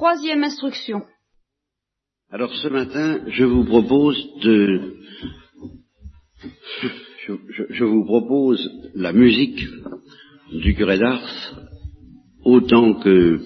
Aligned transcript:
troisième 0.00 0.42
instruction. 0.44 1.02
Alors 2.30 2.54
ce 2.54 2.68
matin, 2.68 3.20
je 3.28 3.44
vous 3.44 3.64
propose 3.64 4.16
de... 4.42 4.94
Je, 7.68 7.84
vous 7.84 8.06
propose 8.06 8.66
la 8.94 9.12
musique 9.12 9.62
du 10.52 10.74
curé 10.74 10.96
d'Ars, 10.96 11.54
autant 12.44 12.94
que, 12.94 13.40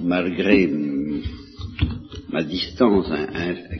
malgré 0.00 0.68
ma 2.30 2.42
distance 2.42 3.08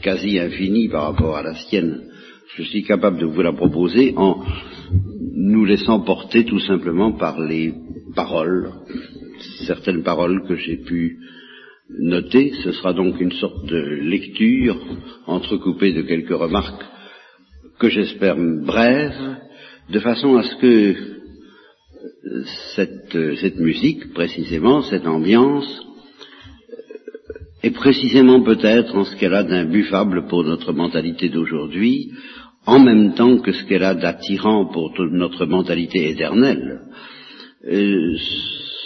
quasi 0.02 0.38
infinie 0.38 0.88
par 0.88 1.02
rapport 1.10 1.36
à 1.36 1.42
la 1.42 1.56
sienne, 1.56 2.08
je 2.54 2.62
suis 2.62 2.84
capable 2.84 3.18
de 3.18 3.26
vous 3.26 3.42
la 3.42 3.52
proposer 3.52 4.14
en 4.16 4.44
nous 5.34 5.64
laissant 5.64 5.98
porter 6.02 6.44
tout 6.44 6.60
simplement 6.60 7.14
par 7.14 7.40
les 7.40 7.74
paroles, 8.14 8.70
certaines 9.66 10.02
paroles 10.02 10.46
que 10.46 10.56
j'ai 10.56 10.76
pu 10.76 11.18
noter. 11.90 12.52
Ce 12.64 12.72
sera 12.72 12.92
donc 12.92 13.20
une 13.20 13.32
sorte 13.32 13.66
de 13.66 13.78
lecture 13.78 14.76
entrecoupée 15.26 15.92
de 15.92 16.02
quelques 16.02 16.36
remarques 16.36 16.84
que 17.78 17.88
j'espère 17.88 18.36
brèves, 18.36 19.36
de 19.90 20.00
façon 20.00 20.36
à 20.36 20.42
ce 20.42 20.56
que 20.56 20.94
euh, 22.26 22.44
cette, 22.74 23.14
euh, 23.14 23.36
cette 23.36 23.58
musique, 23.58 24.12
précisément, 24.14 24.82
cette 24.82 25.06
ambiance, 25.06 25.68
euh, 26.70 27.32
est 27.62 27.70
précisément 27.70 28.42
peut-être 28.42 28.96
en 28.96 29.04
ce 29.04 29.14
qu'elle 29.16 29.34
a 29.34 29.44
d'imbuffable 29.44 30.26
pour 30.26 30.42
notre 30.44 30.72
mentalité 30.72 31.28
d'aujourd'hui, 31.28 32.12
en 32.64 32.78
même 32.80 33.14
temps 33.14 33.38
que 33.38 33.52
ce 33.52 33.64
qu'elle 33.64 33.84
a 33.84 33.94
d'attirant 33.94 34.66
pour 34.66 34.92
toute 34.94 35.12
notre 35.12 35.46
mentalité 35.46 36.10
éternelle, 36.10 36.80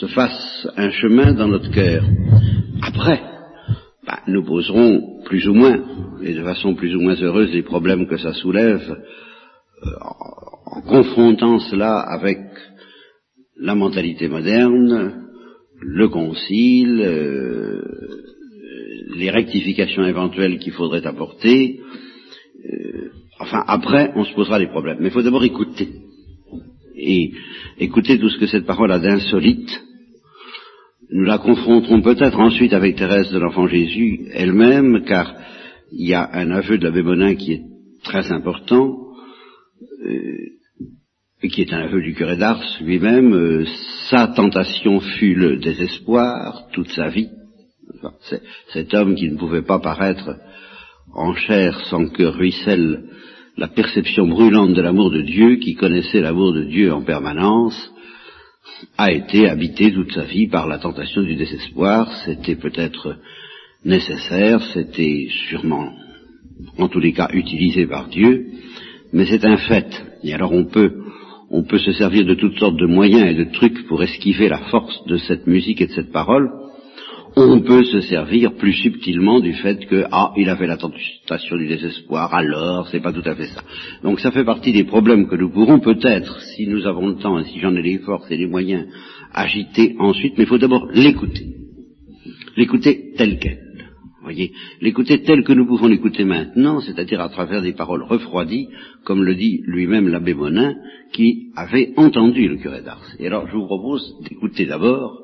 se 0.00 0.06
fasse 0.06 0.66
un 0.76 0.90
chemin 0.90 1.34
dans 1.34 1.48
notre 1.48 1.70
cœur. 1.70 2.02
Après, 2.82 3.20
bah, 4.06 4.20
nous 4.26 4.42
poserons 4.42 5.22
plus 5.26 5.46
ou 5.46 5.52
moins, 5.52 5.78
et 6.22 6.32
de 6.32 6.42
façon 6.42 6.74
plus 6.74 6.96
ou 6.96 7.00
moins 7.00 7.16
heureuse, 7.20 7.52
les 7.52 7.62
problèmes 7.62 8.06
que 8.06 8.16
ça 8.16 8.32
soulève, 8.32 8.80
euh, 8.90 9.90
en, 10.00 10.80
confrontant 10.82 11.58
cela 11.58 11.98
avec 11.98 12.38
la 13.60 13.74
mentalité 13.74 14.28
moderne, 14.28 15.26
le 15.82 16.08
concile, 16.08 17.02
euh, 17.04 17.82
les 19.16 19.30
rectifications 19.30 20.04
éventuelles 20.04 20.58
qu'il 20.60 20.72
faudrait 20.72 21.06
apporter. 21.06 21.80
euh, 22.64 23.10
enfin, 23.38 23.62
après, 23.66 24.12
on 24.16 24.24
se 24.24 24.32
posera 24.32 24.58
des 24.58 24.68
problèmes. 24.68 24.96
Mais 25.00 25.08
il 25.08 25.12
faut 25.12 25.22
d'abord 25.22 25.44
écouter. 25.44 25.88
Et 26.96 27.32
écouter 27.78 28.18
tout 28.18 28.30
ce 28.30 28.38
que 28.38 28.46
cette 28.46 28.66
parole 28.66 28.92
a 28.92 28.98
d'insolite. 28.98 29.89
Nous 31.12 31.24
la 31.24 31.38
confronterons 31.38 32.02
peut-être 32.02 32.38
ensuite 32.38 32.72
avec 32.72 32.96
Thérèse 32.96 33.32
de 33.32 33.38
l'Enfant 33.38 33.66
Jésus 33.66 34.28
elle-même, 34.32 35.04
car 35.04 35.34
il 35.92 36.08
y 36.08 36.14
a 36.14 36.28
un 36.32 36.50
aveu 36.52 36.78
de 36.78 36.84
l'abbé 36.84 37.02
Monin 37.02 37.34
qui 37.34 37.54
est 37.54 37.62
très 38.04 38.30
important, 38.30 38.96
euh, 40.06 40.38
et 41.42 41.48
qui 41.48 41.62
est 41.62 41.72
un 41.72 41.80
aveu 41.80 42.00
du 42.02 42.14
curé 42.14 42.36
d'Ars 42.36 42.62
lui-même. 42.80 43.34
euh, 43.34 43.64
sa 44.08 44.28
tentation 44.28 45.00
fut 45.00 45.34
le 45.34 45.56
désespoir 45.56 46.68
toute 46.72 46.90
sa 46.90 47.08
vie. 47.08 47.28
Cet 48.72 48.94
homme 48.94 49.14
qui 49.16 49.28
ne 49.30 49.36
pouvait 49.36 49.62
pas 49.62 49.80
paraître 49.80 50.36
en 51.12 51.34
chair 51.34 51.80
sans 51.86 52.08
que 52.08 52.22
ruisselle 52.22 53.04
la 53.56 53.68
perception 53.68 54.28
brûlante 54.28 54.74
de 54.74 54.80
l'amour 54.80 55.10
de 55.10 55.22
Dieu, 55.22 55.56
qui 55.56 55.74
connaissait 55.74 56.20
l'amour 56.20 56.52
de 56.52 56.64
Dieu 56.64 56.92
en 56.92 57.02
permanence, 57.02 57.92
a 58.98 59.10
été 59.12 59.48
habité 59.48 59.92
toute 59.92 60.12
sa 60.12 60.24
vie 60.24 60.48
par 60.48 60.66
la 60.66 60.78
tentation 60.78 61.22
du 61.22 61.34
désespoir. 61.34 62.10
C'était 62.24 62.56
peut-être 62.56 63.16
nécessaire, 63.84 64.62
c'était 64.72 65.28
sûrement, 65.48 65.92
en 66.78 66.88
tous 66.88 67.00
les 67.00 67.12
cas, 67.12 67.28
utilisé 67.32 67.86
par 67.86 68.08
Dieu, 68.08 68.46
mais 69.12 69.26
c'est 69.26 69.44
un 69.44 69.56
fait. 69.56 69.88
Et 70.22 70.34
alors 70.34 70.52
on 70.52 70.66
peut, 70.66 70.92
on 71.50 71.64
peut 71.64 71.78
se 71.78 71.92
servir 71.92 72.24
de 72.24 72.34
toutes 72.34 72.58
sortes 72.58 72.76
de 72.76 72.86
moyens 72.86 73.30
et 73.30 73.34
de 73.34 73.50
trucs 73.52 73.86
pour 73.86 74.02
esquiver 74.02 74.48
la 74.48 74.58
force 74.70 75.04
de 75.06 75.16
cette 75.16 75.46
musique 75.46 75.80
et 75.80 75.86
de 75.86 75.92
cette 75.92 76.12
parole. 76.12 76.50
On 77.36 77.60
peut 77.60 77.84
se 77.84 78.00
servir 78.00 78.54
plus 78.54 78.72
subtilement 78.72 79.40
du 79.40 79.52
fait 79.54 79.86
que, 79.86 80.04
ah, 80.10 80.32
il 80.36 80.48
avait 80.48 80.66
la 80.66 80.76
tentation 80.76 81.56
du 81.56 81.68
désespoir, 81.68 82.34
alors, 82.34 82.88
c'est 82.88 83.00
pas 83.00 83.12
tout 83.12 83.22
à 83.24 83.34
fait 83.36 83.46
ça. 83.46 83.62
Donc 84.02 84.20
ça 84.20 84.32
fait 84.32 84.44
partie 84.44 84.72
des 84.72 84.84
problèmes 84.84 85.28
que 85.28 85.36
nous 85.36 85.50
pourrons 85.50 85.78
peut-être, 85.78 86.40
si 86.40 86.66
nous 86.66 86.86
avons 86.86 87.08
le 87.08 87.16
temps 87.16 87.38
et 87.38 87.44
si 87.44 87.60
j'en 87.60 87.74
ai 87.76 87.82
les 87.82 87.98
forces 87.98 88.30
et 88.30 88.36
les 88.36 88.46
moyens, 88.46 88.86
agiter 89.32 89.94
ensuite, 89.98 90.36
mais 90.36 90.44
il 90.44 90.48
faut 90.48 90.58
d'abord 90.58 90.88
l'écouter. 90.92 91.46
L'écouter 92.56 93.12
tel 93.16 93.38
quel. 93.38 93.58
Voyez, 94.22 94.52
l'écouter 94.80 95.22
tel 95.22 95.44
que 95.44 95.52
nous 95.52 95.66
pouvons 95.66 95.86
l'écouter 95.86 96.24
maintenant, 96.24 96.80
c'est-à-dire 96.80 97.20
à 97.20 97.28
travers 97.28 97.62
des 97.62 97.72
paroles 97.72 98.02
refroidies, 98.02 98.68
comme 99.04 99.22
le 99.22 99.34
dit 99.34 99.62
lui-même 99.66 100.08
l'abbé 100.08 100.34
Monin, 100.34 100.74
qui 101.12 101.52
avait 101.56 101.92
entendu 101.96 102.48
le 102.48 102.56
curé 102.56 102.82
d'Ars. 102.82 103.06
Et 103.18 103.26
alors, 103.28 103.46
je 103.48 103.56
vous 103.56 103.66
propose 103.66 104.14
d'écouter 104.28 104.66
d'abord 104.66 105.22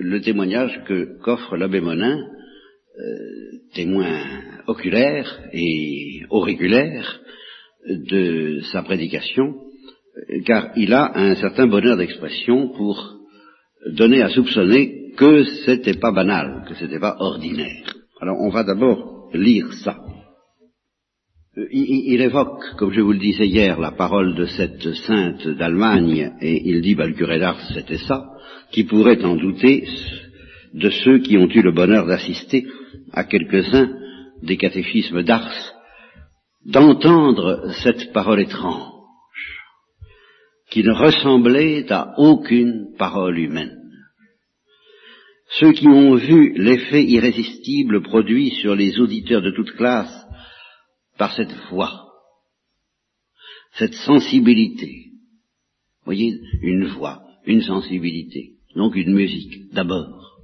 le 0.00 0.20
témoignage 0.20 0.80
que 0.86 1.18
qu'offre 1.22 1.56
l'abbé 1.56 1.80
Monin, 1.80 2.18
euh, 2.18 3.58
témoin 3.74 4.20
oculaire 4.66 5.40
et 5.52 6.22
auriculaire 6.30 7.20
de 7.88 8.60
sa 8.72 8.82
prédication, 8.82 9.54
car 10.46 10.70
il 10.76 10.92
a 10.92 11.16
un 11.16 11.34
certain 11.36 11.66
bonheur 11.66 11.96
d'expression 11.96 12.68
pour 12.70 13.18
donner 13.92 14.22
à 14.22 14.30
soupçonner 14.30 15.12
que 15.16 15.44
c'était 15.64 15.98
pas 15.98 16.12
banal, 16.12 16.64
que 16.68 16.74
c'était 16.74 16.98
pas 16.98 17.16
ordinaire. 17.18 17.94
Alors 18.20 18.40
on 18.40 18.50
va 18.50 18.64
d'abord 18.64 19.30
lire 19.32 19.72
ça. 19.84 19.96
Euh, 21.58 21.66
Il, 21.70 22.20
évoque, 22.20 22.76
comme 22.76 22.92
je 22.92 23.00
vous 23.00 23.12
le 23.12 23.18
disais 23.18 23.46
hier, 23.46 23.78
la 23.80 23.90
parole 23.90 24.34
de 24.34 24.46
cette 24.46 24.94
sainte 25.06 25.46
d'Allemagne, 25.48 26.32
et 26.40 26.68
il 26.68 26.80
dit, 26.82 26.94
bah, 26.94 27.06
le 27.06 27.14
curé 27.14 27.38
d'Ars, 27.38 27.60
c'était 27.74 27.98
ça, 27.98 28.24
qui 28.70 28.84
pourrait 28.84 29.24
en 29.24 29.36
douter 29.36 29.84
de 30.74 30.90
ceux 30.90 31.18
qui 31.18 31.36
ont 31.36 31.48
eu 31.48 31.62
le 31.62 31.72
bonheur 31.72 32.06
d'assister 32.06 32.66
à 33.12 33.24
quelques-uns 33.24 33.90
des 34.42 34.56
catéchismes 34.56 35.22
d'Ars, 35.22 35.72
d'entendre 36.64 37.72
cette 37.82 38.12
parole 38.12 38.40
étrange, 38.40 38.92
qui 40.70 40.82
ne 40.82 40.92
ressemblait 40.92 41.90
à 41.90 42.14
aucune 42.18 42.94
parole 42.98 43.38
humaine. 43.38 43.74
Ceux 45.58 45.72
qui 45.72 45.88
ont 45.88 46.14
vu 46.14 46.52
l'effet 46.56 47.04
irrésistible 47.04 48.02
produit 48.02 48.50
sur 48.50 48.74
les 48.74 49.00
auditeurs 49.00 49.40
de 49.40 49.50
toute 49.50 49.72
classe 49.72 50.28
par 51.18 51.34
cette 51.34 51.52
voix, 51.70 52.06
cette 53.74 53.94
sensibilité, 53.94 55.10
voyez, 56.04 56.40
une 56.62 56.86
voix, 56.86 57.22
une 57.44 57.62
sensibilité, 57.62 58.52
donc 58.74 58.94
une 58.96 59.12
musique, 59.12 59.72
d'abord, 59.72 60.38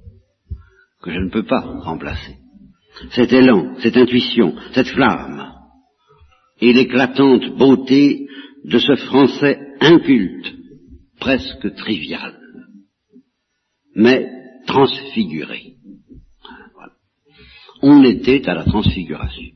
que 1.01 1.11
je 1.11 1.19
ne 1.19 1.29
peux 1.29 1.45
pas 1.45 1.61
remplacer. 1.61 2.35
Cet 3.11 3.33
élan, 3.33 3.75
cette 3.79 3.97
intuition, 3.97 4.55
cette 4.73 4.87
flamme, 4.87 5.53
et 6.61 6.71
l'éclatante 6.71 7.57
beauté 7.57 8.27
de 8.63 8.79
ce 8.79 8.95
français 8.95 9.59
inculte, 9.81 10.53
presque 11.19 11.75
trivial, 11.75 12.39
mais 13.95 14.29
transfiguré. 14.67 15.73
On 17.81 18.03
était 18.03 18.47
à 18.47 18.53
la 18.53 18.63
transfiguration. 18.63 19.54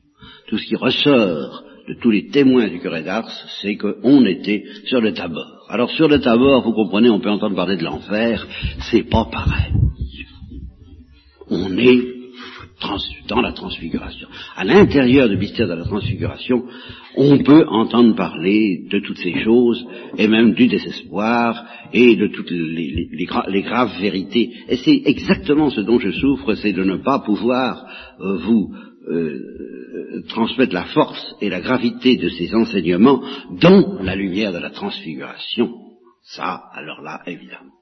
Tout 0.49 0.57
ce 0.57 0.65
qui 0.65 0.75
ressort 0.75 1.63
de 1.87 1.93
tous 2.01 2.11
les 2.11 2.27
témoins 2.27 2.67
du 2.67 2.79
curé 2.79 3.03
d'Ars, 3.03 3.29
c'est 3.61 3.77
qu'on 3.77 4.25
était 4.25 4.63
sur 4.85 4.99
le 4.99 5.13
tabord. 5.13 5.65
Alors 5.69 5.91
sur 5.91 6.07
le 6.07 6.19
tabord, 6.19 6.63
vous 6.63 6.73
comprenez, 6.73 7.09
on 7.09 7.19
peut 7.19 7.29
entendre 7.29 7.55
parler 7.55 7.77
de 7.77 7.83
l'enfer, 7.83 8.47
c'est 8.91 9.09
pas 9.09 9.25
pareil. 9.25 9.73
On 11.49 11.77
est 11.77 12.19
dans 13.27 13.41
la 13.41 13.51
transfiguration. 13.51 14.27
À 14.55 14.63
l'intérieur 14.63 15.27
du 15.29 15.37
mystère 15.37 15.67
de 15.67 15.73
la 15.73 15.83
transfiguration, 15.83 16.63
on 17.15 17.37
peut 17.39 17.65
entendre 17.67 18.15
parler 18.15 18.87
de 18.89 18.99
toutes 18.99 19.17
ces 19.17 19.43
choses, 19.43 19.85
et 20.17 20.27
même 20.27 20.53
du 20.53 20.67
désespoir, 20.67 21.65
et 21.93 22.15
de 22.15 22.27
toutes 22.27 22.51
les 22.51 23.61
graves 23.61 23.99
vérités. 23.99 24.51
Et 24.69 24.77
c'est 24.77 25.01
exactement 25.05 25.69
ce 25.69 25.81
dont 25.81 25.99
je 25.99 26.11
souffre, 26.11 26.55
c'est 26.55 26.73
de 26.73 26.83
ne 26.83 26.97
pas 26.97 27.19
pouvoir 27.19 27.85
euh, 28.21 28.37
vous 28.37 28.73
euh, 29.09 29.39
transmettre 30.27 30.73
la 30.73 30.85
force 30.85 31.35
et 31.41 31.49
la 31.49 31.61
gravité 31.61 32.17
de 32.17 32.29
ces 32.29 32.53
enseignements 32.53 33.21
dans 33.61 34.01
la 34.01 34.15
lumière 34.15 34.53
de 34.53 34.59
la 34.59 34.69
transfiguration. 34.69 35.71
Ça, 36.23 36.63
alors 36.73 37.01
là, 37.01 37.21
évidemment. 37.25 37.73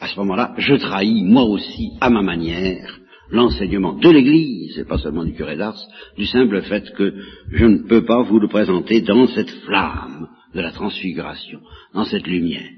À 0.00 0.08
ce 0.08 0.16
moment-là, 0.16 0.54
je 0.58 0.74
trahis, 0.74 1.24
moi 1.24 1.44
aussi, 1.44 1.90
à 2.00 2.10
ma 2.10 2.22
manière, 2.22 3.00
l'enseignement 3.30 3.94
de 3.94 4.10
l'Église, 4.10 4.78
et 4.78 4.84
pas 4.84 4.98
seulement 4.98 5.24
du 5.24 5.34
curé 5.34 5.56
d'Ars, 5.56 5.80
du 6.16 6.26
simple 6.26 6.62
fait 6.62 6.92
que 6.94 7.14
je 7.52 7.64
ne 7.64 7.78
peux 7.88 8.04
pas 8.04 8.22
vous 8.22 8.38
le 8.38 8.48
présenter 8.48 9.00
dans 9.00 9.26
cette 9.28 9.50
flamme 9.50 10.28
de 10.54 10.60
la 10.60 10.72
transfiguration, 10.72 11.60
dans 11.94 12.04
cette 12.04 12.26
lumière, 12.26 12.68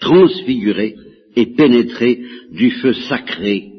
transfiguré 0.00 0.94
et 1.36 1.46
pénétré 1.54 2.20
du 2.50 2.70
feu 2.70 2.92
sacré 2.92 3.70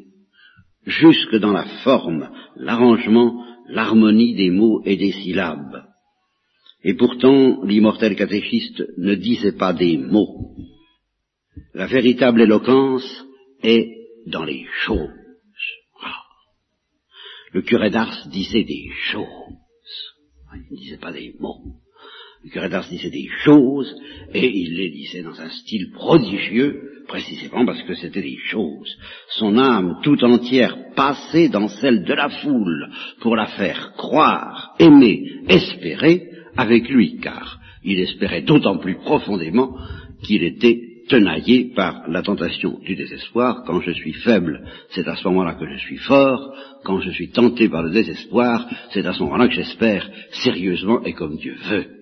jusque 0.85 1.35
dans 1.35 1.51
la 1.51 1.65
forme, 1.83 2.29
l'arrangement, 2.55 3.45
l'harmonie 3.71 4.35
des 4.35 4.49
mots 4.49 4.81
et 4.85 4.95
des 4.95 5.11
syllabes. 5.11 5.85
Et 6.83 6.95
pourtant, 6.95 7.63
l'immortel 7.63 8.15
catéchiste 8.15 8.83
ne 8.97 9.15
disait 9.15 9.57
pas 9.57 9.73
des 9.73 9.97
mots. 9.97 10.55
La 11.73 11.87
véritable 11.87 12.41
éloquence 12.41 13.25
est 13.61 13.87
dans 14.27 14.43
les 14.43 14.65
choses. 14.85 15.09
Ah. 16.01 16.23
Le 17.51 17.61
curé 17.61 17.89
d'Ars 17.89 18.27
disait 18.29 18.63
des 18.63 18.89
choses. 19.11 19.27
Il 20.53 20.75
ne 20.75 20.81
disait 20.81 20.97
pas 20.97 21.11
des 21.11 21.35
mots. 21.39 21.61
Le 22.43 22.49
curé 22.49 22.69
d'Ars 22.69 22.89
disait 22.89 23.11
des 23.11 23.29
choses, 23.43 23.93
et 24.33 24.47
il 24.47 24.75
les 24.75 24.89
disait 24.89 25.21
dans 25.21 25.39
un 25.39 25.49
style 25.49 25.91
prodigieux, 25.91 26.90
précisément 27.07 27.65
parce 27.65 27.81
que 27.83 27.95
c'était 27.95 28.21
des 28.21 28.37
choses. 28.45 28.97
Son 29.29 29.57
âme 29.57 29.99
tout 30.03 30.23
entière 30.23 30.75
passait 30.95 31.49
dans 31.49 31.67
celle 31.67 32.03
de 32.03 32.13
la 32.13 32.29
foule 32.29 32.89
pour 33.19 33.35
la 33.35 33.47
faire 33.47 33.93
croire, 33.93 34.73
aimer, 34.79 35.23
espérer 35.47 36.27
avec 36.57 36.89
lui, 36.89 37.19
car 37.19 37.59
il 37.83 37.99
espérait 37.99 38.41
d'autant 38.41 38.77
plus 38.77 38.95
profondément 38.95 39.75
qu'il 40.23 40.43
était 40.43 40.79
tenaillé 41.09 41.71
par 41.75 42.07
la 42.07 42.21
tentation 42.21 42.79
du 42.85 42.95
désespoir. 42.95 43.63
Quand 43.65 43.81
je 43.81 43.91
suis 43.91 44.13
faible, 44.13 44.63
c'est 44.89 45.07
à 45.07 45.15
ce 45.15 45.27
moment-là 45.27 45.55
que 45.55 45.67
je 45.67 45.77
suis 45.77 45.97
fort. 45.97 46.53
Quand 46.83 47.01
je 47.01 47.11
suis 47.11 47.31
tenté 47.31 47.67
par 47.69 47.83
le 47.83 47.89
désespoir, 47.89 48.67
c'est 48.91 49.05
à 49.05 49.13
ce 49.13 49.23
moment-là 49.23 49.47
que 49.47 49.53
j'espère 49.53 50.09
sérieusement 50.43 51.03
et 51.03 51.13
comme 51.13 51.37
Dieu 51.37 51.55
veut. 51.69 52.00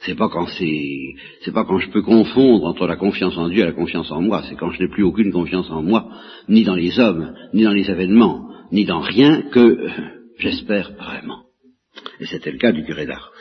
C'est 0.00 0.14
pas 0.14 0.28
quand 0.28 0.46
c'est, 0.46 1.14
c'est 1.42 1.52
pas 1.52 1.64
quand 1.64 1.78
je 1.78 1.90
peux 1.90 2.02
confondre 2.02 2.66
entre 2.66 2.86
la 2.86 2.96
confiance 2.96 3.36
en 3.36 3.48
Dieu 3.48 3.62
et 3.62 3.66
la 3.66 3.72
confiance 3.72 4.10
en 4.12 4.20
moi, 4.20 4.44
c'est 4.48 4.54
quand 4.54 4.70
je 4.70 4.82
n'ai 4.82 4.88
plus 4.88 5.02
aucune 5.02 5.32
confiance 5.32 5.70
en 5.70 5.82
moi, 5.82 6.08
ni 6.48 6.62
dans 6.62 6.76
les 6.76 6.98
hommes, 7.00 7.34
ni 7.52 7.64
dans 7.64 7.72
les 7.72 7.90
événements, 7.90 8.48
ni 8.70 8.84
dans 8.84 9.00
rien 9.00 9.42
que 9.50 9.88
j'espère 10.38 10.92
vraiment. 10.92 11.42
Et 12.20 12.26
c'était 12.26 12.52
le 12.52 12.58
cas 12.58 12.72
du 12.72 12.84
curé 12.84 13.06
d'Ars. 13.06 13.32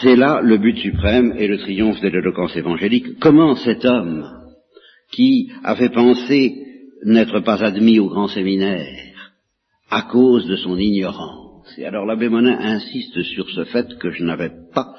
C'est 0.00 0.16
là 0.16 0.40
le 0.42 0.58
but 0.58 0.76
suprême 0.78 1.34
et 1.36 1.48
le 1.48 1.58
triomphe 1.58 2.00
de 2.00 2.08
l'éloquence 2.08 2.54
évangélique. 2.56 3.18
Comment 3.18 3.56
cet 3.56 3.84
homme, 3.84 4.30
qui 5.10 5.50
avait 5.64 5.90
pensé 5.90 6.54
n'être 7.04 7.40
pas 7.40 7.62
admis 7.64 7.98
au 7.98 8.08
grand 8.08 8.28
séminaire 8.28 8.86
à 9.90 10.02
cause 10.02 10.46
de 10.46 10.56
son 10.56 10.78
ignorance, 10.78 11.45
et 11.78 11.84
alors 11.84 12.06
l'abbé 12.06 12.28
Monin 12.28 12.58
insiste 12.58 13.22
sur 13.22 13.48
ce 13.50 13.64
fait 13.64 13.98
que 13.98 14.10
je 14.10 14.24
n'avais 14.24 14.52
pas 14.72 14.94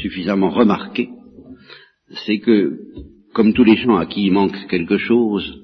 suffisamment 0.00 0.50
remarqué, 0.50 1.08
c'est 2.26 2.38
que, 2.38 2.78
comme 3.34 3.52
tous 3.52 3.64
les 3.64 3.76
gens 3.76 3.96
à 3.96 4.06
qui 4.06 4.26
il 4.26 4.32
manque 4.32 4.66
quelque 4.68 4.98
chose, 4.98 5.62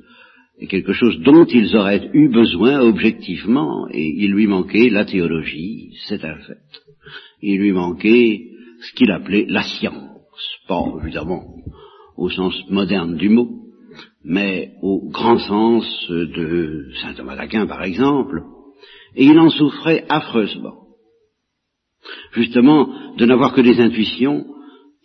et 0.58 0.66
quelque 0.66 0.92
chose 0.92 1.18
dont 1.20 1.44
ils 1.46 1.74
auraient 1.76 2.10
eu 2.12 2.28
besoin 2.28 2.80
objectivement, 2.80 3.88
et 3.90 4.06
il 4.16 4.32
lui 4.32 4.46
manquait 4.46 4.90
la 4.90 5.04
théologie, 5.04 5.90
c'est 6.08 6.24
un 6.24 6.36
fait. 6.36 6.58
Il 7.40 7.58
lui 7.58 7.72
manquait 7.72 8.42
ce 8.80 8.92
qu'il 8.94 9.10
appelait 9.10 9.46
la 9.48 9.62
science, 9.62 10.08
pas 10.68 10.82
évidemment 11.02 11.56
au 12.16 12.28
sens 12.28 12.54
moderne 12.68 13.16
du 13.16 13.28
mot, 13.28 13.48
mais 14.24 14.72
au 14.82 15.08
grand 15.10 15.38
sens 15.38 16.06
de 16.10 16.88
saint 17.00 17.14
Thomas 17.14 17.36
d'Aquin 17.36 17.66
par 17.66 17.82
exemple, 17.82 18.42
et 19.14 19.24
il 19.24 19.38
en 19.38 19.50
souffrait 19.50 20.04
affreusement. 20.08 20.82
Justement, 22.32 22.88
de 23.16 23.26
n'avoir 23.26 23.52
que 23.52 23.60
des 23.60 23.80
intuitions 23.80 24.44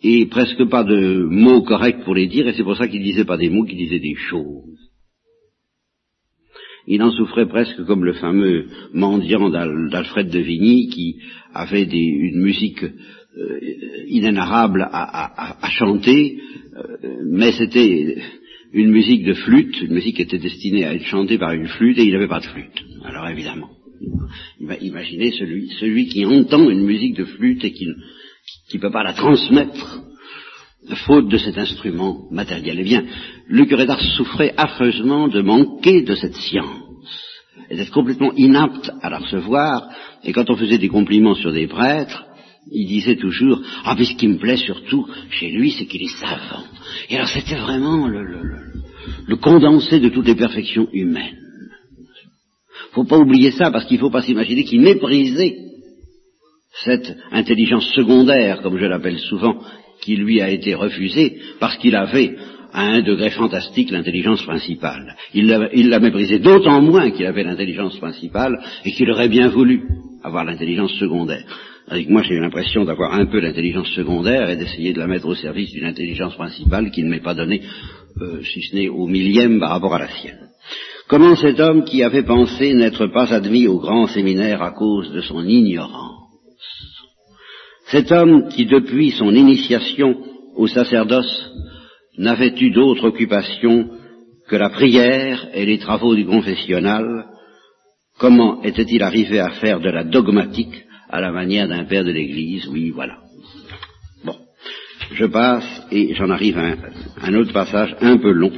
et 0.02 0.26
presque 0.26 0.64
pas 0.68 0.84
de 0.84 1.26
mots 1.28 1.62
corrects 1.62 2.04
pour 2.04 2.14
les 2.14 2.26
dire, 2.26 2.46
et 2.46 2.52
c'est 2.52 2.62
pour 2.62 2.76
ça 2.76 2.88
qu'il 2.88 3.02
disait 3.02 3.24
pas 3.24 3.36
des 3.36 3.50
mots, 3.50 3.64
qu'il 3.64 3.78
disait 3.78 3.98
des 3.98 4.14
choses. 4.14 4.78
Il 6.86 7.02
en 7.02 7.10
souffrait 7.10 7.46
presque 7.46 7.84
comme 7.84 8.04
le 8.04 8.14
fameux 8.14 8.66
mendiant 8.94 9.50
d'Alfred 9.50 10.30
de 10.30 10.38
Vigny 10.38 10.88
qui 10.88 11.16
avait 11.52 11.82
une 11.82 12.40
musique 12.40 12.82
euh, 12.82 13.60
inénarrable 14.08 14.88
à, 14.90 15.68
chanter, 15.70 16.40
euh, 16.76 16.96
mais 17.30 17.52
c'était 17.52 18.16
une 18.72 18.90
musique 18.90 19.24
de 19.24 19.34
flûte, 19.34 19.82
une 19.82 19.92
musique 19.92 20.16
qui 20.16 20.22
était 20.22 20.38
destinée 20.38 20.84
à 20.84 20.94
être 20.94 21.04
chantée 21.04 21.36
par 21.36 21.52
une 21.52 21.68
flûte, 21.68 21.98
et 21.98 22.04
il 22.04 22.12
n'avait 22.12 22.26
pas 22.26 22.40
de 22.40 22.46
flûte. 22.46 22.84
Alors 23.04 23.28
évidemment, 23.28 23.68
Imaginez 24.80 25.32
celui, 25.32 25.68
celui 25.80 26.08
qui 26.08 26.24
entend 26.24 26.68
une 26.68 26.84
musique 26.84 27.16
de 27.16 27.24
flûte 27.24 27.64
et 27.64 27.72
qui 27.72 27.86
ne 27.86 28.78
peut 28.78 28.90
pas 28.90 29.02
la 29.02 29.12
transmettre, 29.12 30.02
faute 31.06 31.28
de 31.28 31.38
cet 31.38 31.58
instrument 31.58 32.28
matériel. 32.30 32.78
Eh 32.80 32.84
bien, 32.84 33.04
le 33.46 33.64
curé 33.64 33.86
d'Ars 33.86 34.00
souffrait 34.16 34.54
affreusement 34.56 35.28
de 35.28 35.40
manquer 35.40 36.02
de 36.02 36.14
cette 36.14 36.36
science 36.36 36.84
et 37.70 37.76
d'être 37.76 37.92
complètement 37.92 38.32
inapte 38.34 38.90
à 39.02 39.10
la 39.10 39.18
recevoir. 39.18 39.88
Et 40.24 40.32
quand 40.32 40.48
on 40.50 40.56
faisait 40.56 40.78
des 40.78 40.88
compliments 40.88 41.34
sur 41.34 41.52
des 41.52 41.66
prêtres, 41.66 42.24
il 42.70 42.86
disait 42.86 43.16
toujours 43.16 43.60
Ah, 43.84 43.94
mais 43.98 44.04
ce 44.04 44.14
qui 44.14 44.28
me 44.28 44.38
plaît 44.38 44.56
surtout 44.56 45.06
chez 45.30 45.50
lui, 45.50 45.72
c'est 45.72 45.86
qu'il 45.86 46.02
est 46.02 46.20
savant. 46.20 46.64
Et 47.10 47.16
alors 47.16 47.28
c'était 47.28 47.56
vraiment 47.56 48.06
le, 48.06 48.22
le 49.26 49.36
condensé 49.36 50.00
de 50.00 50.08
toutes 50.08 50.26
les 50.26 50.34
perfections 50.34 50.88
humaines 50.92 51.47
faut 52.98 53.04
pas 53.04 53.18
oublier 53.18 53.52
ça 53.52 53.70
parce 53.70 53.84
qu'il 53.84 53.96
ne 53.96 54.00
faut 54.00 54.10
pas 54.10 54.22
s'imaginer 54.22 54.64
qu'il 54.64 54.80
méprisait 54.80 55.56
cette 56.84 57.16
intelligence 57.30 57.88
secondaire, 57.94 58.60
comme 58.60 58.76
je 58.76 58.86
l'appelle 58.86 59.18
souvent, 59.18 59.58
qui 60.00 60.16
lui 60.16 60.40
a 60.40 60.50
été 60.50 60.74
refusée 60.74 61.38
parce 61.60 61.76
qu'il 61.76 61.94
avait 61.94 62.36
à 62.72 62.82
un 62.82 63.02
degré 63.02 63.30
fantastique 63.30 63.90
l'intelligence 63.90 64.42
principale. 64.42 65.14
Il 65.32 65.46
l'a 65.46 66.00
méprisé 66.00 66.40
d'autant 66.40 66.82
moins 66.82 67.10
qu'il 67.12 67.26
avait 67.26 67.44
l'intelligence 67.44 67.96
principale 67.98 68.58
et 68.84 68.90
qu'il 68.90 69.10
aurait 69.10 69.28
bien 69.28 69.48
voulu 69.48 69.82
avoir 70.24 70.44
l'intelligence 70.44 70.92
secondaire. 70.94 71.44
Avec 71.86 72.10
moi, 72.10 72.22
j'ai 72.22 72.34
eu 72.34 72.40
l'impression 72.40 72.84
d'avoir 72.84 73.14
un 73.14 73.26
peu 73.26 73.38
l'intelligence 73.38 73.88
secondaire 73.92 74.50
et 74.50 74.56
d'essayer 74.56 74.92
de 74.92 74.98
la 74.98 75.06
mettre 75.06 75.26
au 75.26 75.34
service 75.34 75.70
d'une 75.70 75.86
intelligence 75.86 76.34
principale 76.34 76.90
qui 76.90 77.02
ne 77.04 77.08
m'est 77.08 77.22
pas 77.22 77.34
donnée, 77.34 77.62
euh, 78.20 78.42
si 78.42 78.60
ce 78.60 78.74
n'est 78.74 78.88
au 78.88 79.06
millième 79.06 79.58
par 79.60 79.70
rapport 79.70 79.94
à 79.94 80.00
la 80.00 80.08
sienne. 80.08 80.47
Comment 81.08 81.36
cet 81.36 81.58
homme 81.58 81.84
qui 81.84 82.02
avait 82.02 82.22
pensé 82.22 82.74
n'être 82.74 83.06
pas 83.06 83.32
admis 83.32 83.66
au 83.66 83.78
grand 83.78 84.06
séminaire 84.08 84.60
à 84.62 84.72
cause 84.72 85.10
de 85.10 85.22
son 85.22 85.42
ignorance, 85.42 86.18
cet 87.86 88.12
homme 88.12 88.48
qui 88.50 88.66
depuis 88.66 89.12
son 89.12 89.34
initiation 89.34 90.18
au 90.54 90.66
sacerdoce 90.66 91.50
n'avait 92.18 92.54
eu 92.60 92.70
d'autre 92.72 93.04
occupation 93.04 93.88
que 94.48 94.56
la 94.56 94.68
prière 94.68 95.48
et 95.54 95.64
les 95.64 95.78
travaux 95.78 96.14
du 96.14 96.26
confessionnal, 96.26 97.24
comment 98.18 98.62
était-il 98.62 99.02
arrivé 99.02 99.38
à 99.40 99.50
faire 99.50 99.80
de 99.80 99.88
la 99.88 100.04
dogmatique 100.04 100.84
à 101.08 101.22
la 101.22 101.32
manière 101.32 101.68
d'un 101.68 101.84
père 101.84 102.04
de 102.04 102.12
l'Église? 102.12 102.68
Oui, 102.68 102.90
voilà. 102.90 103.18
Bon, 104.24 104.36
je 105.12 105.24
passe 105.24 105.86
et 105.90 106.14
j'en 106.14 106.28
arrive 106.28 106.58
à 106.58 106.74
un, 107.22 107.34
autre 107.34 107.54
passage 107.54 107.96
un 108.02 108.18
peu 108.18 108.32
long 108.32 108.52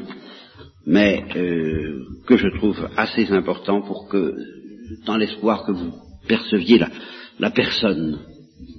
mais 0.87 1.25
euh, 1.37 2.05
que 2.27 2.37
je 2.37 2.49
trouve 2.49 2.89
assez 2.97 3.31
important 3.33 3.83
pour 3.83 4.09
que, 4.09 4.35
dans 5.07 5.17
l'espoir 5.17 5.65
que 5.65 5.73
vous 5.73 5.93
perceviez 6.27 6.79
la, 6.79 6.89
la 7.39 7.51
personne 7.51 8.21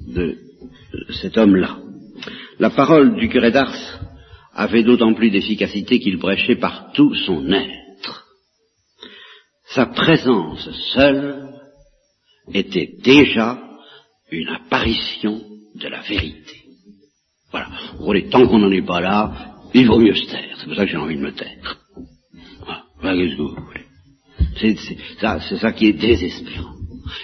de 0.08 0.38
cet 1.22 1.38
homme-là. 1.38 1.78
La 2.60 2.70
parole 2.70 3.16
du 3.16 3.30
curé 3.30 3.52
d'Ars 3.52 4.00
avait 4.54 4.84
d'autant 4.84 5.14
plus 5.14 5.32
d'efficacité 5.32 6.00
qu'il 6.00 6.20
prêchait 6.20 6.58
par 6.58 6.92
tout 6.94 7.14
son 7.16 7.52
être. 7.52 8.26
Sa 9.74 9.86
présence 9.86 10.70
seule 10.94 11.50
était 12.54 12.92
déjà 13.02 13.62
une 14.30 14.50
apparition 14.50 15.42
de 15.76 15.88
la 15.88 16.02
vérité. 16.02 16.58
Voilà. 17.52 17.70
Pour 17.98 18.14
tant 18.30 18.48
qu'on 18.48 18.60
n'en 18.60 18.72
est 18.72 18.86
pas 18.86 19.02
là, 19.02 19.56
il 19.74 19.88
vaut 19.88 20.00
mieux 20.00 20.16
se 20.16 20.30
taire. 20.30 20.56
C'est 20.58 20.66
pour 20.66 20.76
ça 20.76 20.86
que 20.86 20.92
j'ai 20.92 20.98
envie 20.98 21.18
de 21.18 21.22
me 21.22 21.32
taire. 21.32 21.81
C'est 24.60 24.76
ça, 25.20 25.40
ça 25.40 25.72
qui 25.72 25.88
est 25.88 25.94
désespérant. 25.94 26.76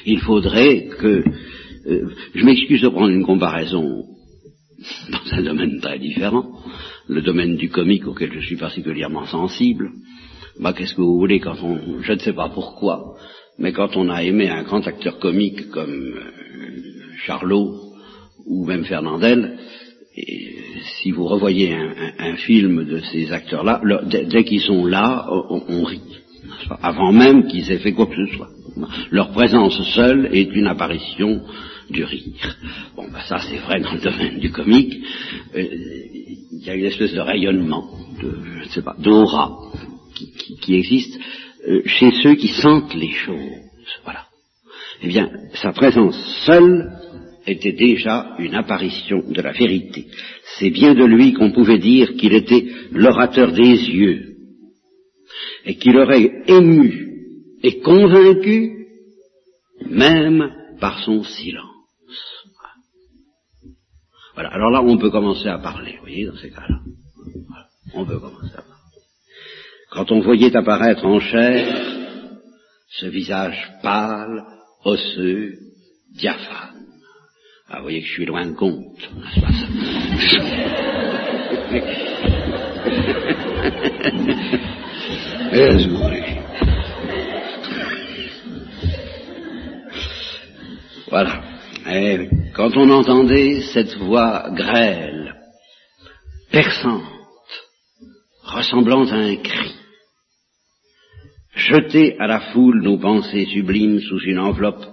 Il 0.05 0.19
faudrait 0.19 0.87
que... 0.99 1.23
Euh, 1.87 2.09
je 2.35 2.43
m'excuse 2.43 2.81
de 2.81 2.89
prendre 2.89 3.09
une 3.09 3.25
comparaison 3.25 4.03
dans 5.09 5.33
un 5.33 5.41
domaine 5.41 5.79
très 5.79 5.99
différent, 5.99 6.45
le 7.07 7.21
domaine 7.21 7.55
du 7.55 7.69
comique 7.69 8.07
auquel 8.07 8.33
je 8.33 8.45
suis 8.45 8.57
particulièrement 8.57 9.25
sensible. 9.25 9.91
Bah, 10.59 10.73
qu'est-ce 10.73 10.95
que 10.95 11.01
vous 11.01 11.17
voulez 11.17 11.39
quand 11.39 11.57
on... 11.63 12.01
Je 12.01 12.13
ne 12.13 12.19
sais 12.19 12.33
pas 12.33 12.49
pourquoi, 12.49 13.15
mais 13.57 13.71
quand 13.71 13.95
on 13.95 14.09
a 14.09 14.23
aimé 14.23 14.49
un 14.49 14.63
grand 14.63 14.85
acteur 14.87 15.19
comique 15.19 15.69
comme 15.69 16.15
euh, 16.15 16.31
Charlot 17.25 17.75
ou 18.45 18.65
même 18.65 18.85
Fernandel, 18.85 19.57
si 21.01 21.11
vous 21.11 21.25
revoyez 21.25 21.73
un, 21.73 22.35
film 22.37 22.85
de 22.85 22.99
ces 23.11 23.31
acteurs-là, 23.31 23.81
dès, 24.05 24.43
qu'ils 24.43 24.61
sont 24.61 24.85
là, 24.85 25.27
on, 25.29 25.83
rit. 25.83 26.01
Avant 26.81 27.11
même 27.11 27.47
qu'ils 27.47 27.71
aient 27.71 27.79
fait 27.79 27.93
quoi 27.93 28.07
que 28.07 28.25
ce 28.25 28.35
soit. 28.35 28.49
Leur 29.11 29.31
présence 29.31 29.79
seule 29.93 30.29
est 30.31 30.49
une 30.53 30.67
apparition 30.67 31.41
du 31.89 32.03
rire. 32.03 32.57
Bon, 32.95 33.07
ben 33.11 33.21
ça 33.27 33.39
c'est 33.39 33.57
vrai 33.57 33.79
dans 33.79 33.93
le 33.93 34.01
domaine 34.01 34.39
du 34.39 34.51
comique. 34.51 34.93
Euh, 35.55 35.65
il 36.51 36.63
y 36.63 36.69
a 36.69 36.75
une 36.75 36.85
espèce 36.85 37.13
de 37.13 37.19
rayonnement, 37.19 37.89
de, 38.21 38.37
je 38.61 38.69
sais 38.69 38.81
pas, 38.81 38.95
d'aura, 38.99 39.57
qui, 40.61 40.75
existe 40.75 41.17
euh, 41.67 41.81
chez 41.85 42.11
ceux 42.23 42.35
qui 42.35 42.49
sentent 42.49 42.93
les 42.93 43.11
choses. 43.11 43.37
Voilà. 44.03 44.25
Eh 45.01 45.07
bien, 45.07 45.29
sa 45.53 45.71
présence 45.71 46.17
seule 46.45 46.91
était 47.47 47.71
déjà 47.71 48.35
une 48.39 48.55
apparition 48.55 49.23
de 49.29 49.41
la 49.41 49.53
vérité. 49.53 50.07
C'est 50.57 50.69
bien 50.69 50.93
de 50.93 51.05
lui 51.05 51.33
qu'on 51.33 51.51
pouvait 51.51 51.79
dire 51.79 52.15
qu'il 52.15 52.33
était 52.33 52.67
l'orateur 52.91 53.51
des 53.51 53.63
yeux, 53.63 54.35
et 55.65 55.77
qu'il 55.77 55.97
aurait 55.97 56.43
ému 56.47 57.07
et 57.63 57.79
convaincu 57.81 58.87
même 59.85 60.51
par 60.79 61.03
son 61.03 61.23
silence. 61.23 61.65
Voilà, 64.33 64.49
alors 64.49 64.69
là 64.69 64.83
on 64.83 64.97
peut 64.97 65.09
commencer 65.09 65.47
à 65.47 65.57
parler, 65.57 65.93
vous 65.93 66.01
voyez, 66.01 66.25
dans 66.25 66.37
ces 66.37 66.51
cas-là. 66.51 66.79
On 67.93 68.05
peut 68.05 68.19
commencer 68.19 68.53
à 68.53 68.61
parler. 68.61 68.73
Quand 69.89 70.11
on 70.11 70.19
voyait 70.19 70.55
apparaître 70.55 71.05
en 71.05 71.19
chair 71.19 71.97
ce 72.89 73.07
visage 73.07 73.71
pâle, 73.81 74.43
osseux, 74.83 75.57
diaphane. 76.15 76.76
Ah, 77.69 77.77
vous 77.77 77.83
voyez 77.83 77.99
que 77.99 78.07
je 78.07 78.13
suis 78.13 78.25
loin 78.25 78.45
de 78.45 78.53
compte, 78.53 78.97
n'est-ce 79.13 79.41
pas 79.41 79.47
Voilà. 91.09 91.41
Et 91.89 92.29
quand 92.53 92.75
on 92.75 92.89
entendait 92.89 93.61
cette 93.73 93.95
voix 93.95 94.49
grêle, 94.51 95.35
perçante, 96.51 97.03
ressemblant 98.43 99.07
à 99.07 99.15
un 99.15 99.35
cri, 99.35 99.73
jeter 101.55 102.17
à 102.19 102.27
la 102.27 102.39
foule 102.51 102.81
nos 102.81 102.97
pensées 102.97 103.45
sublimes 103.45 104.01
sous 104.01 104.19
une 104.19 104.39
enveloppe 104.39 104.85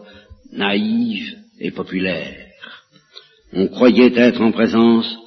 naïve 0.52 1.36
et 1.60 1.70
populaire, 1.70 2.43
on 3.52 3.68
croyait 3.68 4.12
être 4.16 4.40
en 4.40 4.52
présence 4.52 5.18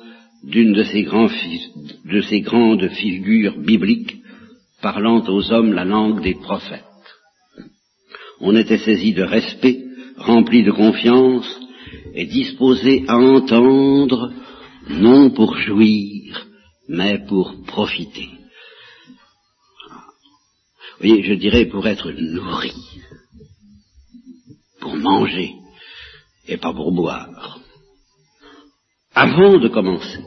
d'une 0.44 0.74
de 0.74 0.84
ces, 0.84 1.04
de 1.04 2.22
ces 2.22 2.42
grandes 2.42 2.88
figures 2.90 3.58
bibliques 3.58 4.18
parlant 4.82 5.24
aux 5.28 5.52
hommes 5.52 5.74
la 5.74 5.86
langue 5.86 6.22
des 6.22 6.36
prophètes. 6.36 6.84
On 8.40 8.56
était 8.56 8.78
saisi 8.78 9.14
de 9.14 9.24
respect, 9.24 9.84
rempli 10.18 10.64
de 10.64 10.72
confiance 10.72 11.60
et 12.14 12.26
disposé 12.26 13.04
à 13.08 13.18
entendre, 13.18 14.32
non 14.90 15.32
pour 15.32 15.58
jouir, 15.58 16.48
mais 16.88 17.20
pour 17.28 17.56
profiter. 17.66 18.30
Vous 21.00 21.08
voyez, 21.08 21.24
je 21.24 21.34
dirais 21.34 21.66
pour 21.66 21.88
être 21.88 22.12
nourri, 22.12 22.74
pour 24.80 24.96
manger 24.96 25.54
et 26.48 26.58
pas 26.58 26.74
pour 26.74 26.92
boire 26.92 27.60
avant 29.18 29.58
de 29.58 29.68
commencer. 29.68 30.24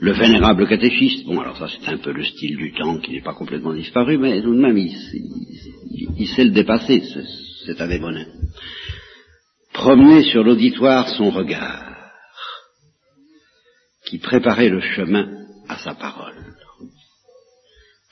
Le 0.00 0.12
vénérable 0.12 0.68
catéchiste, 0.68 1.24
bon 1.26 1.40
alors 1.40 1.56
ça 1.56 1.66
c'est 1.68 1.88
un 1.88 1.96
peu 1.96 2.12
le 2.12 2.22
style 2.22 2.56
du 2.56 2.72
temps 2.72 2.98
qui 2.98 3.12
n'est 3.12 3.22
pas 3.22 3.34
complètement 3.34 3.72
disparu, 3.72 4.18
mais 4.18 4.42
tout 4.42 4.54
de 4.54 4.60
même 4.60 4.76
il, 4.76 6.28
sait 6.28 6.44
le 6.44 6.50
dépasser, 6.50 7.02
c'est 7.64 7.80
un 7.80 7.88
démonin. 7.88 8.26
Promener 9.72 10.22
sur 10.24 10.44
l'auditoire 10.44 11.08
son 11.16 11.30
regard, 11.30 12.12
qui 14.06 14.18
préparait 14.18 14.68
le 14.68 14.80
chemin 14.80 15.46
à 15.68 15.78
sa 15.78 15.94
parole. 15.94 16.54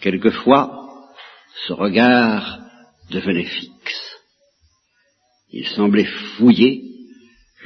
Quelquefois, 0.00 0.88
ce 1.66 1.72
regard 1.74 2.60
devenait 3.10 3.44
fixe. 3.44 4.16
Il 5.50 5.66
semblait 5.68 6.10
fouiller 6.36 6.85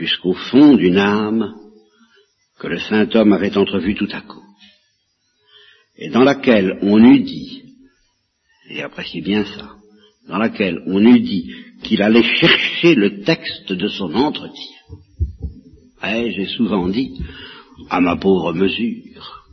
jusqu'au 0.01 0.33
fond 0.33 0.77
d'une 0.77 0.97
âme 0.97 1.55
que 2.59 2.69
le 2.69 2.79
saint 2.79 3.09
homme 3.15 3.35
avait 3.35 3.57
entrevue 3.57 3.95
tout 3.95 4.09
à 4.13 4.23
coup, 4.23 4.43
et 5.99 6.09
dans 6.09 6.25
laquelle 6.25 6.79
on 6.81 6.99
eût 7.05 7.21
dit, 7.21 7.63
et 8.71 8.83
appréciez 8.83 9.21
bien 9.21 9.45
ça, 9.45 9.77
dans 10.27 10.39
laquelle 10.39 10.83
on 10.87 11.05
eût 11.05 11.21
dit 11.21 11.53
qu'il 11.83 12.01
allait 12.01 12.35
chercher 12.41 12.95
le 12.95 13.23
texte 13.23 13.73
de 13.73 13.89
son 13.89 14.15
entretien. 14.15 14.79
Eh, 16.03 16.33
j'ai 16.33 16.47
souvent 16.47 16.89
dit, 16.89 17.21
à 17.91 18.01
ma 18.01 18.17
pauvre 18.17 18.55
mesure, 18.55 19.45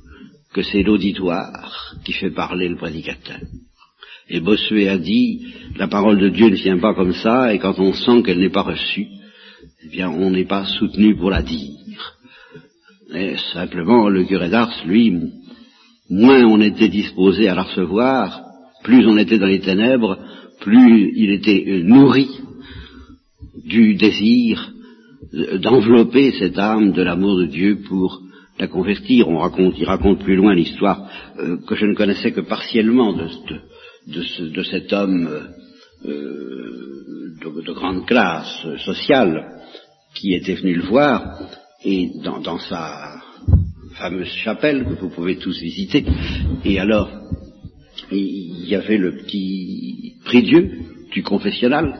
que 0.53 0.63
c'est 0.63 0.83
l'auditoire 0.83 1.95
qui 2.05 2.13
fait 2.13 2.31
parler 2.31 2.69
le 2.69 2.77
prédicateur. 2.77 3.41
Et 4.29 4.39
Bossuet 4.39 4.87
a 4.87 4.97
dit, 4.97 5.45
la 5.75 5.87
parole 5.87 6.19
de 6.19 6.29
Dieu 6.29 6.49
ne 6.49 6.55
vient 6.55 6.79
pas 6.79 6.93
comme 6.93 7.13
ça, 7.13 7.53
et 7.53 7.59
quand 7.59 7.77
on 7.79 7.93
sent 7.93 8.23
qu'elle 8.23 8.39
n'est 8.39 8.49
pas 8.49 8.61
reçue, 8.61 9.07
eh 9.83 9.89
bien, 9.89 10.09
on 10.09 10.31
n'est 10.31 10.45
pas 10.45 10.65
soutenu 10.65 11.15
pour 11.15 11.29
la 11.29 11.43
dire. 11.43 12.17
Mais 13.11 13.37
simplement, 13.53 14.09
le 14.09 14.23
curé 14.25 14.49
d'Ars, 14.49 14.83
lui, 14.85 15.17
moins 16.09 16.43
on 16.45 16.59
était 16.61 16.89
disposé 16.89 17.47
à 17.47 17.55
la 17.55 17.63
recevoir, 17.63 18.41
plus 18.83 19.05
on 19.07 19.17
était 19.17 19.37
dans 19.37 19.47
les 19.47 19.59
ténèbres, 19.59 20.17
plus 20.61 21.11
il 21.15 21.31
était 21.31 21.81
nourri 21.83 22.29
du 23.65 23.95
désir 23.95 24.73
d'envelopper 25.33 26.31
cette 26.39 26.57
âme 26.57 26.93
de 26.93 27.01
l'amour 27.01 27.37
de 27.37 27.45
Dieu 27.45 27.79
pour 27.87 28.21
la 28.59 28.67
convertir. 28.67 29.27
On 29.27 29.39
raconte, 29.39 29.75
il 29.77 29.85
raconte 29.85 30.23
plus 30.23 30.35
loin 30.35 30.55
l'histoire 30.55 31.09
euh, 31.37 31.57
que 31.67 31.75
je 31.75 31.85
ne 31.85 31.95
connaissais 31.95 32.31
que 32.31 32.41
partiellement 32.41 33.13
de, 33.13 33.27
de, 34.07 34.63
cet 34.63 34.91
homme 34.93 35.29
euh, 36.05 37.35
de, 37.41 37.73
grande 37.73 38.05
classe 38.05 38.65
sociale 38.85 39.56
qui 40.15 40.33
était 40.33 40.55
venu 40.55 40.75
le 40.75 40.83
voir, 40.83 41.39
et 41.83 42.09
dans, 42.23 42.59
sa 42.59 43.21
fameuse 43.95 44.31
chapelle 44.43 44.85
que 44.85 45.01
vous 45.01 45.09
pouvez 45.09 45.37
tous 45.37 45.59
visiter, 45.59 46.05
et 46.65 46.79
alors 46.79 47.09
il 48.11 48.67
y 48.67 48.75
avait 48.75 48.97
le 48.97 49.17
petit 49.17 50.15
prix 50.25 50.43
Dieu 50.43 50.71
du 51.11 51.23
confessionnal, 51.23 51.99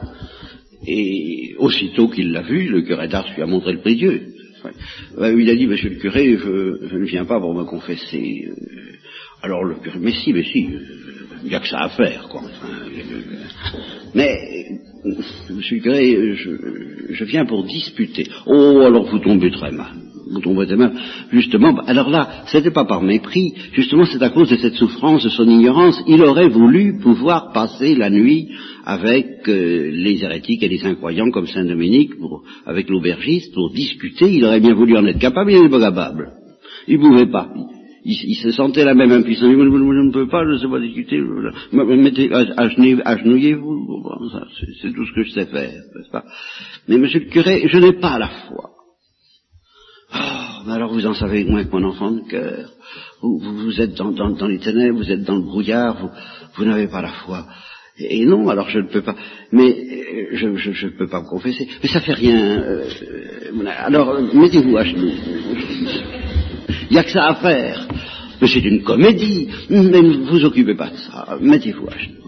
et 0.86 1.54
aussitôt 1.58 2.08
qu'il 2.08 2.32
l'a 2.32 2.42
vu, 2.42 2.68
le 2.68 2.82
curé 2.82 3.08
d'Ars 3.08 3.32
lui 3.34 3.42
a 3.42 3.46
montré 3.46 3.72
le 3.72 3.80
prix 3.80 3.96
Dieu. 3.96 4.34
Il 5.20 5.50
a 5.50 5.54
dit, 5.54 5.66
monsieur 5.66 5.90
le 5.90 5.96
curé, 5.96 6.36
je, 6.36 6.96
ne 6.96 7.04
viens 7.04 7.24
pas 7.24 7.40
pour 7.40 7.54
me 7.54 7.64
confesser. 7.64 8.48
Alors 9.42 9.64
le 9.64 9.76
curé, 9.76 9.98
mais 10.00 10.12
si, 10.12 10.32
mais 10.32 10.44
si, 10.44 10.68
il 11.42 11.50
n'y 11.50 11.54
a 11.54 11.60
que 11.60 11.68
ça 11.68 11.78
à 11.78 11.88
faire, 11.90 12.28
quoi. 12.28 12.42
mais 14.14 14.78
Monsieur 15.50 15.78
curé, 15.78 16.34
je, 17.10 17.24
viens 17.24 17.46
pour 17.46 17.64
disputer. 17.64 18.26
Oh, 18.46 18.80
alors 18.84 19.08
vous 19.08 19.18
tombez 19.18 19.50
très 19.50 19.70
mal. 19.70 19.92
Vous 20.30 20.40
tombez 20.40 20.66
très 20.66 20.76
mal. 20.76 20.92
Justement, 21.30 21.76
alors 21.86 22.10
là, 22.10 22.44
c'était 22.46 22.72
pas 22.72 22.84
par 22.84 23.02
mépris, 23.02 23.54
justement 23.72 24.04
c'est 24.06 24.22
à 24.22 24.30
cause 24.30 24.50
de 24.50 24.56
cette 24.56 24.74
souffrance, 24.74 25.24
de 25.24 25.28
son 25.28 25.48
ignorance. 25.48 26.02
Il 26.06 26.22
aurait 26.22 26.48
voulu 26.48 26.98
pouvoir 26.98 27.52
passer 27.52 27.94
la 27.94 28.10
nuit 28.10 28.48
avec 28.84 29.48
euh, 29.48 29.90
les 29.92 30.22
hérétiques 30.22 30.62
et 30.62 30.68
les 30.68 30.84
incroyants 30.84 31.30
comme 31.30 31.46
Saint 31.46 31.64
Dominique, 31.64 32.12
avec 32.66 32.88
l'aubergiste, 32.90 33.54
pour 33.54 33.70
discuter. 33.70 34.30
Il 34.30 34.44
aurait 34.44 34.60
bien 34.60 34.74
voulu 34.74 34.96
en 34.96 35.06
être 35.06 35.20
capable, 35.20 35.52
il 35.52 35.62
n'est 35.62 35.70
pas 35.70 35.80
capable. 35.80 36.32
Il 36.88 36.98
ne 36.98 37.08
pouvait 37.08 37.30
pas 37.30 37.48
il, 38.08 38.36
se 38.36 38.50
sentait 38.52 38.84
la 38.84 38.94
même 38.94 39.12
impuissance. 39.12 39.50
Je 39.50 39.56
ne 39.56 40.12
peux 40.12 40.28
pas, 40.28 40.44
je 40.44 40.50
ne 40.52 40.58
sais 40.58 40.68
pas 40.68 40.80
discuter. 40.80 41.20
Mettez, 41.72 42.30
agenouillez-vous. 42.32 44.02
c'est 44.80 44.92
tout 44.92 45.04
ce 45.04 45.12
que 45.14 45.22
je 45.24 45.30
sais 45.32 45.46
faire, 45.46 45.70
n'est-ce 45.70 46.10
pas? 46.10 46.24
Mais 46.88 46.96
monsieur 46.96 47.20
le 47.20 47.26
curé, 47.26 47.68
je 47.68 47.78
n'ai 47.78 47.92
pas 47.92 48.18
la 48.18 48.28
foi. 48.28 48.70
Oh, 50.14 50.62
mais 50.66 50.72
alors 50.72 50.92
vous 50.92 51.06
en 51.06 51.12
savez 51.12 51.44
moins 51.44 51.64
que 51.64 51.76
mon 51.76 51.84
enfant 51.84 52.12
de 52.12 52.26
cœur. 52.28 52.70
Vous, 53.20 53.80
êtes 53.80 53.94
dans, 53.94 54.46
les 54.46 54.58
ténèbres, 54.58 54.98
vous 54.98 55.10
êtes 55.10 55.24
dans 55.24 55.36
le 55.36 55.42
brouillard, 55.42 56.10
vous, 56.56 56.64
n'avez 56.64 56.86
pas 56.86 57.02
la 57.02 57.12
foi. 57.26 57.46
Et, 57.98 58.24
non, 58.24 58.48
alors 58.48 58.70
je 58.70 58.78
ne 58.78 58.86
peux 58.86 59.02
pas. 59.02 59.16
Mais 59.52 60.30
je 60.32 60.46
ne 60.46 60.96
peux 60.96 61.08
pas 61.08 61.20
me 61.20 61.28
confesser. 61.28 61.68
Mais 61.82 61.88
ça 61.88 62.00
fait 62.00 62.14
rien. 62.14 62.62
Euh, 62.62 62.84
alors 63.66 64.18
mettez-vous 64.34 64.76
à 64.76 64.84
genoux. 64.84 65.12
Il 66.90 66.94
n'y 66.94 66.98
a 66.98 67.04
que 67.04 67.10
ça 67.10 67.26
à 67.26 67.34
faire. 67.36 67.86
Mais 68.40 68.48
c'est 68.48 68.64
une 68.64 68.82
comédie. 68.82 69.48
Mais 69.68 69.82
ne 69.82 70.30
vous 70.30 70.44
occupez 70.44 70.74
pas 70.74 70.90
de 70.90 70.96
ça. 70.96 71.38
Mettez-vous 71.40 71.88
à 71.88 71.98
genoux. 71.98 72.18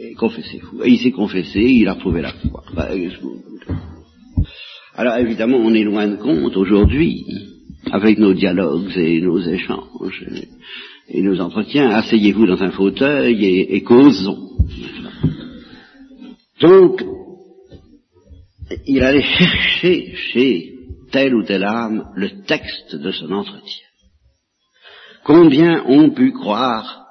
Et 0.00 0.14
confessez-vous. 0.14 0.82
Et 0.84 0.90
il 0.90 0.98
s'est 0.98 1.10
confessé, 1.10 1.60
il 1.60 1.88
a 1.88 1.94
retrouvé 1.94 2.22
la 2.22 2.32
foi. 2.32 2.64
Bah, 2.74 2.88
Alors 4.94 5.16
évidemment, 5.16 5.58
on 5.58 5.74
est 5.74 5.84
loin 5.84 6.06
de 6.08 6.16
compte 6.16 6.56
aujourd'hui, 6.56 7.24
avec 7.90 8.18
nos 8.18 8.34
dialogues 8.34 8.96
et 8.96 9.20
nos 9.20 9.40
échanges 9.40 10.24
et 11.08 11.22
nos 11.22 11.40
entretiens. 11.40 11.90
Asseyez-vous 11.90 12.46
dans 12.46 12.62
un 12.62 12.70
fauteuil 12.70 13.44
et, 13.44 13.76
et 13.76 13.82
causons. 13.82 14.48
Donc, 16.60 17.04
il 18.86 19.02
allait 19.02 19.22
chercher 19.22 20.14
chez 20.32 20.74
telle 21.10 21.34
ou 21.34 21.44
telle 21.44 21.64
âme 21.64 22.10
le 22.14 22.42
texte 22.46 22.96
de 22.96 23.10
son 23.10 23.30
entretien. 23.32 23.87
Combien 25.28 25.84
ont 25.84 26.08
pu 26.08 26.32
croire 26.32 27.04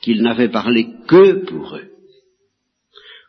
qu'il 0.00 0.22
n'avait 0.22 0.50
parlé 0.50 0.86
que 1.08 1.44
pour 1.46 1.74
eux? 1.74 1.88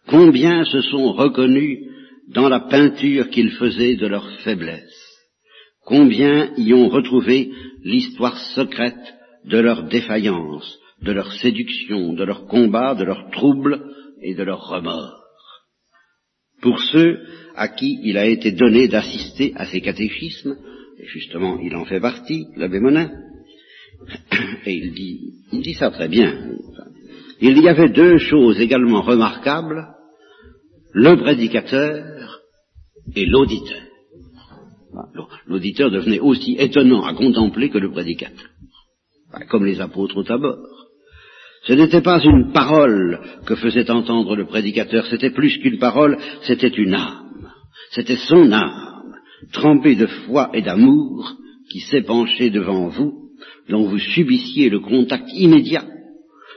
Combien 0.05 0.63
se 0.63 0.79
sont 0.81 1.11
reconnus 1.11 1.79
dans 2.27 2.47
la 2.47 2.59
peinture 2.59 3.31
qu'il 3.31 3.49
faisait 3.53 3.95
de 3.95 4.05
leur 4.05 4.29
faiblesse? 4.43 5.01
Combien 5.83 6.51
y 6.55 6.71
ont 6.75 6.87
retrouvé 6.87 7.51
l'histoire 7.83 8.37
secrète 8.53 9.15
de 9.45 9.57
leur 9.57 9.87
défaillance, 9.87 10.77
de 11.01 11.13
leur 11.13 11.31
séduction, 11.33 12.13
de 12.13 12.23
leur 12.23 12.45
combat, 12.45 12.93
de 12.93 13.05
leurs 13.05 13.31
troubles 13.31 13.91
et 14.21 14.35
de 14.35 14.43
leur 14.43 14.67
remords? 14.67 15.19
Pour 16.61 16.79
ceux 16.79 17.25
à 17.55 17.69
qui 17.69 17.99
il 18.03 18.19
a 18.19 18.27
été 18.27 18.51
donné 18.51 18.87
d'assister 18.87 19.53
à 19.55 19.65
ces 19.65 19.81
catéchismes, 19.81 20.57
et 20.99 21.07
justement 21.07 21.57
il 21.59 21.75
en 21.75 21.85
fait 21.85 21.99
partie, 21.99 22.45
l'abbé 22.55 22.79
Monin, 22.79 23.09
et 24.65 24.73
il 24.73 24.93
dit, 24.93 25.19
il 25.51 25.61
dit 25.61 25.73
ça 25.73 25.91
très 25.91 26.07
bien. 26.07 26.33
Il 27.39 27.57
y 27.61 27.69
avait 27.69 27.89
deux 27.89 28.17
choses 28.17 28.59
également 28.59 29.01
remarquables, 29.01 29.87
le 30.93 31.15
prédicateur 31.17 32.41
et 33.15 33.25
l'auditeur. 33.25 33.81
L'auditeur 35.45 35.91
devenait 35.91 36.19
aussi 36.19 36.55
étonnant 36.57 37.05
à 37.05 37.13
contempler 37.13 37.69
que 37.69 37.77
le 37.77 37.91
prédicateur, 37.91 38.49
comme 39.49 39.65
les 39.65 39.79
apôtres 39.79 40.17
au. 40.17 40.23
Ce 41.63 41.73
n'était 41.73 42.01
pas 42.01 42.19
une 42.23 42.51
parole 42.51 43.19
que 43.45 43.55
faisait 43.55 43.91
entendre 43.91 44.35
le 44.35 44.45
prédicateur, 44.45 45.05
c'était 45.07 45.31
plus 45.31 45.57
qu'une 45.59 45.79
parole, 45.79 46.17
c'était 46.43 46.69
une 46.69 46.93
âme. 46.93 47.51
C'était 47.91 48.17
son 48.17 48.51
âme, 48.51 49.13
trempée 49.53 49.95
de 49.95 50.07
foi 50.07 50.49
et 50.53 50.61
d'amour, 50.61 51.35
qui 51.69 51.79
s'épanchait 51.81 52.49
devant 52.49 52.87
vous, 52.87 53.26
dont 53.69 53.87
vous 53.87 53.99
subissiez 53.99 54.69
le 54.69 54.79
contact 54.79 55.29
immédiat, 55.33 55.85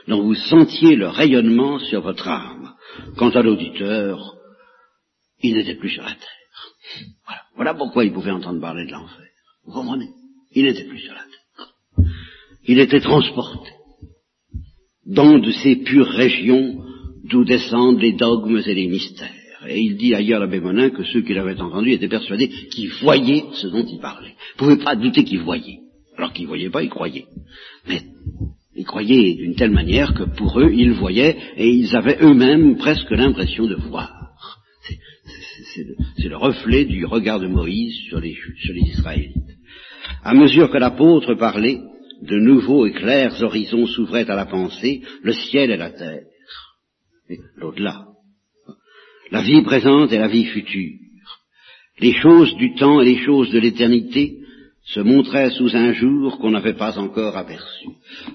dont 0.07 0.21
vous 0.21 0.35
sentiez 0.35 0.95
le 0.95 1.07
rayonnement 1.07 1.79
sur 1.79 2.01
votre 2.01 2.27
âme. 2.27 2.73
Quant 3.17 3.29
à 3.29 3.41
l'auditeur, 3.41 4.35
il 5.41 5.55
n'était 5.55 5.75
plus 5.75 5.89
sur 5.89 6.03
la 6.03 6.11
terre. 6.11 7.05
Voilà. 7.55 7.73
pourquoi 7.73 8.03
il 8.03 8.13
pouvait 8.13 8.31
entendre 8.31 8.59
parler 8.59 8.85
de 8.85 8.91
l'enfer. 8.91 9.25
Vous 9.65 9.73
comprenez? 9.73 10.09
Il 10.53 10.65
n'était 10.65 10.85
plus 10.85 10.99
sur 10.99 11.13
la 11.13 11.19
terre. 11.19 12.07
Il 12.65 12.79
était 12.79 12.99
transporté 12.99 13.69
dans 15.05 15.39
de 15.39 15.51
ces 15.51 15.77
pures 15.77 16.09
régions 16.09 16.83
d'où 17.23 17.43
descendent 17.43 17.99
les 17.99 18.13
dogmes 18.13 18.61
et 18.65 18.73
les 18.73 18.87
mystères. 18.87 19.29
Et 19.67 19.79
il 19.79 19.97
dit 19.97 20.15
ailleurs 20.15 20.41
à 20.41 20.47
Bémonin 20.47 20.89
que 20.89 21.03
ceux 21.03 21.21
qui 21.21 21.33
l'avaient 21.33 21.59
entendu 21.61 21.91
étaient 21.91 22.07
persuadés 22.07 22.49
qu'ils 22.49 22.91
voyaient 23.01 23.45
ce 23.53 23.67
dont 23.67 23.85
il 23.85 23.99
parlait. 23.99 24.35
Vous 24.57 24.65
ne 24.65 24.73
pouvez 24.73 24.83
pas 24.83 24.95
douter 24.95 25.23
qu'ils 25.23 25.41
voyaient. 25.41 25.79
Alors 26.17 26.33
qu'ils 26.33 26.43
ne 26.43 26.49
voyaient 26.49 26.69
pas, 26.69 26.83
ils 26.83 26.89
croyaient. 26.89 27.27
Mais 27.87 28.01
ils 28.75 28.85
croyaient 28.85 29.35
d'une 29.35 29.55
telle 29.55 29.71
manière 29.71 30.13
que 30.13 30.23
pour 30.23 30.59
eux, 30.59 30.71
ils 30.73 30.93
voyaient 30.93 31.37
et 31.57 31.69
ils 31.69 31.95
avaient 31.95 32.17
eux-mêmes 32.21 32.77
presque 32.77 33.11
l'impression 33.11 33.65
de 33.67 33.75
voir. 33.75 34.17
C'est 36.17 36.27
le, 36.27 36.37
reflet 36.37 36.85
du 36.85 37.05
regard 37.05 37.39
de 37.39 37.47
Moïse 37.47 37.95
sur 38.09 38.19
les, 38.19 38.35
Israélites. 38.75 39.35
À 40.23 40.33
mesure 40.33 40.69
que 40.69 40.77
l'apôtre 40.77 41.35
parlait, 41.35 41.79
de 42.21 42.37
nouveaux 42.37 42.85
et 42.85 42.91
clairs 42.91 43.41
horizons 43.41 43.87
s'ouvraient 43.87 44.29
à 44.29 44.35
la 44.35 44.45
pensée, 44.45 45.01
le 45.23 45.33
ciel 45.33 45.71
et 45.71 45.77
la 45.77 45.91
terre, 45.91 46.23
l'au-delà, 47.55 48.05
la 49.31 49.41
vie 49.41 49.61
présente 49.63 50.11
et 50.11 50.19
la 50.19 50.27
vie 50.27 50.45
future, 50.45 50.99
les 51.99 52.13
choses 52.13 52.55
du 52.57 52.75
temps 52.75 53.01
et 53.01 53.05
les 53.05 53.23
choses 53.23 53.51
de 53.51 53.59
l'éternité 53.59 54.40
se 54.93 54.99
montraient 54.99 55.51
sous 55.51 55.75
un 55.75 55.93
jour 55.93 56.37
qu'on 56.37 56.51
n'avait 56.51 56.73
pas 56.73 56.99
encore 56.99 57.37
aperçu. 57.37 57.87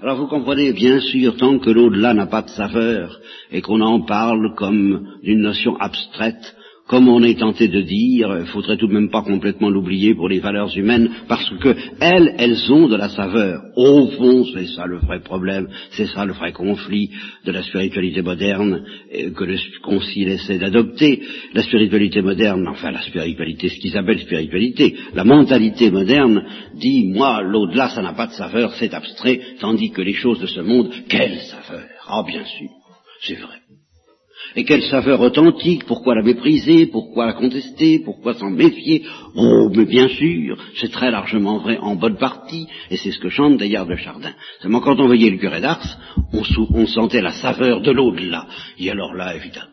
Alors 0.03 0.17
vous 0.17 0.27
comprenez, 0.27 0.73
bien 0.73 1.01
sûr, 1.01 1.37
tant 1.37 1.59
que 1.59 1.71
l'au-delà 1.71 2.15
n'a 2.15 2.27
pas 2.27 2.43
de 2.43 2.51
saveur 2.51 3.21
et 3.51 3.61
qu'on 3.61 3.81
en 3.81 4.01
parle 4.01 4.55
comme 4.55 5.07
d'une 5.23 5.43
notion 5.43 5.77
abstraite, 5.77 6.57
comme 6.89 7.09
on 7.09 7.23
est 7.23 7.39
tenté 7.39 7.69
de 7.69 7.81
dire, 7.81 8.37
il 8.41 8.47
faudrait 8.47 8.77
tout 8.77 8.87
de 8.87 8.93
même 8.93 9.11
pas 9.11 9.23
complètement 9.23 9.71
l'oublier 9.71 10.15
pour 10.15 10.29
les 10.29 10.39
valeurs 10.39 10.77
humaines, 10.77 11.11
parce 11.29 11.49
que 11.59 11.75
elles, 12.01 12.35
elles 12.39 12.73
ont 12.73 12.89
de 12.89 12.97
la 12.97 13.09
saveur. 13.09 13.63
Au 13.77 14.07
fond, 14.09 14.45
c'est 14.55 14.67
ça 14.67 14.87
le 14.87 14.99
vrai 14.99 15.21
problème, 15.21 15.69
c'est 15.91 16.07
ça 16.07 16.25
le 16.25 16.33
vrai 16.33 16.53
conflit 16.53 17.11
de 17.45 17.53
la 17.53 17.63
spiritualité 17.63 18.23
moderne 18.23 18.85
que 19.35 19.45
le 19.45 19.57
concile 19.83 20.29
essaie 20.29 20.59
d'adopter. 20.59 21.23
La 21.55 21.63
spiritualité 21.63 22.23
moderne, 22.23 22.67
enfin 22.69 22.93
la 22.93 23.03
spiritualité, 23.03 23.69
ce 23.69 23.81
qu'ils 23.81 23.97
appellent 23.97 24.21
spiritualité, 24.21 24.97
la 25.15 25.25
mentalité 25.25 25.91
moderne 25.91 26.45
dit, 26.75 27.05
moi, 27.09 27.43
l'au-delà, 27.43 27.89
ça 27.89 28.03
n'a 28.03 28.13
pas 28.13 28.29
de 28.29 28.33
saveur, 28.33 28.75
c'est 28.75 28.95
abstrait, 28.95 29.41
tandis 29.61 29.91
que 29.91 30.03
les 30.03 30.15
choses 30.15 30.41
de 30.41 30.47
ce 30.47 30.61
monde, 30.61 30.93
quelle 31.09 31.39
saveur? 31.41 31.87
Ah, 32.09 32.23
bien 32.27 32.45
sûr, 32.45 32.69
c'est 33.23 33.35
vrai. 33.35 33.57
Et 34.55 34.65
quelle 34.65 34.83
saveur 34.83 35.21
authentique, 35.21 35.85
pourquoi 35.87 36.15
la 36.15 36.23
mépriser, 36.23 36.87
pourquoi 36.87 37.27
la 37.27 37.33
contester, 37.33 37.99
pourquoi 37.99 38.35
s'en 38.35 38.51
méfier? 38.51 39.05
Oh, 39.35 39.71
mais 39.75 39.85
bien 39.85 40.09
sûr, 40.09 40.57
c'est 40.77 40.93
très 40.93 41.11
largement 41.11 41.59
vrai 41.59 41.79
en 41.79 41.97
bonne 41.97 42.17
partie, 42.17 42.67
et 42.91 42.97
c'est 42.97 43.13
ce 43.13 43.19
que 43.19 43.29
chante 43.29 43.57
d'ailleurs 43.57 43.87
de 43.87 43.97
Chardin. 43.97 44.35
Seulement 44.61 44.81
quand 44.81 45.01
on 45.01 45.07
voyait 45.07 45.31
le 45.31 45.39
curé 45.39 45.61
d'Ars, 45.61 45.99
on, 46.33 46.43
on 46.75 46.87
sentait 46.87 47.23
la 47.23 47.33
saveur 47.33 47.81
de 47.81 47.91
l'au-delà. 47.91 48.47
Et 48.79 48.91
alors 48.91 49.15
là, 49.15 49.35
évidemment, 49.35 49.73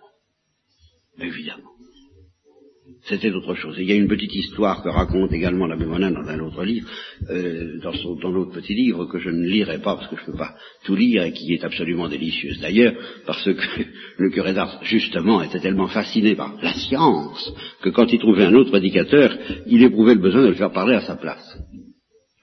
évidemment, 1.20 1.73
c'était 3.06 3.32
autre 3.32 3.54
chose. 3.56 3.76
il 3.80 3.90
y 3.90 3.92
a 3.92 3.96
une 3.96 4.08
petite 4.08 4.34
histoire 4.34 4.82
que 4.82 4.90
raconte 4.90 5.34
également 5.34 5.68
la 5.68 5.76
Monin 5.76 6.12
dans 6.12 6.28
un 6.28 6.40
autre 6.40 6.64
livre, 6.64 6.88
euh, 7.30 7.80
dans, 7.82 7.92
son, 7.94 8.16
dans 8.16 8.32
l'autre 8.32 8.54
petit 8.54 8.74
livre 8.74 9.06
que 9.06 9.20
je 9.20 9.30
ne 9.30 9.46
lirai 9.46 9.80
pas 9.80 9.96
parce 9.96 10.08
que 10.08 10.16
je 10.16 10.22
ne 10.22 10.26
peux 10.28 10.38
pas 10.38 10.56
tout 10.86 10.96
lire 10.96 11.24
et 11.24 11.34
qui 11.34 11.54
est 11.54 11.64
absolument 11.66 12.08
délicieuse 12.08 12.62
d'ailleurs, 12.62 12.94
parce 13.26 13.44
que 13.44 13.52
le 14.18 14.30
curé 14.30 14.54
d'Ars 14.54 14.80
justement 14.84 15.42
était 15.42 15.60
tellement 15.60 15.88
fasciné 15.88 16.36
par 16.36 16.56
la 16.62 16.74
science 16.74 17.54
que 17.82 17.90
quand 17.90 18.12
il 18.12 18.20
trouvait 18.20 18.46
un 18.46 18.54
autre 18.54 18.72
prédicateur, 18.72 19.38
il 19.68 19.84
éprouvait 19.84 20.16
le 20.16 20.22
besoin 20.22 20.44
de 20.44 20.50
le 20.50 20.56
faire 20.56 20.72
parler 20.72 20.96
à 20.96 21.02
sa 21.02 21.16
place. 21.18 21.58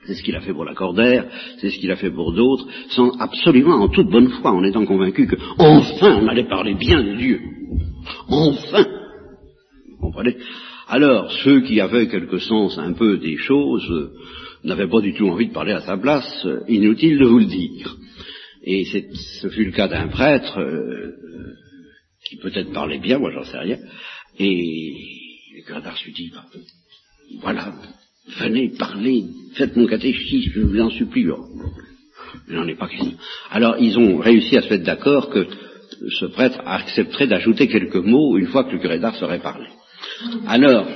C'est 0.06 0.14
ce 0.14 0.22
qu'il 0.22 0.36
a 0.36 0.40
fait 0.40 0.52
pour 0.52 0.64
la 0.64 0.74
Cordère, 0.74 1.26
c'est 1.58 1.70
ce 1.70 1.78
qu'il 1.78 1.90
a 1.90 1.96
fait 1.96 2.10
pour 2.10 2.32
d'autres, 2.34 2.66
sans 2.90 3.10
absolument 3.18 3.76
en 3.76 3.88
toute 3.88 4.10
bonne 4.10 4.28
foi, 4.28 4.50
en 4.50 4.64
étant 4.64 4.84
convaincu 4.84 5.26
que 5.26 5.36
enfin 5.58 6.20
on 6.22 6.28
allait 6.28 6.48
parler 6.48 6.74
bien 6.74 7.02
de 7.02 7.16
Dieu. 7.16 7.40
Enfin 8.28 8.99
Alors, 10.88 11.30
ceux 11.44 11.60
qui 11.60 11.80
avaient 11.80 12.08
quelque 12.08 12.38
sens 12.38 12.76
un 12.78 12.92
peu 12.92 13.18
des 13.18 13.36
choses 13.36 13.88
euh, 13.90 14.10
n'avaient 14.64 14.88
pas 14.88 15.00
du 15.00 15.14
tout 15.14 15.28
envie 15.28 15.48
de 15.48 15.52
parler 15.52 15.72
à 15.72 15.80
sa 15.80 15.96
place, 15.96 16.44
euh, 16.44 16.60
inutile 16.68 17.18
de 17.18 17.26
vous 17.26 17.38
le 17.38 17.44
dire. 17.44 17.96
Et 18.64 18.84
ce 18.84 19.48
fut 19.48 19.64
le 19.64 19.72
cas 19.72 19.88
d'un 19.88 20.08
prêtre 20.08 20.58
euh, 20.58 21.12
qui 22.28 22.36
peut-être 22.36 22.72
parlait 22.72 22.98
bien, 22.98 23.18
moi 23.18 23.30
j'en 23.32 23.44
sais 23.44 23.58
rien, 23.58 23.78
et 24.38 24.94
le 25.56 25.62
curé 25.62 25.80
lui 26.04 26.12
dit, 26.12 26.30
bah, 26.34 26.44
voilà, 27.40 27.72
venez 28.38 28.70
parler, 28.70 29.24
faites 29.54 29.76
mon 29.76 29.86
catéchisme, 29.86 30.50
je 30.54 30.60
vous 30.60 30.80
en 30.80 30.90
supplie. 30.90 31.26
Je 32.48 32.54
n'en 32.54 32.76
pas 32.76 32.88
question. 32.88 33.16
Alors 33.50 33.76
ils 33.78 33.98
ont 33.98 34.18
réussi 34.18 34.56
à 34.56 34.62
se 34.62 34.70
mettre 34.70 34.84
d'accord 34.84 35.30
que 35.30 35.46
ce 36.20 36.26
prêtre 36.26 36.60
accepterait 36.64 37.26
d'ajouter 37.26 37.68
quelques 37.68 37.96
mots 37.96 38.36
une 38.38 38.46
fois 38.46 38.64
que 38.64 38.72
le 38.72 38.78
curé 38.78 38.98
d'Ars 38.98 39.16
serait 39.16 39.40
parlé. 39.40 39.66
Alors, 40.46 40.86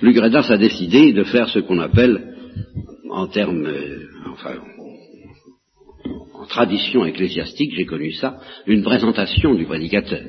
Lugredas 0.00 0.50
a 0.50 0.56
décidé 0.56 1.12
de 1.12 1.24
faire 1.24 1.48
ce 1.48 1.58
qu'on 1.58 1.80
appelle, 1.80 2.34
en 3.10 3.26
termes, 3.26 3.66
euh, 3.66 4.06
enfin, 4.32 4.56
en 6.34 6.46
tradition 6.46 7.04
ecclésiastique, 7.04 7.72
j'ai 7.76 7.84
connu 7.84 8.12
ça, 8.12 8.38
une 8.66 8.82
présentation 8.82 9.54
du 9.54 9.64
prédicateur. 9.66 10.22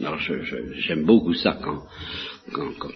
Alors 0.00 0.18
j'aime 0.20 1.04
beaucoup 1.04 1.34
ça 1.34 1.58
quand, 1.60 1.82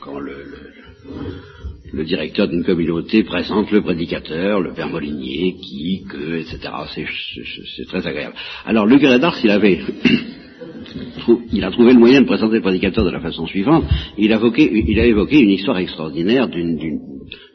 quand, 0.01 0.21
le, 0.21 2.05
directeur 2.05 2.47
d'une 2.47 2.63
communauté 2.65 3.25
présente 3.25 3.73
le 3.73 3.83
prédicateur, 3.83 4.61
le 4.61 4.73
père 4.73 4.89
Molinier, 4.89 5.57
qui, 5.57 6.05
que, 6.09 6.37
etc. 6.37 6.61
C'est 7.77 7.87
très 7.89 8.07
agréable. 8.07 8.37
Alors 8.65 8.87
le 8.87 8.99
il 9.43 9.51
avait 9.51 9.81
il 11.53 11.65
a 11.65 11.71
trouvé 11.71 11.93
le 11.93 11.99
moyen 11.99 12.21
de 12.21 12.27
présenter 12.27 12.57
le 12.57 12.63
prédicateur 12.63 13.05
de 13.05 13.11
la 13.11 13.21
façon 13.21 13.47
suivante. 13.47 13.85
Il 14.19 14.33
a 14.33 14.37
évoqué, 15.07 15.41
une 15.41 15.51
histoire 15.51 15.79
extraordinaire 15.79 16.49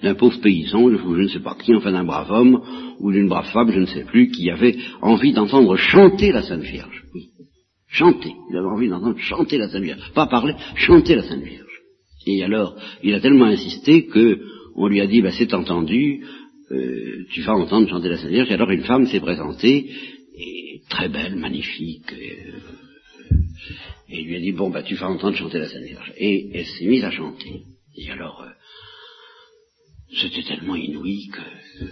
d'un 0.01 0.15
pauvre 0.15 0.39
paysan, 0.41 0.89
je 0.89 1.21
ne 1.21 1.27
sais 1.27 1.39
pas 1.39 1.55
qui, 1.55 1.73
enfin 1.75 1.91
d'un 1.91 2.03
brave 2.03 2.31
homme, 2.31 2.61
ou 2.99 3.11
d'une 3.11 3.27
brave 3.27 3.49
femme, 3.51 3.71
je 3.71 3.79
ne 3.79 3.85
sais 3.85 4.03
plus, 4.05 4.29
qui 4.29 4.49
avait 4.49 4.75
envie 5.01 5.33
d'entendre 5.33 5.75
chanter 5.75 6.31
la 6.31 6.43
Sainte 6.43 6.63
Vierge. 6.63 7.03
Chanter. 7.87 8.33
Il 8.51 8.57
avait 8.57 8.67
envie 8.67 8.89
d'entendre 8.89 9.17
chanter 9.17 9.57
la 9.57 9.69
Sainte 9.69 9.83
Vierge. 9.83 10.11
Pas 10.13 10.27
parler, 10.27 10.55
chanter 10.75 11.15
la 11.15 11.23
Sainte 11.23 11.43
Vierge. 11.43 11.65
Et 12.25 12.43
alors, 12.43 12.75
il 13.03 13.13
a 13.13 13.19
tellement 13.19 13.45
insisté 13.45 14.05
que 14.07 14.39
on 14.75 14.87
lui 14.87 15.01
a 15.01 15.07
dit, 15.07 15.21
bah, 15.21 15.31
c'est 15.31 15.53
entendu, 15.53 16.23
euh, 16.71 17.25
tu 17.31 17.41
vas 17.41 17.53
entendre 17.53 17.89
chanter 17.89 18.09
la 18.09 18.17
Sainte 18.17 18.29
Vierge. 18.29 18.51
Et 18.51 18.53
alors 18.53 18.69
une 18.69 18.83
femme 18.83 19.05
s'est 19.05 19.21
présentée, 19.21 19.89
très 20.89 21.09
belle, 21.09 21.35
magnifique, 21.35 22.11
euh, 22.13 22.59
et 24.09 24.19
il 24.19 24.27
lui 24.27 24.35
a 24.35 24.39
dit, 24.39 24.51
bon, 24.51 24.69
bah, 24.69 24.83
tu 24.83 24.95
vas 24.95 25.07
entendre 25.07 25.35
chanter 25.35 25.59
la 25.59 25.67
Sainte 25.67 25.83
Vierge. 25.83 26.13
Et 26.17 26.49
elle 26.53 26.65
s'est 26.65 26.85
mise 26.85 27.03
à 27.03 27.11
chanter. 27.11 27.63
Et 27.97 28.09
alors, 28.11 28.43
euh, 28.43 28.51
c'était 30.21 30.43
tellement 30.43 30.75
inouï 30.75 31.27
que... 31.27 31.85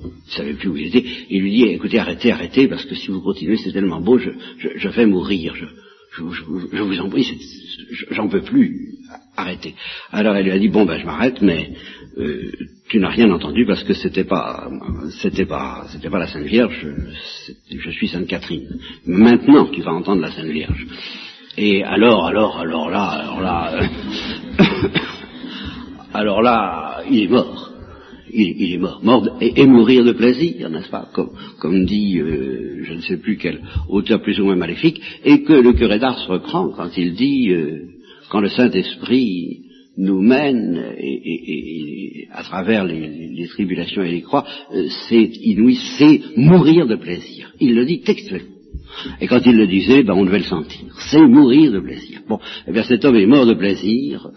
Il 0.00 0.32
savait 0.32 0.54
plus 0.54 0.68
où 0.68 0.76
il 0.76 0.86
était. 0.88 1.04
Il 1.28 1.42
lui 1.42 1.50
dit, 1.50 1.62
écoutez, 1.64 1.98
arrêtez, 1.98 2.30
arrêtez, 2.30 2.68
parce 2.68 2.84
que 2.84 2.94
si 2.94 3.08
vous 3.08 3.20
continuez, 3.20 3.56
c'est 3.56 3.72
tellement 3.72 4.00
beau, 4.00 4.18
je, 4.18 4.30
je, 4.58 4.88
vais 4.88 5.06
mourir. 5.06 5.56
Je, 5.56 5.64
je, 6.12 6.22
vous 6.22 7.00
en 7.00 7.10
prie, 7.10 7.26
j'en 8.10 8.28
peux 8.28 8.42
plus. 8.42 8.94
Arrêtez. 9.36 9.74
Alors 10.12 10.36
elle 10.36 10.44
lui 10.44 10.52
a 10.52 10.58
dit, 10.58 10.68
bon, 10.68 10.84
ben 10.84 11.00
je 11.00 11.04
m'arrête, 11.04 11.40
mais 11.42 11.72
euh, 12.16 12.52
tu 12.88 12.98
n'as 12.98 13.08
rien 13.08 13.30
entendu 13.30 13.66
parce 13.66 13.84
que 13.84 13.94
c'était 13.94 14.24
pas, 14.24 14.68
c'était 15.20 15.46
pas, 15.46 15.84
c'était 15.88 16.10
pas 16.10 16.18
la 16.18 16.26
Sainte 16.26 16.44
Vierge. 16.44 16.86
Je 17.70 17.90
suis 17.90 18.08
Sainte 18.08 18.26
Catherine. 18.26 18.78
Maintenant, 19.06 19.66
tu 19.66 19.82
vas 19.82 19.92
entendre 19.92 20.22
la 20.22 20.30
Sainte 20.30 20.46
Vierge. 20.46 20.86
Et 21.56 21.84
alors, 21.84 22.26
alors, 22.26 22.58
alors 22.58 22.88
là, 22.88 23.04
alors 23.04 23.40
là, 23.40 23.80
alors 26.14 26.42
là, 26.42 27.02
il 27.10 27.24
est 27.24 27.28
mort 27.28 27.68
il, 28.30 28.74
est 28.74 28.78
mort, 28.78 29.00
mort 29.02 29.38
et, 29.40 29.66
mourir 29.66 30.04
de 30.04 30.12
plaisir, 30.12 30.68
n'est-ce 30.68 30.90
pas, 30.90 31.08
comme, 31.12 31.84
dit 31.86 32.18
euh, 32.18 32.82
je 32.82 32.92
ne 32.92 33.00
sais 33.00 33.16
plus 33.16 33.36
quel 33.36 33.62
auteur 33.88 34.20
plus 34.20 34.38
ou 34.40 34.44
moins 34.44 34.56
maléfique, 34.56 35.00
et 35.24 35.42
que 35.42 35.52
le 35.52 35.72
curé 35.72 35.98
d'Ars 35.98 36.26
reprend 36.26 36.68
quand 36.70 36.96
il 36.96 37.14
dit 37.14 37.50
euh, 37.50 37.86
quand 38.28 38.40
le 38.40 38.48
Saint-Esprit 38.48 39.67
nous 39.98 40.22
mène 40.22 40.94
et, 40.96 42.28
à 42.32 42.42
travers 42.42 42.84
les, 42.84 43.46
tribulations 43.48 44.02
et 44.02 44.12
les 44.12 44.22
croix, 44.22 44.44
euh, 44.72 44.86
c'est 45.08 45.30
inouï, 45.42 45.76
c'est 45.98 46.20
mourir 46.36 46.86
de 46.86 46.96
plaisir. 46.96 47.52
Il 47.60 47.74
le 47.74 47.84
dit 47.84 48.00
textuellement. 48.00 48.54
Et 49.20 49.26
quand 49.26 49.44
il 49.44 49.56
le 49.56 49.66
disait, 49.66 50.02
ben, 50.02 50.14
on 50.14 50.24
devait 50.24 50.38
le 50.38 50.44
sentir. 50.44 50.80
C'est 51.10 51.26
mourir 51.26 51.72
de 51.72 51.80
plaisir. 51.80 52.20
Bon, 52.28 52.38
eh 52.66 52.72
bien 52.72 52.84
cet 52.84 53.04
homme 53.04 53.16
est 53.16 53.26
mort 53.26 53.46
de 53.46 53.54
plaisir 53.54 54.30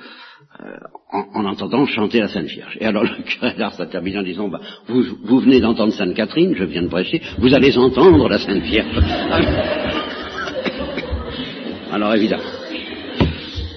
en, 1.12 1.46
entendant 1.46 1.86
chanter 1.86 2.20
la 2.20 2.28
Sainte 2.28 2.48
Vierge. 2.48 2.78
Et 2.80 2.86
alors 2.86 3.04
le 3.04 3.24
curé 3.24 3.54
d'Ars 3.58 3.80
a 3.80 3.86
terminé 3.86 4.18
en 4.20 4.24
disant, 4.24 4.50
bah, 4.50 4.60
vous, 4.88 5.04
vous 5.24 5.40
venez 5.40 5.60
d'entendre 5.60 5.94
Sainte 5.94 6.16
Catherine, 6.16 6.56
je 6.56 6.64
viens 6.64 6.84
de 6.84 6.88
prêcher, 6.88 7.22
vous 7.40 7.54
allez 7.54 7.78
entendre 7.78 8.30
la 8.30 8.40
Sainte 8.40 8.64
Vierge. 8.64 8.96
alors 11.92 12.16
évidemment, 12.16 12.44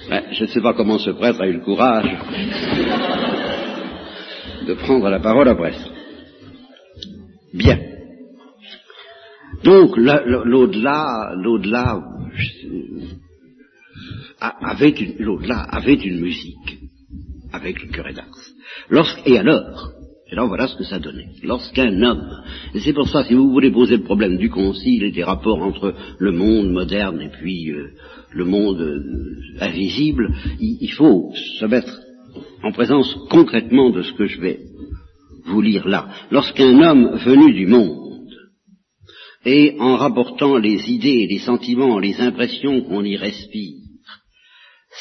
je 0.09 0.43
ne 0.43 0.47
sais 0.47 0.61
pas 0.61 0.73
comment 0.73 0.99
ce 0.99 1.11
prêtre 1.11 1.41
a 1.41 1.47
eu 1.47 1.53
le 1.53 1.61
courage 1.61 2.15
de 4.67 4.73
prendre 4.73 5.09
la 5.09 5.19
parole 5.19 5.47
après 5.47 5.73
ça. 5.73 5.89
Bien. 7.53 7.79
Donc 9.63 9.95
l'au-delà, 9.97 11.33
l'au-delà 11.35 12.01
avait 14.39 14.89
une, 14.89 15.15
l'au-delà 15.19 15.59
avait 15.61 15.93
une 15.93 16.19
musique 16.19 16.79
avec 17.53 17.81
le 17.81 17.89
curé 17.89 18.13
d'Ars. 18.13 19.15
et 19.25 19.37
alors, 19.37 19.91
et 20.29 20.35
là 20.35 20.45
voilà 20.45 20.67
ce 20.67 20.75
que 20.75 20.83
ça 20.83 20.99
donnait. 20.99 21.29
Lorsqu'un 21.43 22.01
homme, 22.01 22.43
et 22.73 22.79
c'est 22.79 22.93
pour 22.93 23.07
ça, 23.07 23.23
si 23.23 23.33
vous 23.33 23.49
voulez 23.49 23.71
poser 23.71 23.97
le 23.97 24.03
problème 24.03 24.37
du 24.37 24.49
concile 24.49 25.03
et 25.03 25.11
des 25.11 25.23
rapports 25.23 25.61
entre 25.61 25.93
le 26.19 26.31
monde 26.31 26.71
moderne 26.71 27.21
et 27.21 27.29
puis 27.29 27.71
euh, 27.71 27.91
le 28.35 28.45
monde 28.45 28.81
euh, 28.81 29.61
invisible, 29.61 30.29
il, 30.59 30.91
faut 30.91 31.31
se 31.59 31.65
mettre 31.65 32.01
en 32.63 32.71
présence 32.73 33.15
concrètement 33.29 33.91
de 33.91 34.01
ce 34.01 34.13
que 34.13 34.25
je 34.25 34.41
vais 34.41 34.59
vous 35.45 35.61
lire 35.61 35.87
là. 35.87 36.09
Lorsqu'un 36.31 36.77
homme 36.81 37.17
venu 37.25 37.53
du 37.53 37.65
monde, 37.65 38.29
et 39.45 39.77
en 39.79 39.95
rapportant 39.95 40.57
les 40.57 40.91
idées, 40.91 41.27
les 41.29 41.39
sentiments, 41.39 41.97
les 41.97 42.19
impressions 42.19 42.81
qu'on 42.81 43.05
y 43.05 43.15
respire, 43.15 43.79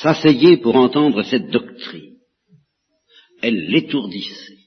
s'asseyait 0.01 0.59
pour 0.59 0.77
entendre 0.77 1.23
cette 1.23 1.51
doctrine, 1.51 2.15
elle 3.43 3.69
l'étourdissait, 3.69 4.59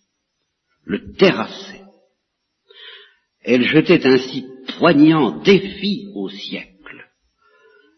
le 0.84 1.14
terrassait. 1.14 1.84
Elle 3.44 3.64
jetait 3.64 4.06
ainsi 4.06 4.46
poignant 4.78 5.42
défi 5.42 6.08
au 6.16 6.28
siècle 6.28 6.77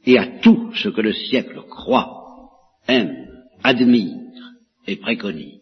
et 0.06 0.18
à 0.18 0.26
tout 0.42 0.72
ce 0.76 0.90
que 0.90 1.02
le 1.02 1.14
siècle 1.14 1.62
croit, 1.70 2.10
aime, 2.88 3.28
admire 3.64 4.18
et 4.88 4.96
préconise. 4.96 5.62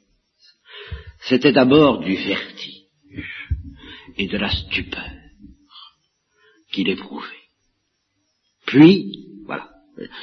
C'était 1.22 1.52
d'abord 1.52 2.00
du 2.00 2.16
vertige 2.16 2.84
et 4.18 4.28
de 4.28 4.38
la 4.38 4.50
stupeur 4.50 5.12
qu'il 6.72 6.90
éprouvait. 6.90 7.26
Puis, 8.66 9.26
voilà. 9.46 9.70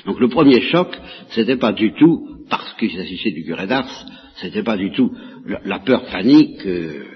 Donc 0.07 0.21
le 0.21 0.29
premier 0.29 0.61
choc, 0.61 0.97
c'était 1.31 1.57
pas 1.57 1.73
du 1.73 1.93
tout, 1.95 2.45
parce 2.49 2.75
qu'il 2.75 2.93
s'agissait 2.93 3.33
du 3.33 3.45
curé 3.45 3.67
d'Ars, 3.67 4.07
c'était 4.37 4.63
pas 4.63 4.77
du 4.77 4.93
tout 4.93 5.17
la, 5.65 5.79
peur 5.81 6.05
panique 6.07 6.65
euh, 6.67 7.14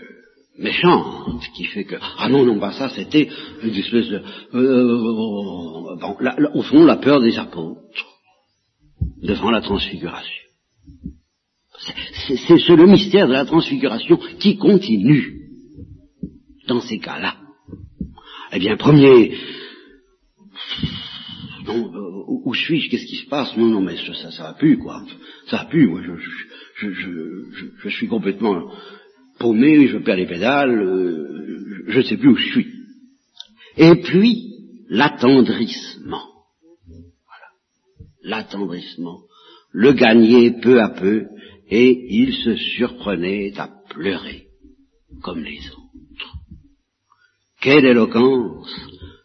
méchante 0.58 1.42
qui 1.54 1.64
fait 1.64 1.84
que 1.84 1.96
ah 2.18 2.28
non 2.28 2.44
non 2.44 2.58
pas 2.58 2.72
ça 2.72 2.88
c'était 2.88 3.28
une 3.62 3.74
espèce 3.74 4.08
de 4.08 4.22
euh, 4.54 4.58
euh, 4.58 5.96
bon, 6.00 6.16
au 6.54 6.62
fond 6.62 6.84
la 6.84 6.96
peur 6.96 7.20
des 7.20 7.38
apôtres 7.38 7.82
devant 9.22 9.50
la 9.50 9.60
transfiguration. 9.60 10.42
C'est 12.26 12.76
le 12.76 12.86
mystère 12.86 13.28
de 13.28 13.32
la 13.32 13.44
transfiguration 13.44 14.18
qui 14.38 14.56
continue 14.56 15.48
dans 16.66 16.80
ces 16.80 16.98
cas-là. 16.98 17.36
Eh 18.52 18.58
bien, 18.58 18.76
premier, 18.76 19.36
non, 21.66 21.90
où, 22.44 22.54
suis-je 22.54 22.90
Qu'est-ce 22.90 23.06
qui 23.06 23.16
se 23.16 23.28
passe? 23.28 23.56
Non, 23.56 23.66
non, 23.66 23.80
mais 23.80 23.96
ça, 23.96 24.30
ça 24.30 24.42
va 24.42 24.52
plus, 24.54 24.78
quoi. 24.78 25.04
Ça 25.48 25.58
va 25.58 25.64
plus. 25.66 25.86
Moi, 25.86 26.02
je, 26.02 26.12
je, 26.76 26.92
je, 26.92 27.66
je, 27.82 27.88
suis 27.90 28.08
complètement 28.08 28.70
paumé, 29.38 29.88
je 29.88 29.98
perds 29.98 30.16
les 30.16 30.26
pédales, 30.26 30.80
euh, 30.80 31.84
je 31.86 31.98
ne 31.98 32.02
sais 32.02 32.16
plus 32.16 32.30
où 32.30 32.36
je 32.36 32.50
suis. 32.52 32.66
Et 33.76 33.94
puis, 33.96 34.54
l'attendrissement. 34.88 36.24
Voilà. 36.86 37.48
L'attendrissement. 38.22 39.20
Le 39.72 39.92
gagner 39.92 40.50
peu 40.60 40.80
à 40.80 40.88
peu, 40.88 41.26
et 41.70 42.06
il 42.10 42.34
se 42.34 42.56
surprenait 42.56 43.52
à 43.58 43.70
pleurer, 43.90 44.46
comme 45.22 45.42
les 45.42 45.60
autres. 45.70 46.34
Quelle 47.60 47.84
éloquence 47.84 48.74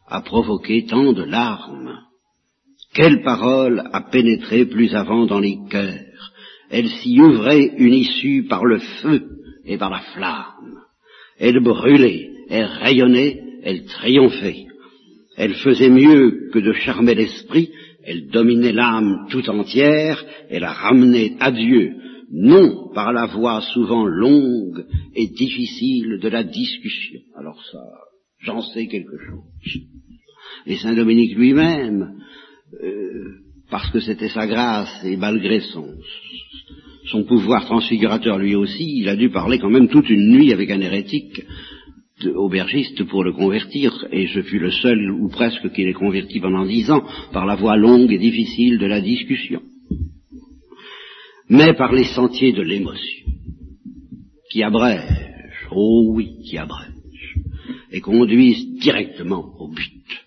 a 0.08 0.22
provoqué 0.22 0.86
tant 0.86 1.14
de 1.14 1.24
larmes 1.24 2.00
Quelle 2.94 3.24
parole 3.24 3.90
a 3.94 4.02
pénétré 4.02 4.66
plus 4.66 4.94
avant 4.96 5.26
dans 5.26 5.40
les 5.40 5.58
cœurs 5.70 6.14
elle 6.74 6.90
s'y 6.90 7.22
ouvrait 7.22 7.72
une 7.78 7.94
issue 7.94 8.48
par 8.50 8.66
le 8.66 8.80
feu 8.80 9.33
et 9.66 9.78
par 9.78 9.90
la 9.90 10.00
flamme. 10.14 10.80
Elle 11.38 11.60
brûlait, 11.62 12.30
elle 12.50 12.66
rayonnait, 12.66 13.42
elle 13.64 13.86
triomphait. 13.86 14.66
Elle 15.38 15.56
faisait 15.56 15.90
mieux 15.90 16.50
que 16.52 16.60
de 16.60 16.74
charmer 16.74 17.16
l'esprit, 17.16 17.72
elle 18.04 18.28
dominait 18.28 18.74
l'âme 18.74 19.28
tout 19.30 19.50
entière, 19.50 20.24
elle 20.50 20.62
la 20.62 20.74
ramenait 20.74 21.36
à 21.40 21.52
Dieu, 21.52 21.96
non 22.32 22.90
par 22.94 23.14
la 23.14 23.28
voie 23.28 23.62
souvent 23.74 24.06
longue 24.06 24.86
et 25.16 25.28
difficile 25.28 26.20
de 26.22 26.30
la 26.30 26.44
discussion. 26.44 27.22
Alors 27.36 27.60
ça, 27.72 27.84
j'en 28.40 28.62
sais 28.62 28.88
quelque 28.88 29.18
chose. 29.18 29.82
Et 30.66 30.78
Saint 30.78 30.96
Dominique 30.96 31.36
lui-même, 31.36 32.20
euh, 32.82 33.40
parce 33.70 33.90
que 33.92 34.00
c'était 34.00 34.30
sa 34.30 34.46
grâce 34.48 35.04
et 35.04 35.18
malgré 35.18 35.60
son, 35.62 35.88
son 37.08 37.24
pouvoir 37.24 37.66
transfigurateur 37.66 38.38
lui 38.38 38.56
aussi, 38.56 39.00
il 39.00 39.10
a 39.10 39.16
dû 39.16 39.30
parler 39.30 39.60
quand 39.60 39.70
même 39.70 39.90
toute 39.90 40.10
une 40.10 40.32
nuit 40.32 40.54
avec 40.54 40.70
un 40.72 40.82
hérétique 40.82 41.42
aubergiste 42.36 43.04
pour 43.06 43.24
le 43.24 43.34
convertir, 43.34 44.06
et 44.12 44.28
je 44.28 44.42
fus 44.42 44.60
le 44.60 44.72
seul 44.72 45.12
ou 45.12 45.28
presque 45.30 45.72
qui 45.74 45.84
l'ait 45.84 45.94
converti 45.94 46.40
pendant 46.40 46.66
dix 46.66 46.90
ans 46.90 47.04
par 47.34 47.46
la 47.46 47.56
voie 47.56 47.76
longue 47.76 48.12
et 48.12 48.18
difficile 48.18 48.78
de 48.78 48.86
la 48.86 49.02
discussion, 49.02 49.62
mais 51.50 51.74
par 51.74 51.92
les 51.92 52.06
sentiers 52.06 52.54
de 52.54 52.62
l'émotion, 52.62 53.28
qui 54.52 54.64
abrègent, 54.64 55.68
oh 55.72 56.14
oui, 56.14 56.38
qui 56.46 56.58
abrègent, 56.58 56.92
et 57.92 58.00
conduisent 58.00 58.80
directement 58.80 59.44
au 59.60 59.68
but. 59.70 60.26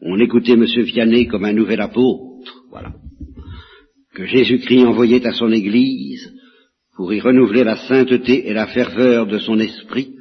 On 0.00 0.18
écoutait 0.18 0.52
M. 0.52 0.64
Vianney 0.64 1.26
comme 1.26 1.44
un 1.44 1.52
nouvel 1.52 1.80
apôtre, 1.80 2.27
que 4.18 4.26
Jésus-Christ 4.26 4.84
envoyait 4.84 5.24
à 5.28 5.32
son 5.32 5.52
Église 5.52 6.34
pour 6.96 7.12
y 7.14 7.20
renouveler 7.20 7.62
la 7.62 7.76
sainteté 7.76 8.48
et 8.48 8.52
la 8.52 8.66
ferveur 8.66 9.28
de 9.28 9.38
son 9.38 9.60
esprit 9.60 10.12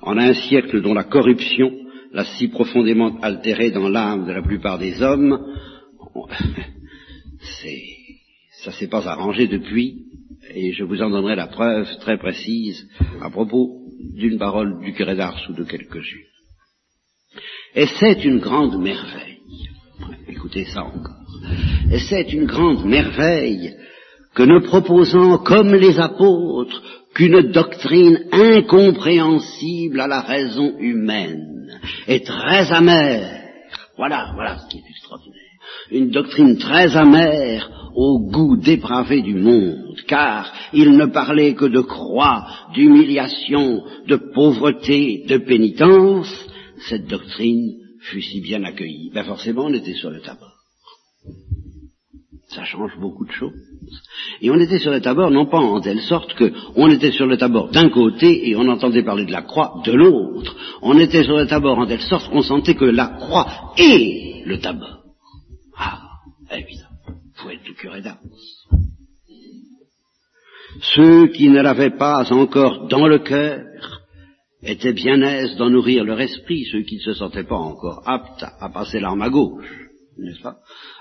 en 0.00 0.16
un 0.16 0.32
siècle 0.32 0.80
dont 0.80 0.94
la 0.94 1.04
corruption 1.04 1.70
l'a 2.12 2.24
si 2.24 2.48
profondément 2.48 3.20
altéré 3.20 3.70
dans 3.70 3.90
l'âme 3.90 4.26
de 4.26 4.32
la 4.32 4.40
plupart 4.40 4.78
des 4.78 5.02
hommes, 5.02 5.38
c'est, 7.60 7.82
ça 8.64 8.72
s'est 8.72 8.88
pas 8.88 9.06
arrangé 9.06 9.48
depuis, 9.48 10.06
et 10.54 10.72
je 10.72 10.84
vous 10.84 11.02
en 11.02 11.10
donnerai 11.10 11.36
la 11.36 11.48
preuve 11.48 11.94
très 11.98 12.16
précise 12.16 12.88
à 13.20 13.28
propos 13.28 13.82
d'une 14.14 14.38
parole 14.38 14.80
du 14.82 14.94
curé 14.94 15.14
d'Ars 15.14 15.46
ou 15.50 15.52
de 15.52 15.64
quelques-unes. 15.64 16.24
Et 17.74 17.86
c'est 18.00 18.24
une 18.24 18.38
grande 18.38 18.80
merveille. 18.80 19.41
Écoutez 20.28 20.64
ça 20.64 20.84
encore. 20.84 21.16
Et 21.90 21.98
c'est 21.98 22.32
une 22.32 22.46
grande 22.46 22.84
merveille 22.84 23.74
que 24.34 24.42
ne 24.42 24.60
proposant 24.60 25.38
comme 25.38 25.74
les 25.74 25.98
apôtres 25.98 26.82
qu'une 27.14 27.52
doctrine 27.52 28.18
incompréhensible 28.32 30.00
à 30.00 30.06
la 30.06 30.20
raison 30.20 30.74
humaine 30.78 31.78
est 32.06 32.26
très 32.26 32.72
amère. 32.72 33.40
Voilà, 33.96 34.30
voilà 34.34 34.58
ce 34.58 34.68
qui 34.68 34.78
est 34.78 34.90
extraordinaire. 34.90 35.38
Une 35.90 36.10
doctrine 36.10 36.56
très 36.56 36.96
amère 36.96 37.70
au 37.94 38.18
goût 38.30 38.56
dépravé 38.56 39.20
du 39.20 39.34
monde, 39.34 39.96
car 40.08 40.50
il 40.72 40.96
ne 40.96 41.06
parlait 41.06 41.54
que 41.54 41.66
de 41.66 41.80
croix, 41.80 42.46
d'humiliation, 42.74 43.82
de 44.08 44.16
pauvreté, 44.16 45.24
de 45.28 45.36
pénitence. 45.36 46.32
Cette 46.88 47.06
doctrine 47.06 47.81
fut 48.02 48.22
si 48.22 48.40
bien 48.40 48.62
accueillie. 48.64 49.10
Ben 49.14 49.24
forcément, 49.24 49.64
on 49.66 49.74
était 49.74 49.94
sur 49.94 50.10
le 50.10 50.20
tabac. 50.20 50.52
Ça 52.48 52.64
change 52.64 52.98
beaucoup 52.98 53.24
de 53.24 53.32
choses. 53.32 53.52
Et 54.42 54.50
on 54.50 54.58
était 54.58 54.78
sur 54.78 54.90
le 54.90 55.00
tabord, 55.00 55.30
non 55.30 55.46
pas 55.46 55.58
en 55.58 55.80
telle 55.80 56.02
sorte 56.02 56.34
que 56.34 56.52
on 56.76 56.90
était 56.90 57.12
sur 57.12 57.26
le 57.26 57.38
tabord 57.38 57.70
d'un 57.70 57.88
côté 57.88 58.48
et 58.48 58.56
on 58.56 58.68
entendait 58.68 59.02
parler 59.02 59.24
de 59.24 59.32
la 59.32 59.42
croix 59.42 59.80
de 59.84 59.92
l'autre. 59.92 60.54
On 60.82 60.98
était 60.98 61.24
sur 61.24 61.36
le 61.36 61.46
tabord 61.46 61.78
en 61.78 61.86
telle 61.86 62.02
sorte 62.02 62.30
qu'on 62.30 62.42
sentait 62.42 62.74
que 62.74 62.84
la 62.84 63.06
croix 63.06 63.72
est 63.78 64.44
le 64.44 64.58
tabord. 64.58 65.02
Ah, 65.78 66.02
évidemment, 66.50 66.90
faut 67.36 67.50
être 67.50 67.66
le 67.66 67.74
curé 67.74 68.02
d'Ars. 68.02 68.18
Ceux 70.94 71.28
qui 71.28 71.48
ne 71.48 71.62
l'avaient 71.62 71.96
pas 71.96 72.30
encore 72.32 72.88
dans 72.88 73.06
le 73.06 73.18
cœur 73.18 73.60
étaient 74.62 74.92
bien 74.92 75.20
aises 75.22 75.56
d'en 75.56 75.70
nourrir 75.70 76.04
leur 76.04 76.20
esprit, 76.20 76.64
ceux 76.70 76.82
qui 76.82 76.96
ne 76.96 77.00
se 77.00 77.14
sentaient 77.14 77.44
pas 77.44 77.56
encore 77.56 78.02
aptes 78.06 78.44
à 78.60 78.68
passer 78.68 79.00
l'arme 79.00 79.22
à 79.22 79.30
gauche 79.30 79.82
n'est-ce 80.18 80.42
pas? 80.42 80.56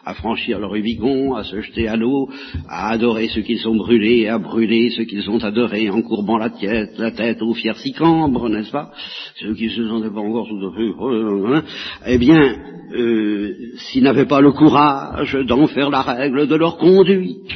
À 0.05 0.13
franchir 0.13 0.59
le 0.59 0.67
Rubicon, 0.67 1.35
à 1.35 1.43
se 1.43 1.61
jeter 1.61 1.87
à 1.87 1.95
l'eau, 1.95 2.29
à 2.67 2.89
adorer 2.91 3.27
ceux 3.29 3.41
qu'ils 3.41 3.59
sont 3.59 3.75
brûlés, 3.75 4.27
à 4.27 4.37
brûler 4.37 4.89
ceux 4.91 5.03
qu'ils 5.03 5.29
ont 5.29 5.43
adorés 5.43 5.89
en 5.89 6.01
courbant 6.01 6.37
la 6.37 6.49
tête, 6.49 6.97
la 6.97 7.11
tête 7.11 7.41
aux 7.41 7.53
fiers 7.53 7.75
sicambres, 7.75 8.49
n'est-ce 8.49 8.71
pas? 8.71 8.91
Ceux 9.39 9.53
qui 9.53 9.69
se 9.69 9.87
sentaient 9.87 10.13
pas 10.13 10.21
encore 10.21 10.47
tout 10.47 10.67
à 10.67 10.73
fait... 10.73 11.55
Hein? 11.55 11.63
Eh 12.07 12.17
bien, 12.17 12.57
euh, 12.93 13.53
s'ils 13.77 14.03
n'avaient 14.03 14.25
pas 14.25 14.41
le 14.41 14.51
courage 14.51 15.33
d'en 15.47 15.67
faire 15.67 15.89
la 15.89 16.01
règle 16.01 16.47
de 16.47 16.55
leur 16.55 16.77
conduite, 16.77 17.53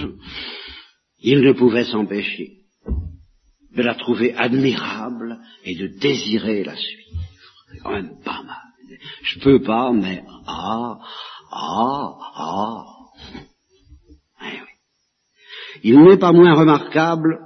ils 1.21 1.41
ne 1.41 1.53
pouvaient 1.53 1.85
s'empêcher 1.85 2.49
de 3.75 3.83
la 3.83 3.95
trouver 3.95 4.33
admirable 4.35 5.37
et 5.63 5.75
de 5.75 5.87
désirer 5.99 6.63
la 6.63 6.75
suivre. 6.75 7.01
C'est 7.71 7.79
quand 7.79 7.91
même 7.91 8.11
pas 8.23 8.41
mal. 8.43 8.57
Je 9.23 9.39
peux 9.39 9.61
pas, 9.61 9.91
mais 9.91 10.23
ah, 10.47 10.99
ah, 11.51 12.13
ah. 12.35 12.83
Eh 14.43 14.59
Il 15.83 15.99
n'est 16.01 16.17
pas 16.17 16.31
moins 16.31 16.53
remarquable 16.53 17.39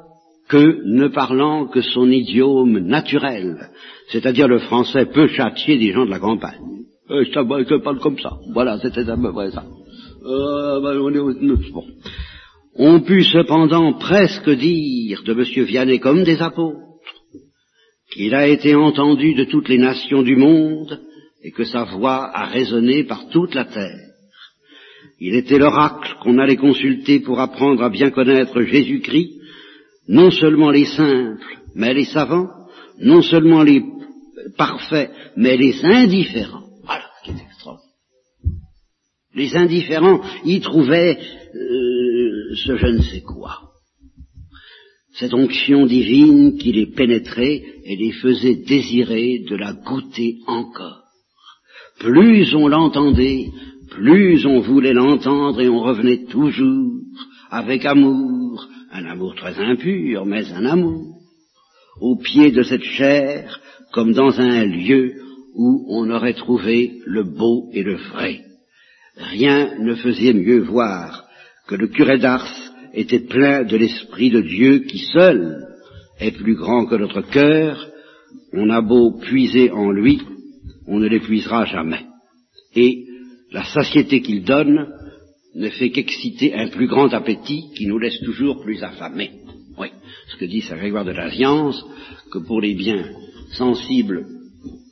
que 0.50 0.82
ne 0.86 1.08
parlant 1.08 1.68
que 1.68 1.82
son 1.82 2.10
idiome 2.10 2.80
naturel, 2.80 3.70
c'est-à-dire 4.10 4.48
le 4.48 4.60
français 4.60 5.06
peut 5.06 5.28
châtier 5.28 5.78
des 5.78 5.94
gens 5.94 6.06
de 6.06 6.12
la 6.12 6.20
campagne. 6.20 6.60
Euh, 7.12 7.24
je 7.24 7.78
parle 7.78 8.00
comme 8.00 8.20
ça. 8.20 8.38
Voilà, 8.54 8.80
c'était 8.80 9.10
à 9.10 9.16
peu 9.16 9.32
près 9.32 9.52
ça. 9.52 9.64
Euh, 10.26 10.82
ben, 10.82 10.98
on, 11.00 11.10
est, 11.14 11.72
bon. 11.72 11.86
On 12.82 13.02
put 13.02 13.26
cependant 13.26 13.94
presque 14.00 14.50
dire 14.50 15.22
de 15.24 15.34
M. 15.34 15.66
Vianney 15.66 16.00
comme 16.00 16.24
des 16.24 16.42
apôtres 16.42 16.80
qu'il 18.14 18.34
a 18.34 18.48
été 18.48 18.74
entendu 18.74 19.34
de 19.34 19.44
toutes 19.44 19.68
les 19.68 19.78
nations 19.78 20.24
du 20.24 20.38
monde 20.38 21.02
et 21.44 21.52
que 21.52 21.66
sa 21.66 21.84
voix 21.84 22.32
a 22.34 22.46
résonné 22.46 23.04
par 23.04 23.28
toute 23.30 23.54
la 23.54 23.66
terre. 23.66 24.10
Il 25.20 25.36
était 25.36 25.60
l'oracle 25.60 26.16
qu'on 26.22 26.38
allait 26.38 26.56
consulter 26.56 27.20
pour 27.20 27.42
apprendre 27.42 27.84
à 27.84 27.90
bien 27.90 28.12
connaître 28.12 28.62
Jésus-Christ, 28.62 29.42
non 30.08 30.32
seulement 30.32 30.72
les 30.72 30.86
simples, 30.86 31.60
mais 31.76 31.94
les 31.94 32.06
savants, 32.06 32.48
non 33.02 33.22
seulement 33.22 33.62
les 33.62 33.84
parfaits, 34.58 35.12
mais 35.36 35.58
les 35.58 35.84
indifférents. 35.84 36.69
Les 39.40 39.56
indifférents 39.56 40.20
y 40.44 40.60
trouvaient 40.60 41.18
euh, 41.18 42.56
ce 42.56 42.76
je 42.76 42.88
ne 42.88 43.02
sais 43.02 43.22
quoi. 43.22 43.70
Cette 45.14 45.34
onction 45.34 45.86
divine 45.86 46.58
qui 46.58 46.74
les 46.74 46.88
pénétrait 46.88 47.64
et 47.86 47.96
les 47.96 48.12
faisait 48.12 48.56
désirer 48.68 49.46
de 49.50 49.56
la 49.56 49.72
goûter 49.72 50.40
encore. 50.46 51.04
Plus 52.00 52.54
on 52.54 52.68
l'entendait, 52.68 53.46
plus 53.90 54.46
on 54.46 54.60
voulait 54.60 54.92
l'entendre 54.92 55.62
et 55.62 55.70
on 55.70 55.80
revenait 55.80 56.26
toujours 56.26 57.00
avec 57.50 57.86
amour, 57.86 58.68
un 58.92 59.06
amour 59.06 59.36
très 59.36 59.58
impur, 59.58 60.26
mais 60.26 60.52
un 60.52 60.66
amour, 60.66 61.16
au 62.02 62.18
pied 62.18 62.52
de 62.52 62.64
cette 62.64 62.84
chair, 62.84 63.62
comme 63.94 64.12
dans 64.12 64.38
un 64.38 64.66
lieu 64.66 65.14
où 65.56 65.86
on 65.90 66.10
aurait 66.10 66.34
trouvé 66.34 67.00
le 67.06 67.24
beau 67.24 67.70
et 67.72 67.84
le 67.84 67.96
vrai. 67.96 68.49
Rien 69.20 69.78
ne 69.80 69.96
faisait 69.96 70.34
mieux 70.34 70.62
voir 70.62 71.26
que 71.68 71.76
le 71.76 71.88
curé 71.88 72.18
d'Ars 72.18 72.48
était 72.94 73.20
plein 73.20 73.64
de 73.64 73.76
l'Esprit 73.76 74.30
de 74.30 74.42
Dieu 74.42 74.80
qui 74.80 75.00
seul 75.00 75.68
est 76.20 76.32
plus 76.32 76.56
grand 76.56 76.86
que 76.86 76.96
notre 76.96 77.22
cœur, 77.22 77.90
on 78.54 78.70
a 78.70 78.82
beau 78.82 79.20
puiser 79.20 79.72
en 79.72 79.92
lui, 79.92 80.22
on 80.88 81.00
ne 81.00 81.08
l'épuisera 81.08 81.66
jamais. 81.66 82.06
Et 82.76 83.06
la 83.52 83.64
satiété 83.66 84.22
qu'il 84.22 84.44
donne 84.44 84.88
ne 85.56 85.70
fait 85.70 85.92
qu'exciter 85.92 86.54
un 86.54 86.70
plus 86.70 86.88
grand 86.88 87.14
appétit 87.14 87.72
qui 87.76 87.88
nous 87.88 88.00
laisse 88.00 88.20
toujours 88.22 88.62
plus 88.62 88.82
affamés. 88.84 89.32
Oui, 89.78 89.88
ce 90.30 90.38
que 90.38 90.46
dit 90.46 90.62
Saint 90.62 90.78
Grégoire 90.78 91.06
de 91.06 91.12
la 91.12 91.32
Science, 91.32 91.84
que 92.32 92.40
pour 92.40 92.62
les 92.62 92.74
biens 92.74 93.06
sensibles, 93.52 94.26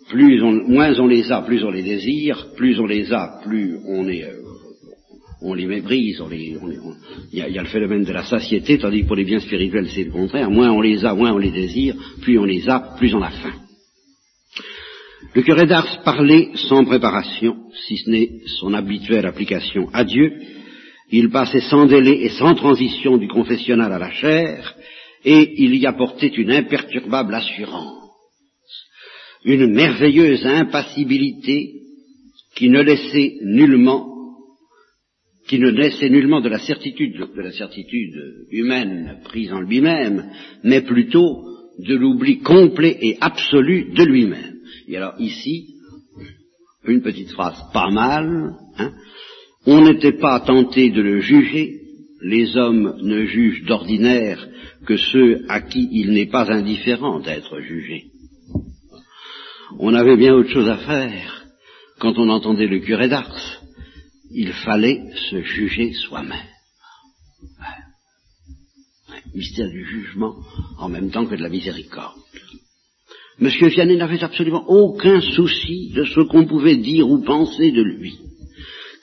plus 0.10 0.42
on, 0.42 0.68
moins 0.68 0.98
on 1.00 1.08
les 1.08 1.32
a, 1.32 1.42
plus 1.42 1.64
on 1.64 1.72
les 1.72 1.84
désire, 1.84 2.48
plus 2.56 2.80
on 2.80 2.86
les 2.86 3.12
a, 3.12 3.40
plus 3.44 3.78
on 3.86 4.08
est, 4.08 4.26
on 5.42 5.54
les 5.54 5.66
méprise, 5.66 6.22
il 6.32 7.40
y, 7.40 7.42
a 7.42 7.62
le 7.62 7.68
phénomène 7.68 8.04
de 8.04 8.14
la 8.14 8.24
satiété, 8.24 8.78
tandis 8.78 9.04
que 9.04 9.08
pour 9.08 9.16
les 9.16 9.26
biens 9.26 9.40
spirituels 9.40 9.90
c'est 9.94 10.06
le 10.06 10.12
contraire. 10.12 10.50
Moins 10.50 10.72
on 10.72 10.82
les 10.82 11.06
a, 11.06 11.14
moins 11.14 11.34
on 11.34 11.38
les 11.38 11.52
désire, 11.52 11.96
plus 12.22 12.40
on 12.40 12.46
les 12.46 12.68
a, 12.70 12.96
plus 12.98 13.14
on 13.14 13.22
a 13.22 13.30
faim. 13.30 13.54
Le 15.34 15.42
curé 15.44 15.66
d'Ars 15.68 16.02
parlait 16.04 16.50
sans 16.56 16.84
préparation, 16.86 17.58
si 17.88 17.98
ce 17.98 18.10
n'est 18.10 18.30
son 18.60 18.74
habituelle 18.74 19.26
application 19.26 19.90
à 19.94 20.04
Dieu. 20.04 20.34
Il 21.12 21.30
passait 21.30 21.62
sans 21.62 21.86
délai 21.86 22.24
et 22.24 22.30
sans 22.30 22.56
transition 22.56 23.18
du 23.18 23.28
confessionnal 23.28 23.94
à 23.94 24.00
la 24.00 24.12
chair, 24.12 24.76
et 25.24 25.64
il 25.64 25.76
y 25.76 25.86
apportait 25.86 26.28
une 26.28 26.52
imperturbable 26.52 27.36
assurance, 27.36 28.07
une 29.48 29.74
merveilleuse 29.74 30.46
impassibilité 30.46 31.74
qui 32.56 32.70
ne 32.70 32.82
laissait 32.82 33.38
nullement 33.44 34.14
qui 35.48 35.60
ne 35.60 35.70
laissait 35.70 36.10
nullement 36.10 36.42
de 36.42 36.50
la 36.50 36.60
certitude, 36.60 37.26
de 37.34 37.42
la 37.42 37.54
certitude 37.54 38.46
humaine 38.52 39.22
prise 39.24 39.54
en 39.54 39.62
lui-même, 39.62 40.30
mais 40.66 40.82
plutôt 40.82 41.46
de 41.80 41.96
l'oubli 41.96 42.40
complet 42.40 42.98
et 43.02 43.18
absolu 43.22 43.94
de 43.94 44.04
lui-même. 44.04 44.58
Et 44.90 44.98
alors 44.98 45.16
ici, 45.20 45.76
une 46.86 47.02
petite 47.02 47.32
phrase 47.32 47.58
pas 47.72 47.90
mal, 47.90 48.56
hein, 48.78 48.92
on 49.66 49.86
n'était 49.86 50.18
pas 50.18 50.42
tenté 50.42 50.90
de 50.90 51.02
le 51.02 51.22
juger, 51.22 51.80
les 52.22 52.58
hommes 52.58 52.98
ne 53.02 53.26
jugent 53.26 53.64
d'ordinaire 53.64 54.46
que 54.86 54.98
ceux 54.98 55.46
à 55.48 55.62
qui 55.62 55.88
il 55.94 56.12
n'est 56.12 56.26
pas 56.30 56.52
indifférent 56.52 57.22
d'être 57.22 57.62
jugé. 57.62 58.12
On 59.80 59.94
avait 59.94 60.18
bien 60.18 60.34
autre 60.34 60.50
chose 60.50 60.70
à 60.70 60.78
faire 60.78 61.46
quand 62.00 62.18
on 62.18 62.30
entendait 62.30 62.68
le 62.68 62.80
curé 62.80 63.08
d'Ars. 63.08 63.62
Il 64.32 64.52
fallait 64.52 65.02
se 65.30 65.42
juger 65.44 65.94
soi-même. 65.94 66.38
Mystère 69.36 69.70
du 69.70 69.86
jugement 69.86 70.36
en 70.80 70.90
même 70.90 71.12
temps 71.12 71.26
que 71.26 71.36
de 71.36 71.44
la 71.44 71.50
miséricorde. 71.50 72.18
Monsieur 73.40 73.68
Vianney 73.68 73.98
n'avait 73.98 74.24
absolument 74.24 74.66
aucun 74.68 75.22
souci 75.22 75.92
de 75.96 76.06
ce 76.06 76.22
qu'on 76.22 76.48
pouvait 76.48 76.78
dire 76.78 77.08
ou 77.08 77.22
penser 77.22 77.72
de 77.72 77.84
lui, 77.84 78.18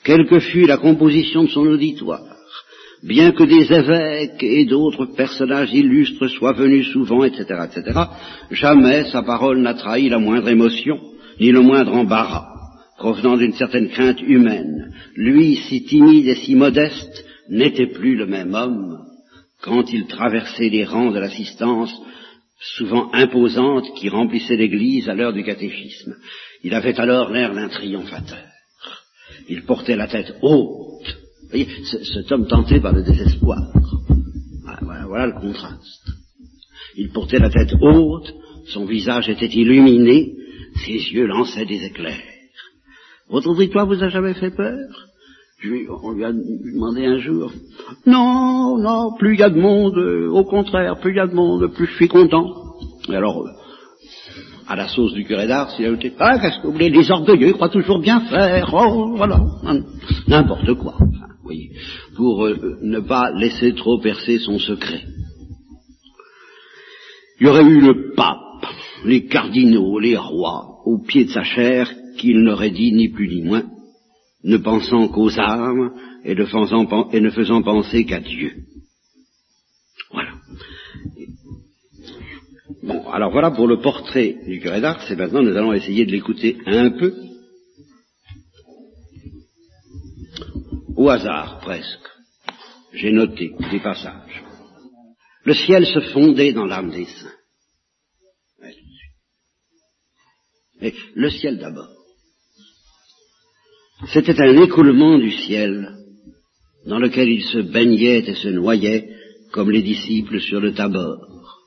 quelle 0.03 0.27
que 0.27 0.39
fût 0.39 0.67
la 0.67 0.77
composition 0.77 1.43
de 1.43 1.49
son 1.49 1.65
auditoire, 1.67 2.34
bien 3.05 3.31
que 3.31 3.43
des 3.43 3.71
évêques 3.71 4.43
et 4.43 4.65
d'autres 4.65 5.05
personnages 5.05 5.73
illustres 5.73 6.27
soient 6.27 6.53
venus 6.53 6.87
souvent, 6.91 7.23
etc., 7.23 7.43
etc., 7.65 7.99
jamais 8.51 9.05
sa 9.11 9.21
parole 9.21 9.61
n'a 9.61 9.75
trahi 9.75 10.09
la 10.09 10.19
moindre 10.19 10.49
émotion, 10.49 10.99
ni 11.39 11.51
le 11.51 11.61
moindre 11.61 11.93
embarras, 11.93 12.47
provenant 12.97 13.37
d'une 13.37 13.53
certaine 13.53 13.89
crainte 13.89 14.21
humaine. 14.21 14.93
Lui, 15.15 15.55
si 15.67 15.83
timide 15.83 16.27
et 16.27 16.35
si 16.35 16.55
modeste, 16.55 17.25
n'était 17.49 17.87
plus 17.87 18.15
le 18.15 18.25
même 18.25 18.53
homme 18.53 18.97
quand 19.61 19.91
il 19.93 20.07
traversait 20.07 20.69
les 20.69 20.85
rangs 20.85 21.11
de 21.11 21.19
l'assistance 21.19 21.93
souvent 22.77 23.11
imposante 23.13 23.93
qui 23.95 24.09
remplissait 24.09 24.55
l'église 24.55 25.09
à 25.09 25.13
l'heure 25.13 25.33
du 25.33 25.43
catéchisme. 25.43 26.15
Il 26.63 26.73
avait 26.73 26.99
alors 26.99 27.29
l'air 27.31 27.53
d'un 27.53 27.69
triomphateur. 27.69 28.45
Il 29.47 29.63
portait 29.63 29.95
la 29.95 30.07
tête 30.07 30.33
haute. 30.41 31.24
Vous 31.45 31.49
voyez, 31.51 31.67
cet 31.85 32.31
homme 32.31 32.47
tenté 32.47 32.79
par 32.79 32.93
le 32.93 33.03
désespoir. 33.03 33.59
Voilà, 34.81 35.05
voilà, 35.05 35.27
le 35.27 35.39
contraste. 35.39 36.09
Il 36.97 37.11
portait 37.11 37.39
la 37.39 37.49
tête 37.49 37.73
haute, 37.81 38.33
son 38.67 38.85
visage 38.85 39.29
était 39.29 39.47
illuminé, 39.47 40.33
ses 40.85 40.93
yeux 41.13 41.27
lançaient 41.27 41.65
des 41.65 41.83
éclairs. 41.85 42.21
Votre 43.29 43.49
auditoire 43.49 43.87
vous 43.87 44.03
a 44.03 44.09
jamais 44.09 44.33
fait 44.33 44.51
peur? 44.51 44.77
On 46.03 46.11
lui 46.11 46.25
a 46.25 46.31
demandé 46.31 47.05
un 47.05 47.17
jour. 47.17 47.51
Non, 48.05 48.77
non, 48.77 49.15
plus 49.17 49.33
il 49.33 49.39
y 49.39 49.43
a 49.43 49.49
de 49.49 49.59
monde, 49.59 49.97
au 49.97 50.43
contraire, 50.43 50.99
plus 50.99 51.11
il 51.11 51.17
y 51.17 51.19
a 51.19 51.27
de 51.27 51.33
monde, 51.33 51.73
plus 51.73 51.87
je 51.87 51.95
suis 51.95 52.07
content. 52.07 52.45
Et 53.09 53.15
alors, 53.15 53.41
euh, 53.41 53.49
à 54.67 54.75
la 54.75 54.87
sauce 54.87 55.13
du 55.13 55.23
curé 55.23 55.47
d'Ars, 55.47 55.73
il 55.79 55.85
a 55.85 55.95
dit, 55.95 56.11
ah, 56.19 56.37
qu'est-ce 56.39 56.59
que 56.59 56.67
vous 56.67 56.73
voulez, 56.73 56.89
les 56.89 57.09
orgueilleux 57.09 57.53
croient 57.53 57.69
toujours 57.69 57.99
bien 57.99 58.21
faire, 58.21 58.69
oh, 58.73 59.15
voilà, 59.15 59.39
n'importe 60.27 60.73
quoi, 60.75 60.97
pour 62.15 62.45
euh, 62.45 62.77
ne 62.81 62.99
pas 62.99 63.31
laisser 63.31 63.73
trop 63.73 63.99
percer 63.99 64.39
son 64.39 64.59
secret. 64.59 65.03
Il 67.39 67.47
y 67.47 67.49
aurait 67.49 67.63
eu 67.63 67.81
le 67.81 68.13
pape, 68.15 68.65
les 69.03 69.25
cardinaux, 69.25 69.99
les 69.99 70.15
rois, 70.15 70.79
au 70.85 70.99
pied 70.99 71.25
de 71.25 71.31
sa 71.31 71.43
chair, 71.43 71.91
qu'il 72.17 72.39
n'aurait 72.39 72.71
dit 72.71 72.93
ni 72.93 73.09
plus 73.09 73.27
ni 73.27 73.41
moins, 73.41 73.65
ne 74.43 74.57
pensant 74.57 75.07
qu'aux 75.09 75.37
âmes 75.37 75.91
et 76.23 76.33
ne 76.33 76.45
faisant, 76.45 77.09
et 77.11 77.19
ne 77.19 77.29
faisant 77.29 77.61
penser 77.61 78.05
qu'à 78.05 78.21
Dieu. 78.21 78.53
Voilà. 80.11 80.31
Bon, 82.83 83.09
alors 83.09 83.31
voilà 83.31 83.51
pour 83.51 83.67
le 83.67 83.79
portrait 83.79 84.37
du 84.47 84.59
curé 84.59 84.79
d'Ars, 84.79 85.11
et 85.11 85.15
maintenant 85.15 85.41
nous 85.41 85.55
allons 85.55 85.73
essayer 85.73 86.05
de 86.05 86.11
l'écouter 86.11 86.57
un 86.65 86.91
peu, 86.91 87.13
au 90.95 91.09
hasard 91.09 91.59
presque. 91.59 92.09
J'ai 92.93 93.11
noté 93.11 93.51
des 93.71 93.79
passages. 93.79 94.43
Le 95.43 95.53
ciel 95.53 95.85
se 95.85 95.99
fondait 96.11 96.53
dans 96.53 96.65
l'âme 96.65 96.91
des 96.91 97.05
saints. 97.05 97.31
Mais 100.81 100.93
le 101.13 101.29
ciel 101.29 101.57
d'abord. 101.57 101.89
C'était 104.13 104.39
un 104.41 104.61
écoulement 104.61 105.17
du 105.17 105.31
ciel 105.31 105.95
dans 106.85 106.99
lequel 106.99 107.29
ils 107.29 107.45
se 107.45 107.59
baignaient 107.59 108.19
et 108.27 108.35
se 108.35 108.49
noyaient 108.49 109.09
comme 109.51 109.71
les 109.71 109.81
disciples 109.81 110.39
sur 110.41 110.59
le 110.59 110.73
tabord. 110.73 111.61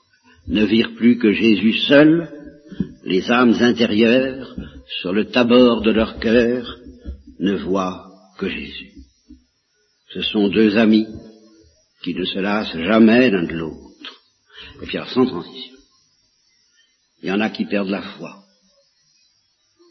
Ne 0.46 0.64
virent 0.64 0.94
plus 0.94 1.18
que 1.18 1.32
Jésus 1.32 1.74
seul, 1.88 2.30
les 3.04 3.30
âmes 3.30 3.54
intérieures, 3.60 4.54
sur 5.00 5.12
le 5.12 5.26
tabord 5.26 5.82
de 5.82 5.90
leur 5.90 6.18
cœur, 6.18 6.78
ne 7.40 7.54
voient 7.56 8.04
que 8.38 8.48
Jésus. 8.48 8.97
Ce 10.12 10.22
sont 10.22 10.48
deux 10.48 10.76
amis 10.76 11.06
qui 12.02 12.14
ne 12.14 12.24
se 12.24 12.38
lassent 12.38 12.76
jamais 12.76 13.30
l'un 13.30 13.44
de 13.44 13.54
l'autre. 13.54 14.22
Et 14.82 14.86
puis 14.86 14.98
sans 15.12 15.26
transition. 15.26 15.76
Il 17.22 17.28
y 17.28 17.32
en 17.32 17.40
a 17.40 17.50
qui 17.50 17.64
perdent 17.64 17.90
la 17.90 18.02
foi 18.02 18.44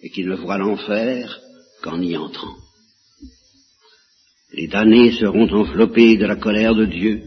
et 0.02 0.10
qui 0.10 0.24
ne 0.24 0.36
voient 0.36 0.58
l'enfer 0.58 1.40
qu'en 1.82 2.02
y 2.02 2.16
entrant. 2.16 2.56
Les 4.54 4.68
damnés 4.68 5.12
seront 5.12 5.50
enveloppés 5.50 6.18
de 6.18 6.26
la 6.26 6.38
colère 6.38 6.74
de 6.74 6.86
Dieu, 6.86 7.24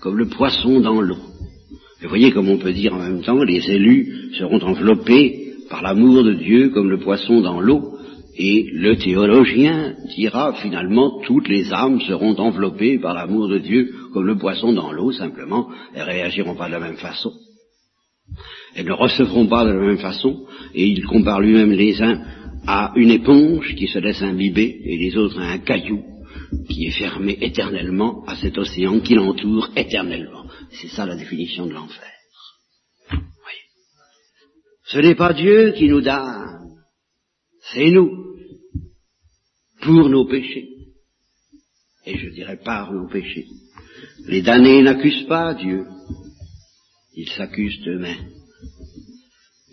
comme 0.00 0.16
le 0.16 0.28
poisson 0.28 0.80
dans 0.80 1.00
l'eau. 1.00 1.18
Vous 2.00 2.08
voyez 2.08 2.32
comme 2.32 2.48
on 2.48 2.58
peut 2.58 2.72
dire 2.72 2.94
en 2.94 2.98
même 2.98 3.22
temps, 3.22 3.42
les 3.42 3.68
élus 3.70 4.32
seront 4.38 4.60
enveloppés 4.60 5.54
par 5.68 5.82
l'amour 5.82 6.24
de 6.24 6.34
Dieu 6.34 6.70
comme 6.70 6.88
le 6.88 6.98
poisson 6.98 7.40
dans 7.40 7.60
l'eau, 7.60 7.98
et 8.36 8.68
le 8.72 8.96
théologien 8.96 9.94
dira 10.14 10.54
finalement 10.54 11.20
toutes 11.26 11.48
les 11.48 11.72
âmes 11.72 12.00
seront 12.02 12.36
enveloppées 12.36 12.98
par 12.98 13.14
l'amour 13.14 13.48
de 13.48 13.58
Dieu 13.58 13.92
comme 14.12 14.26
le 14.26 14.38
poisson 14.38 14.72
dans 14.72 14.92
l'eau, 14.92 15.12
simplement, 15.12 15.68
elles 15.94 16.02
réagiront 16.02 16.54
pas 16.54 16.66
de 16.66 16.72
la 16.72 16.80
même 16.80 16.96
façon. 16.96 17.32
Elles 18.74 18.86
ne 18.86 18.92
recevront 18.92 19.46
pas 19.46 19.64
de 19.64 19.72
la 19.72 19.86
même 19.86 19.98
façon, 19.98 20.46
et 20.74 20.86
il 20.86 21.04
compare 21.04 21.40
lui-même 21.40 21.72
les 21.72 22.00
uns 22.00 22.22
à 22.66 22.92
une 22.94 23.10
éponge 23.10 23.74
qui 23.74 23.88
se 23.88 23.98
laisse 23.98 24.22
imbiber, 24.22 24.80
et 24.84 24.96
les 24.96 25.16
autres 25.16 25.40
à 25.40 25.50
un 25.50 25.58
caillou 25.58 26.02
qui 26.68 26.86
est 26.86 26.98
fermé 26.98 27.36
éternellement 27.40 28.24
à 28.26 28.36
cet 28.36 28.58
océan 28.58 29.00
qui 29.00 29.14
l'entoure 29.14 29.70
éternellement. 29.76 30.44
C'est 30.70 30.88
ça 30.88 31.06
la 31.06 31.16
définition 31.16 31.66
de 31.66 31.72
l'enfer. 31.72 32.06
Ce 34.84 34.98
n'est 34.98 35.14
pas 35.14 35.32
Dieu 35.32 35.72
qui 35.76 35.88
nous 35.88 36.00
donne, 36.00 36.59
c'est 37.72 37.90
nous, 37.90 38.10
pour 39.82 40.08
nos 40.08 40.26
péchés. 40.26 40.68
Et 42.06 42.18
je 42.18 42.30
dirais 42.30 42.58
par 42.64 42.92
nos 42.92 43.08
péchés. 43.08 43.46
Les 44.26 44.42
damnés 44.42 44.82
n'accusent 44.82 45.26
pas 45.26 45.54
Dieu, 45.54 45.84
ils 47.14 47.28
s'accusent 47.28 47.86
eux-mêmes. 47.86 48.30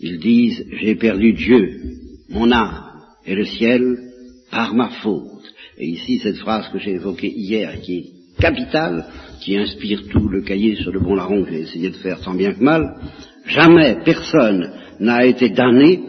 Ils 0.00 0.20
disent, 0.20 0.64
j'ai 0.80 0.94
perdu 0.94 1.32
Dieu, 1.32 1.80
mon 2.28 2.52
âme 2.52 2.84
et 3.24 3.34
le 3.34 3.44
ciel 3.44 3.98
par 4.50 4.74
ma 4.74 4.90
faute. 5.02 5.42
Et 5.78 5.86
ici, 5.86 6.18
cette 6.18 6.38
phrase 6.38 6.68
que 6.72 6.78
j'ai 6.78 6.92
évoquée 6.92 7.32
hier, 7.32 7.80
qui 7.80 7.98
est 7.98 8.40
capitale, 8.40 9.06
qui 9.40 9.56
inspire 9.56 10.06
tout 10.08 10.28
le 10.28 10.42
cahier 10.42 10.76
sur 10.76 10.92
le 10.92 11.00
bon 11.00 11.14
larron 11.14 11.44
que 11.44 11.50
j'ai 11.50 11.60
essayé 11.60 11.90
de 11.90 11.96
faire 11.96 12.20
tant 12.20 12.34
bien 12.34 12.52
que 12.52 12.62
mal, 12.62 12.96
jamais 13.46 13.98
personne 14.04 14.72
n'a 15.00 15.24
été 15.26 15.50
damné 15.50 16.00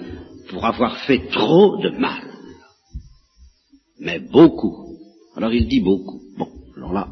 pour 0.50 0.66
avoir 0.66 1.06
fait 1.06 1.28
trop 1.30 1.78
de 1.82 1.90
mal. 1.90 2.24
Mais 4.00 4.20
beaucoup. 4.20 4.98
Alors 5.36 5.54
il 5.54 5.68
dit 5.68 5.82
beaucoup. 5.82 6.22
Bon, 6.38 6.50
alors 6.76 6.94
là, 6.94 7.08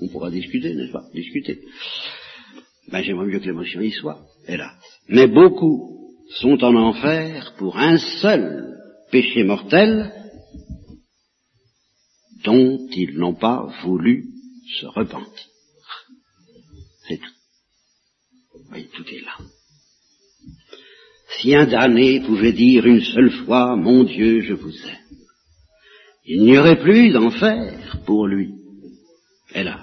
on 0.00 0.08
pourra 0.08 0.30
discuter, 0.30 0.74
n'est-ce 0.74 0.92
pas? 0.92 1.04
Discuter. 1.14 1.60
Ben 2.90 3.02
j'aimerais 3.02 3.26
mieux 3.26 3.38
que 3.38 3.46
l'émotion 3.46 3.80
y 3.80 3.92
soit, 3.92 4.26
hélas. 4.46 4.72
Mais 5.08 5.26
beaucoup 5.26 6.14
sont 6.40 6.62
en 6.64 6.74
enfer 6.74 7.54
pour 7.58 7.76
un 7.78 7.98
seul 7.98 8.76
péché 9.10 9.44
mortel 9.44 10.12
dont 12.44 12.88
ils 12.90 13.16
n'ont 13.16 13.34
pas 13.34 13.72
voulu 13.84 14.26
se 14.80 14.86
repentir. 14.86 15.46
C'est 17.06 17.18
tout. 17.18 17.32
Oui, 18.72 18.88
tout 18.94 19.06
est 19.08 19.20
là. 19.20 19.36
Si 21.38 21.54
un 21.54 21.66
damné 21.66 22.20
pouvait 22.20 22.52
dire 22.52 22.86
une 22.86 23.00
seule 23.00 23.30
fois, 23.30 23.76
mon 23.76 24.04
Dieu, 24.04 24.42
je 24.42 24.52
vous 24.52 24.70
aime, 24.70 25.16
il 26.26 26.42
n'y 26.42 26.58
aurait 26.58 26.80
plus 26.80 27.10
d'enfer 27.10 27.98
pour 28.06 28.26
lui. 28.26 28.50
Hélas, 29.54 29.80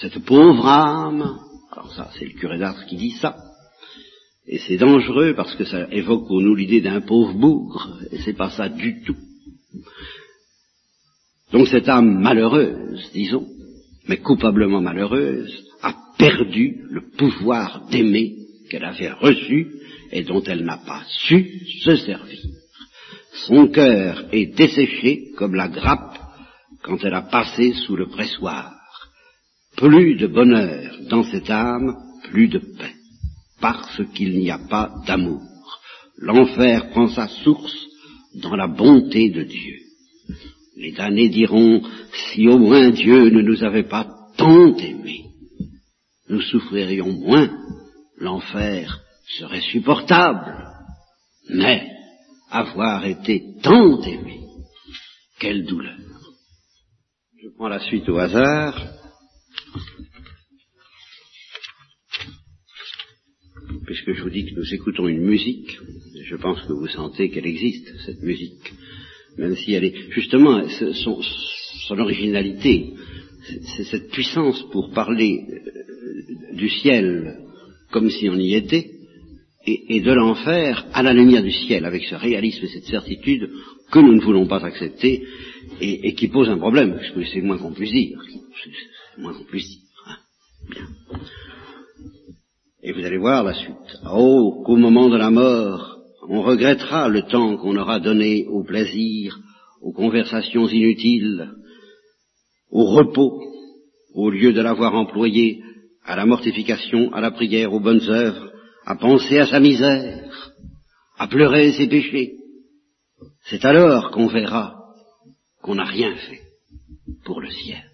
cette 0.00 0.24
pauvre 0.24 0.66
âme, 0.66 1.38
alors 1.72 1.92
ça 1.94 2.10
c'est 2.18 2.24
le 2.24 2.32
curé 2.38 2.58
d'Ars 2.58 2.86
qui 2.86 2.96
dit 2.96 3.12
ça, 3.12 3.36
et 4.46 4.58
c'est 4.58 4.76
dangereux 4.76 5.34
parce 5.34 5.54
que 5.56 5.64
ça 5.64 5.88
évoque 5.90 6.26
pour 6.26 6.40
nous 6.40 6.54
l'idée 6.54 6.80
d'un 6.80 7.00
pauvre 7.00 7.34
bougre, 7.34 7.98
et 8.10 8.18
c'est 8.18 8.36
pas 8.36 8.50
ça 8.50 8.68
du 8.68 9.02
tout. 9.02 9.16
Donc 11.52 11.68
cette 11.68 11.88
âme 11.88 12.20
malheureuse, 12.20 13.10
disons, 13.12 13.46
mais 14.08 14.18
coupablement 14.18 14.80
malheureuse, 14.80 15.64
a 15.82 15.94
perdu 16.18 16.84
le 16.90 17.02
pouvoir 17.16 17.86
d'aimer 17.90 18.36
qu'elle 18.68 18.84
avait 18.84 19.12
reçu 19.12 19.68
et 20.12 20.22
dont 20.22 20.42
elle 20.42 20.64
n'a 20.64 20.78
pas 20.78 21.04
su 21.08 21.60
se 21.82 21.96
servir. 21.96 22.40
Son 23.46 23.68
cœur 23.68 24.24
est 24.32 24.56
desséché 24.56 25.32
comme 25.36 25.54
la 25.54 25.68
grappe 25.68 26.18
quand 26.82 27.02
elle 27.04 27.14
a 27.14 27.22
passé 27.22 27.72
sous 27.72 27.96
le 27.96 28.08
pressoir. 28.08 28.72
Plus 29.76 30.16
de 30.16 30.26
bonheur 30.26 30.96
dans 31.10 31.22
cette 31.24 31.50
âme, 31.50 31.96
plus 32.30 32.48
de 32.48 32.58
paix 32.58 32.94
parce 33.60 34.00
qu'il 34.14 34.38
n'y 34.38 34.50
a 34.50 34.58
pas 34.58 34.94
d'amour. 35.06 35.42
L'enfer 36.18 36.90
prend 36.90 37.08
sa 37.08 37.28
source 37.28 37.76
dans 38.42 38.56
la 38.56 38.68
bonté 38.68 39.30
de 39.30 39.42
Dieu. 39.42 39.78
Les 40.76 40.92
damnés 40.92 41.28
diront, 41.28 41.82
si 42.12 42.48
au 42.48 42.58
moins 42.58 42.90
Dieu 42.90 43.30
ne 43.30 43.40
nous 43.40 43.64
avait 43.64 43.88
pas 43.88 44.06
tant 44.36 44.76
aimés, 44.76 45.24
nous 46.28 46.42
souffririons 46.42 47.12
moins, 47.12 47.50
l'enfer 48.18 49.00
serait 49.38 49.60
supportable. 49.60 50.68
Mais 51.50 51.88
avoir 52.50 53.04
été 53.06 53.56
tant 53.62 54.02
aimé, 54.02 54.40
quelle 55.38 55.64
douleur. 55.64 55.98
Je 57.42 57.48
prends 57.56 57.68
la 57.68 57.80
suite 57.80 58.08
au 58.08 58.18
hasard. 58.18 58.96
puisque 63.86 64.12
je 64.12 64.22
vous 64.22 64.30
dis 64.30 64.44
que 64.44 64.54
nous 64.54 64.74
écoutons 64.74 65.08
une 65.08 65.24
musique, 65.24 65.78
je 66.24 66.36
pense 66.36 66.60
que 66.62 66.72
vous 66.72 66.88
sentez 66.88 67.30
qu'elle 67.30 67.46
existe, 67.46 67.88
cette 68.04 68.22
musique, 68.22 68.72
même 69.38 69.56
si 69.56 69.72
elle 69.72 69.84
est 69.84 70.10
justement 70.10 70.68
son, 70.68 71.20
originalité, 71.98 72.94
c'est 73.76 73.84
cette 73.84 74.10
puissance 74.10 74.60
pour 74.72 74.90
parler 74.90 75.38
euh, 75.48 76.56
du 76.56 76.68
ciel 76.68 77.38
comme 77.92 78.10
si 78.10 78.28
on 78.28 78.36
y 78.36 78.54
était, 78.54 78.90
et, 79.66 80.00
de 80.00 80.12
l'enfer 80.12 80.86
à 80.92 81.02
la 81.02 81.12
lumière 81.12 81.42
du 81.42 81.50
ciel, 81.50 81.84
avec 81.84 82.04
ce 82.04 82.14
réalisme 82.14 82.64
et 82.64 82.68
cette 82.68 82.84
certitude 82.84 83.50
que 83.90 83.98
nous 83.98 84.14
ne 84.14 84.20
voulons 84.20 84.46
pas 84.46 84.64
accepter 84.64 85.26
et, 85.80 86.14
qui 86.14 86.28
pose 86.28 86.48
un 86.48 86.58
problème, 86.58 86.94
parce 86.94 87.10
que 87.10 87.24
c'est 87.24 87.40
moins 87.40 87.58
qu'on 87.58 87.72
puisse 87.72 87.92
dire. 87.92 88.18
Moins 89.18 89.34
qu'on 89.34 89.44
puisse 89.44 89.68
dire. 89.68 89.80
Hein. 90.06 90.16
Bien. 90.70 90.86
Et 92.82 92.92
vous 92.92 93.04
allez 93.04 93.18
voir 93.18 93.42
la 93.42 93.54
suite. 93.54 93.98
Oh, 94.12 94.62
qu'au 94.64 94.76
moment 94.76 95.08
de 95.08 95.16
la 95.16 95.30
mort, 95.30 95.98
on 96.28 96.42
regrettera 96.42 97.08
le 97.08 97.22
temps 97.22 97.56
qu'on 97.56 97.76
aura 97.76 97.98
donné 97.98 98.46
au 98.46 98.62
plaisir, 98.62 99.38
aux 99.82 99.92
conversations 99.92 100.68
inutiles, 100.68 101.50
au 102.70 102.84
repos, 102.84 103.42
au 104.14 104.30
lieu 104.30 104.52
de 104.52 104.60
l'avoir 104.60 104.94
employé 104.94 105.62
à 106.04 106.14
la 106.14 106.26
mortification, 106.26 107.12
à 107.12 107.20
la 107.20 107.32
prière, 107.32 107.72
aux 107.72 107.80
bonnes 107.80 108.08
œuvres, 108.08 108.52
à 108.86 108.94
penser 108.94 109.40
à 109.40 109.46
sa 109.46 109.58
misère, 109.58 110.52
à 111.18 111.26
pleurer 111.26 111.72
ses 111.72 111.88
péchés. 111.88 112.36
C'est 113.46 113.64
alors 113.64 114.12
qu'on 114.12 114.28
verra 114.28 114.80
qu'on 115.60 115.74
n'a 115.74 115.84
rien 115.84 116.14
fait 116.14 116.42
pour 117.24 117.40
le 117.40 117.50
ciel. 117.50 117.90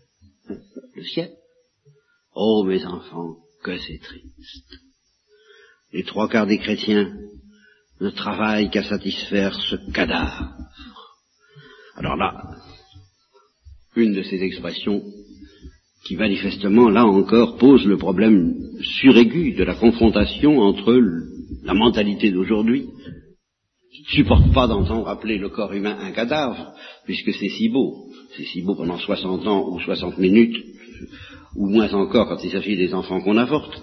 Le 0.95 1.03
ciel. 1.03 1.33
Oh 2.35 2.65
mes 2.65 2.85
enfants, 2.85 3.37
que 3.65 3.79
c'est 3.79 3.99
triste. 3.99 4.75
Les 5.93 6.05
trois 6.05 6.29
quarts 6.29 6.47
des 6.47 6.59
chrétiens 6.59 7.11
ne 8.01 8.11
travaillent 8.11 8.71
qu'à 8.71 8.83
satisfaire 8.83 9.55
ce 9.55 9.77
cadavre. 9.93 10.55
Alors 11.97 12.17
là, 12.17 12.57
une 13.97 14.15
de 14.15 14.23
ces 14.23 14.43
expressions 14.43 15.03
qui 16.05 16.17
manifestement, 16.17 16.89
là 16.89 17.07
encore, 17.07 17.59
pose 17.59 17.87
le 17.87 17.97
problème 17.97 18.55
suraigu 18.81 19.53
de 19.53 19.65
la 19.65 19.75
confrontation 19.75 20.59
entre 20.59 21.01
la 21.65 21.75
mentalité 21.75 22.31
d'aujourd'hui, 22.31 22.87
qui 23.93 24.03
ne 24.03 24.23
supporte 24.25 24.53
pas 24.53 24.67
d'entendre 24.67 25.09
appeler 25.09 25.39
le 25.39 25.49
corps 25.49 25.73
humain 25.73 25.97
un 26.01 26.11
cadavre, 26.11 26.73
puisque 27.05 27.33
c'est 27.35 27.49
si 27.49 27.69
beau. 27.69 28.07
C'est 28.37 28.45
si 28.45 28.63
beau 28.63 28.75
pendant 28.75 28.99
60 28.99 29.47
ans 29.47 29.69
ou 29.71 29.79
60 29.81 30.19
minutes, 30.19 30.57
ou 31.57 31.69
moins 31.69 31.93
encore 31.93 32.29
quand 32.29 32.43
il 32.43 32.51
s'agit 32.51 32.77
des 32.77 32.95
enfants 32.95 33.21
qu'on 33.21 33.37
avorte, 33.37 33.81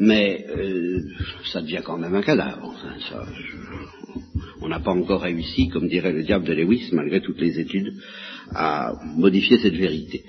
mais 0.00 0.46
euh, 0.48 0.98
ça 1.52 1.60
devient 1.60 1.82
quand 1.84 1.98
même 1.98 2.14
un 2.14 2.22
cadavre. 2.22 2.74
on 4.62 4.68
n'a 4.68 4.80
pas 4.80 4.92
encore 4.92 5.20
réussi, 5.20 5.68
comme 5.68 5.88
dirait 5.88 6.12
le 6.12 6.24
diable 6.24 6.46
de 6.46 6.54
Lewis, 6.54 6.88
malgré 6.92 7.20
toutes 7.20 7.40
les 7.40 7.60
études, 7.60 7.92
à 8.54 8.94
modifier 9.16 9.58
cette 9.58 9.74
vérité. 9.74 10.24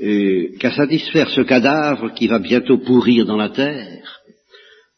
Qu'à 0.00 0.70
satisfaire 0.72 1.28
ce 1.30 1.40
cadavre 1.40 2.14
qui 2.14 2.28
va 2.28 2.38
bientôt 2.38 2.78
pourrir 2.78 3.26
dans 3.26 3.36
la 3.36 3.48
terre, 3.48 4.20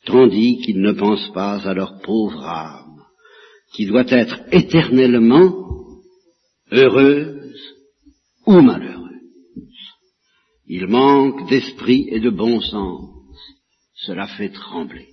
tandis 0.04 0.58
qu'ils 0.58 0.80
ne 0.80 0.92
pensent 0.92 1.32
pas 1.32 1.66
à 1.66 1.72
leur 1.72 2.00
pauvre 2.02 2.44
âme, 2.44 3.00
qui 3.72 3.86
doit 3.86 4.04
être 4.08 4.40
éternellement 4.52 5.54
heureuse 6.70 7.74
ou 8.46 8.60
malheureuse. 8.60 8.98
Il 10.66 10.86
manque 10.86 11.48
d'esprit 11.48 12.06
et 12.10 12.20
de 12.20 12.30
bon 12.30 12.60
sens. 12.60 13.08
Cela 13.94 14.26
fait 14.26 14.50
trembler. 14.50 15.08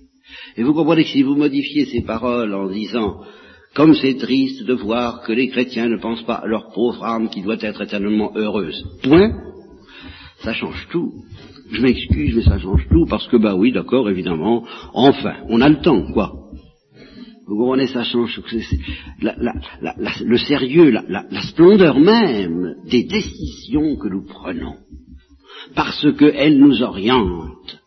Et 0.56 0.62
vous 0.62 0.74
comprenez 0.74 1.04
que 1.04 1.10
si 1.10 1.22
vous 1.22 1.34
modifiez 1.34 1.86
ces 1.86 2.02
paroles 2.02 2.54
en 2.54 2.68
disant 2.68 3.22
comme 3.74 3.94
c'est 3.94 4.16
triste 4.16 4.64
de 4.64 4.74
voir 4.74 5.22
que 5.22 5.32
les 5.32 5.48
chrétiens 5.48 5.88
ne 5.88 5.98
pensent 5.98 6.24
pas 6.24 6.36
à 6.36 6.46
leur 6.46 6.72
pauvre 6.72 7.04
âme 7.04 7.28
qui 7.28 7.42
doit 7.42 7.60
être 7.60 7.82
éternellement 7.82 8.32
heureuse. 8.34 8.82
Point 9.02 9.36
ça 10.42 10.52
change 10.52 10.86
tout. 10.90 11.12
Je 11.70 11.82
m'excuse, 11.82 12.36
mais 12.36 12.42
ça 12.42 12.58
change 12.58 12.86
tout, 12.88 13.06
parce 13.06 13.28
que, 13.28 13.36
bah 13.36 13.54
oui, 13.54 13.72
d'accord, 13.72 14.08
évidemment, 14.08 14.64
enfin, 14.94 15.36
on 15.48 15.60
a 15.60 15.68
le 15.68 15.80
temps, 15.80 16.12
quoi. 16.12 16.32
Vous 17.46 17.56
comprenez, 17.56 17.86
ça 17.86 18.04
change 18.04 18.40
le 19.20 20.36
sérieux, 20.36 20.90
la, 20.90 21.24
splendeur 21.42 21.98
même 21.98 22.76
des 22.90 23.04
décisions 23.04 23.96
que 23.96 24.08
nous 24.08 24.24
prenons, 24.26 24.76
parce 25.74 26.06
qu'elles 26.18 26.58
nous 26.58 26.82
orientent. 26.82 27.80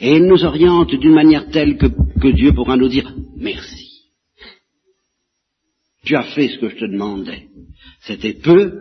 Et 0.00 0.16
elles 0.16 0.26
nous 0.26 0.44
orientent 0.44 0.94
d'une 0.94 1.14
manière 1.14 1.48
telle 1.50 1.78
que 1.78 2.28
Dieu 2.28 2.52
pourra 2.52 2.76
nous 2.76 2.88
dire 2.88 3.14
merci. 3.36 3.84
Tu 6.04 6.16
as 6.16 6.24
fait 6.34 6.48
ce 6.48 6.58
que 6.58 6.68
je 6.68 6.76
te 6.76 6.84
demandais. 6.84 7.48
C'était 8.00 8.34
peu, 8.34 8.72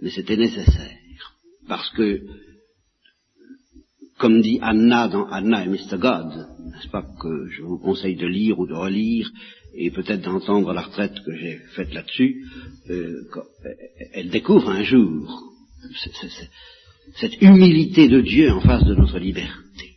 mais 0.00 0.10
c'était 0.10 0.36
nécessaire. 0.36 0.98
Parce 1.68 1.90
que 1.90 2.20
comme 4.22 4.40
dit 4.40 4.60
Anna 4.62 5.08
dans 5.08 5.26
Anna 5.26 5.64
et 5.64 5.68
Mr. 5.68 5.98
God, 5.98 6.46
n'est-ce 6.70 6.88
pas, 6.90 7.02
que 7.20 7.48
je 7.48 7.62
vous 7.62 7.78
conseille 7.78 8.14
de 8.14 8.28
lire 8.28 8.56
ou 8.56 8.68
de 8.68 8.72
relire, 8.72 9.28
et 9.74 9.90
peut-être 9.90 10.22
d'entendre 10.22 10.72
la 10.72 10.82
retraite 10.82 11.18
que 11.26 11.34
j'ai 11.34 11.58
faite 11.74 11.92
là-dessus, 11.92 12.46
euh, 12.88 13.10
elle 14.12 14.30
découvre 14.30 14.70
un 14.70 14.84
jour 14.84 15.42
cette 17.16 17.42
humilité 17.42 18.06
de 18.06 18.20
Dieu 18.20 18.52
en 18.52 18.60
face 18.60 18.84
de 18.84 18.94
notre 18.94 19.18
liberté. 19.18 19.96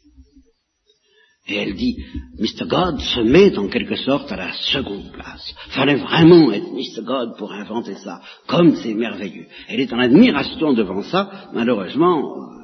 Et 1.47 1.57
elle 1.57 1.76
dit, 1.76 2.03
Mr. 2.39 2.65
God 2.67 2.99
se 2.99 3.19
met 3.19 3.55
en 3.59 3.67
quelque 3.67 3.95
sorte 3.95 4.32
à 4.32 4.38
la 4.38 4.53
seconde 4.53 5.11
place. 5.11 5.53
Fallait 5.69 5.97
vraiment 5.97 6.51
être 6.51 6.71
Mr. 6.71 7.03
God 7.03 7.38
pour 7.38 7.53
inventer 7.53 7.93
ça. 7.97 8.19
Comme 8.47 8.76
c'est 8.78 8.95
merveilleux. 8.95 9.45
Elle 9.67 9.82
est 9.82 9.93
en 9.93 9.99
admiration 9.99 10.73
devant 10.73 11.03
ça. 11.03 11.51
Malheureusement, 11.53 12.55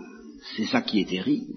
c'est 0.56 0.66
ça 0.66 0.82
qui 0.82 1.02
est 1.02 1.10
terrible. 1.10 1.54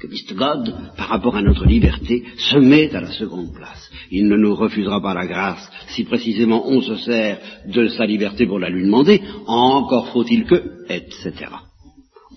Que 0.00 0.06
Mr. 0.06 0.34
God, 0.34 0.74
par 0.96 1.08
rapport 1.08 1.36
à 1.36 1.42
notre 1.42 1.66
liberté, 1.66 2.24
se 2.36 2.56
met 2.56 2.94
à 2.94 3.00
la 3.00 3.10
seconde 3.12 3.52
place. 3.52 3.90
Il 4.10 4.28
ne 4.28 4.36
nous 4.36 4.54
refusera 4.54 5.00
pas 5.00 5.12
la 5.12 5.26
grâce 5.26 5.68
si 5.88 6.04
précisément 6.04 6.68
on 6.68 6.80
se 6.80 6.96
sert 6.96 7.40
de 7.66 7.88
sa 7.88 8.06
liberté 8.06 8.46
pour 8.46 8.60
la 8.60 8.70
lui 8.70 8.84
demander. 8.84 9.20
Encore 9.46 10.08
faut-il 10.12 10.44
que, 10.44 10.84
etc. 10.88 11.32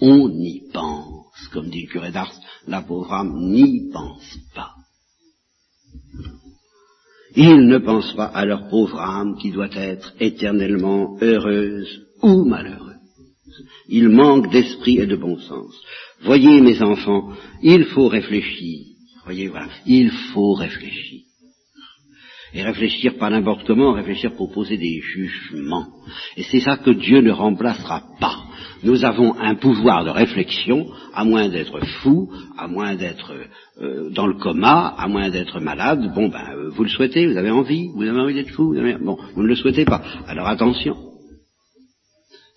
On 0.02 0.30
y 0.30 0.62
pense, 0.74 1.48
comme 1.54 1.70
dit 1.70 1.84
le 1.84 1.92
curé 1.92 2.12
d'Ars, 2.12 2.34
la 2.68 2.82
pauvre 2.82 3.14
âme 3.14 3.52
n'y 3.52 3.92
pense 3.92 4.38
pas. 4.56 4.72
Ils 7.36 7.68
ne 7.68 7.78
pensent 7.78 8.14
pas 8.14 8.26
à 8.26 8.46
leur 8.46 8.70
pauvre 8.70 9.00
âme 9.00 9.38
qui 9.38 9.52
doit 9.52 9.74
être 9.74 10.14
éternellement 10.20 11.18
heureuse 11.22 12.08
ou 12.24 12.46
malheureuse. 12.46 12.95
Il 13.88 14.10
manque 14.10 14.52
d'esprit 14.52 15.00
et 15.00 15.06
de 15.06 15.16
bon 15.16 15.38
sens. 15.38 15.74
Voyez, 16.24 16.62
mes 16.62 16.82
enfants, 16.82 17.32
il 17.62 17.86
faut 17.86 18.08
réfléchir. 18.08 18.86
Voyez, 19.26 19.52
il 19.86 20.12
faut 20.34 20.54
réfléchir. 20.54 21.22
Et 22.54 22.64
réfléchir 22.64 23.18
pas 23.18 23.30
n'importe 23.30 23.68
comment, 23.68 23.92
réfléchir 23.92 24.34
pour 24.36 24.52
poser 24.52 24.78
des 24.78 25.02
jugements. 25.02 25.88
Et 26.38 26.44
c'est 26.44 26.62
ça 26.62 26.78
que 26.78 26.92
Dieu 26.92 27.20
ne 27.20 27.32
remplacera 27.32 28.04
pas. 28.20 28.46
Nous 28.84 29.04
avons 29.04 29.38
un 29.40 29.56
pouvoir 29.56 30.06
de 30.06 30.10
réflexion, 30.10 30.88
à 31.14 31.26
moins 31.26 31.50
d'être 31.50 31.80
fou, 32.02 32.32
à 32.58 32.68
moins 32.68 32.96
d'être 32.96 33.34
euh, 33.82 34.10
dans 34.12 34.28
le 34.28 34.36
coma, 34.36 34.96
à 34.98 35.08
moins 35.08 35.30
d'être 35.30 35.60
malade. 35.60 36.14
Bon, 36.14 36.30
ben, 36.30 36.54
euh, 36.56 36.70
vous 36.70 36.84
le 36.84 36.90
souhaitez, 36.90 37.28
vous 37.28 37.38
avez 37.38 37.52
envie, 37.52 37.90
vous 37.94 38.04
avez 38.04 38.20
envie 38.20 38.36
d'être 38.36 38.52
fou. 38.52 38.74
Bon, 39.02 39.18
vous 39.34 39.44
ne 39.44 39.48
le 39.48 39.56
souhaitez 39.56 39.86
pas. 39.86 40.02
Alors 40.28 40.48
attention. 40.48 40.96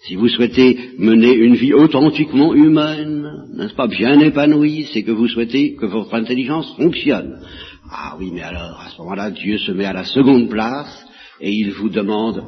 Si 0.07 0.15
vous 0.15 0.29
souhaitez 0.29 0.95
mener 0.99 1.35
une 1.35 1.57
vie 1.57 1.75
authentiquement 1.75 2.55
humaine, 2.55 3.49
n'est-ce 3.55 3.75
pas, 3.75 3.89
bien 3.89 4.21
épanouie, 4.21 4.87
c'est 4.93 5.03
que 5.03 5.11
vous 5.11 5.27
souhaitez 5.27 5.75
que 5.75 5.87
votre 5.87 6.15
intelligence 6.15 6.73
fonctionne. 6.77 7.43
Ah 7.91 8.17
oui, 8.19 8.31
mais 8.33 8.43
alors, 8.43 8.81
à 8.81 8.91
ce 8.91 8.99
moment-là, 8.99 9.31
Dieu 9.31 9.59
se 9.59 9.73
met 9.73 9.87
à 9.87 9.93
la 9.93 10.05
seconde 10.05 10.49
place 10.49 11.05
et 11.41 11.53
il 11.53 11.73
vous 11.73 11.89
demande, 11.89 12.45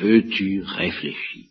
veux-tu 0.00 0.62
réfléchir? 0.62 1.44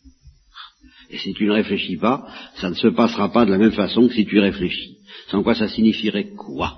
Et 1.10 1.18
si 1.18 1.34
tu 1.34 1.46
ne 1.46 1.52
réfléchis 1.52 1.98
pas, 1.98 2.28
ça 2.56 2.70
ne 2.70 2.76
se 2.76 2.88
passera 2.88 3.32
pas 3.32 3.46
de 3.46 3.52
la 3.52 3.58
même 3.58 3.72
façon 3.72 4.08
que 4.08 4.14
si 4.14 4.26
tu 4.26 4.40
réfléchis. 4.40 4.98
Sans 5.30 5.42
quoi 5.42 5.56
ça 5.56 5.68
signifierait 5.68 6.32
quoi? 6.36 6.76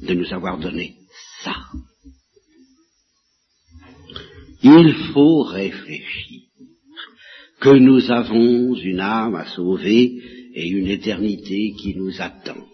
De 0.00 0.14
nous 0.14 0.32
avoir 0.32 0.58
donné 0.58 0.96
ça. 1.42 1.54
Il 4.62 4.92
faut 5.12 5.42
réfléchir 5.42 6.47
que 7.60 7.70
nous 7.70 8.10
avons 8.10 8.74
une 8.74 9.00
âme 9.00 9.34
à 9.34 9.46
sauver 9.46 10.20
et 10.54 10.68
une 10.68 10.88
éternité 10.88 11.72
qui 11.80 11.94
nous 11.96 12.20
attend. 12.20 12.64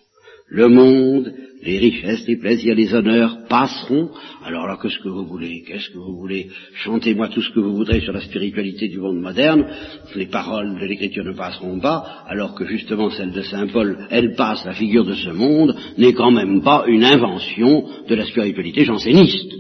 Le 0.49 0.69
monde, 0.69 1.33
les 1.63 1.79
richesses, 1.79 2.27
les 2.29 2.37
plaisirs, 2.37 2.75
les 2.75 2.95
honneurs 2.95 3.47
passeront. 3.49 4.11
Alors 4.45 4.67
là, 4.67 4.79
qu'est-ce 4.81 4.99
que 4.99 5.09
vous 5.09 5.25
voulez? 5.25 5.65
Qu'est-ce 5.67 5.89
que 5.89 5.99
vous 5.99 6.19
voulez? 6.19 6.49
Chantez-moi 6.75 7.29
tout 7.29 7.41
ce 7.41 7.51
que 7.51 7.61
vous 7.61 7.75
voudrez 7.75 8.01
sur 8.03 8.13
la 8.13 8.21
spiritualité 8.21 8.89
du 8.89 8.99
monde 8.99 9.21
moderne. 9.21 9.67
Les 10.15 10.27
paroles 10.27 10.79
de 10.79 10.87
l'Écriture 10.87 11.25
ne 11.25 11.33
passeront 11.33 11.81
pas, 11.81 12.25
alors 12.29 12.55
que 12.55 12.67
justement 12.67 13.11
celle 13.11 13.33
de 13.33 13.43
Saint 13.43 13.67
Paul, 13.69 14.07
elle 14.11 14.35
passe, 14.35 14.65
la 14.67 14.75
figure 14.75 15.07
de 15.07 15.15
ce 15.15 15.31
monde, 15.31 15.75
n'est 15.97 16.13
quand 16.13 16.31
même 16.31 16.63
pas 16.63 16.85
une 16.87 17.05
invention 17.05 17.87
de 18.07 18.15
la 18.15 18.27
spiritualité 18.27 18.85
janséniste. 18.85 19.55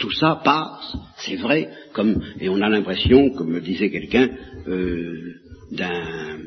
Tout 0.00 0.12
ça 0.12 0.40
passe, 0.42 0.96
c'est 1.18 1.36
vrai, 1.36 1.68
comme, 1.92 2.22
et 2.40 2.48
on 2.48 2.60
a 2.62 2.68
l'impression, 2.70 3.30
comme 3.30 3.50
me 3.50 3.60
disait 3.60 3.90
quelqu'un, 3.90 4.30
euh, 4.66 5.34
d'un 5.72 6.38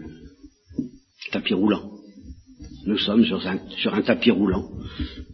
tapis 1.31 1.53
roulant. 1.53 1.91
Nous 2.85 2.97
sommes 2.97 3.23
sur 3.25 3.45
un, 3.47 3.59
sur 3.77 3.93
un, 3.93 4.01
tapis 4.01 4.31
roulant. 4.31 4.67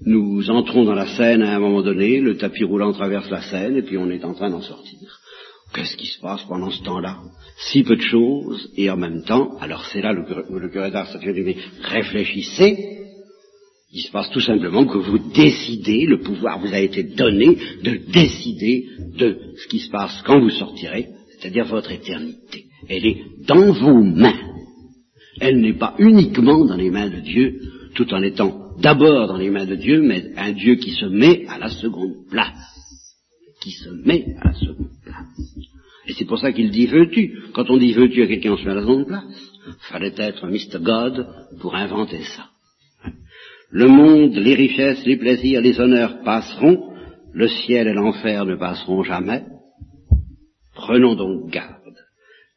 Nous 0.05 0.49
entrons 0.49 0.83
dans 0.83 0.93
la 0.93 1.07
scène 1.15 1.41
à 1.41 1.55
un 1.55 1.59
moment 1.59 1.81
donné, 1.81 2.19
le 2.19 2.37
tapis 2.37 2.63
roulant 2.63 2.93
traverse 2.93 3.29
la 3.29 3.41
scène 3.41 3.77
et 3.77 3.81
puis 3.81 3.97
on 3.97 4.09
est 4.09 4.23
en 4.23 4.33
train 4.33 4.49
d'en 4.49 4.61
sortir. 4.61 5.19
Qu'est-ce 5.73 5.95
qui 5.95 6.07
se 6.07 6.19
passe 6.19 6.43
pendant 6.43 6.71
ce 6.71 6.83
temps-là? 6.83 7.17
Si 7.71 7.83
peu 7.83 7.95
de 7.95 8.01
choses 8.01 8.69
et 8.75 8.89
en 8.89 8.97
même 8.97 9.23
temps, 9.23 9.57
alors 9.59 9.85
c'est 9.85 10.01
là 10.01 10.13
le, 10.13 10.25
le 10.59 10.69
curé 10.69 10.91
dit, 10.91 11.55
réfléchissez, 11.83 12.98
Il 13.91 14.01
se 14.01 14.11
passe 14.11 14.29
tout 14.29 14.39
simplement 14.39 14.85
que 14.85 14.99
vous 14.99 15.17
décidez, 15.33 16.05
le 16.05 16.19
pouvoir 16.19 16.59
vous 16.59 16.73
a 16.73 16.79
été 16.79 17.03
donné 17.03 17.57
de 17.83 18.11
décider 18.11 18.85
de 19.17 19.37
ce 19.57 19.67
qui 19.67 19.79
se 19.79 19.89
passe 19.89 20.21
quand 20.25 20.39
vous 20.39 20.51
sortirez, 20.51 21.07
c'est-à-dire 21.31 21.65
votre 21.65 21.91
éternité. 21.91 22.65
Elle 22.87 23.05
est 23.05 23.17
dans 23.47 23.71
vos 23.71 24.03
mains. 24.03 24.39
Elle 25.41 25.59
n'est 25.59 25.77
pas 25.77 25.95
uniquement 25.97 26.65
dans 26.65 26.75
les 26.75 26.91
mains 26.91 27.09
de 27.09 27.19
Dieu, 27.21 27.61
tout 27.95 28.13
en 28.13 28.21
étant 28.21 28.75
d'abord 28.79 29.27
dans 29.27 29.37
les 29.37 29.49
mains 29.49 29.65
de 29.65 29.75
Dieu, 29.75 30.01
mais 30.01 30.33
un 30.37 30.51
Dieu 30.51 30.75
qui 30.75 30.91
se 30.91 31.05
met 31.05 31.47
à 31.47 31.57
la 31.57 31.69
seconde 31.69 32.27
place. 32.29 32.75
Qui 33.61 33.71
se 33.71 33.89
met 34.05 34.35
à 34.39 34.49
la 34.49 34.53
seconde 34.53 34.91
place. 35.03 35.65
Et 36.07 36.13
c'est 36.13 36.25
pour 36.25 36.39
ça 36.39 36.51
qu'il 36.51 36.69
dit 36.69 36.85
veux-tu? 36.85 37.39
Quand 37.53 37.69
on 37.69 37.77
dit 37.77 37.93
veux-tu 37.93 38.21
à 38.21 38.27
quelqu'un, 38.27 38.53
on 38.53 38.57
se 38.57 38.65
met 38.65 38.71
à 38.71 38.75
la 38.75 38.81
seconde 38.81 39.07
place? 39.07 39.23
Fallait 39.89 40.13
être 40.15 40.47
Mr. 40.47 40.79
God 40.79 41.27
pour 41.59 41.75
inventer 41.75 42.21
ça. 42.23 42.49
Le 43.71 43.87
monde, 43.87 44.33
les 44.35 44.55
richesses, 44.55 45.05
les 45.05 45.17
plaisirs, 45.17 45.61
les 45.61 45.79
honneurs 45.79 46.21
passeront, 46.23 46.91
le 47.33 47.47
ciel 47.47 47.87
et 47.87 47.93
l'enfer 47.93 48.45
ne 48.45 48.55
passeront 48.55 49.03
jamais. 49.03 49.43
Prenons 50.73 51.15
donc 51.15 51.51
garde. 51.51 51.75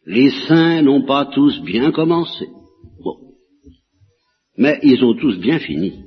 Les 0.06 0.30
saints 0.48 0.82
n'ont 0.82 1.04
pas 1.04 1.26
tous 1.26 1.60
bien 1.62 1.92
commencé. 1.92 2.46
Bon. 3.04 3.16
Mais 4.56 4.78
ils 4.82 5.04
ont 5.04 5.14
tous 5.14 5.38
bien 5.38 5.58
fini. 5.58 6.02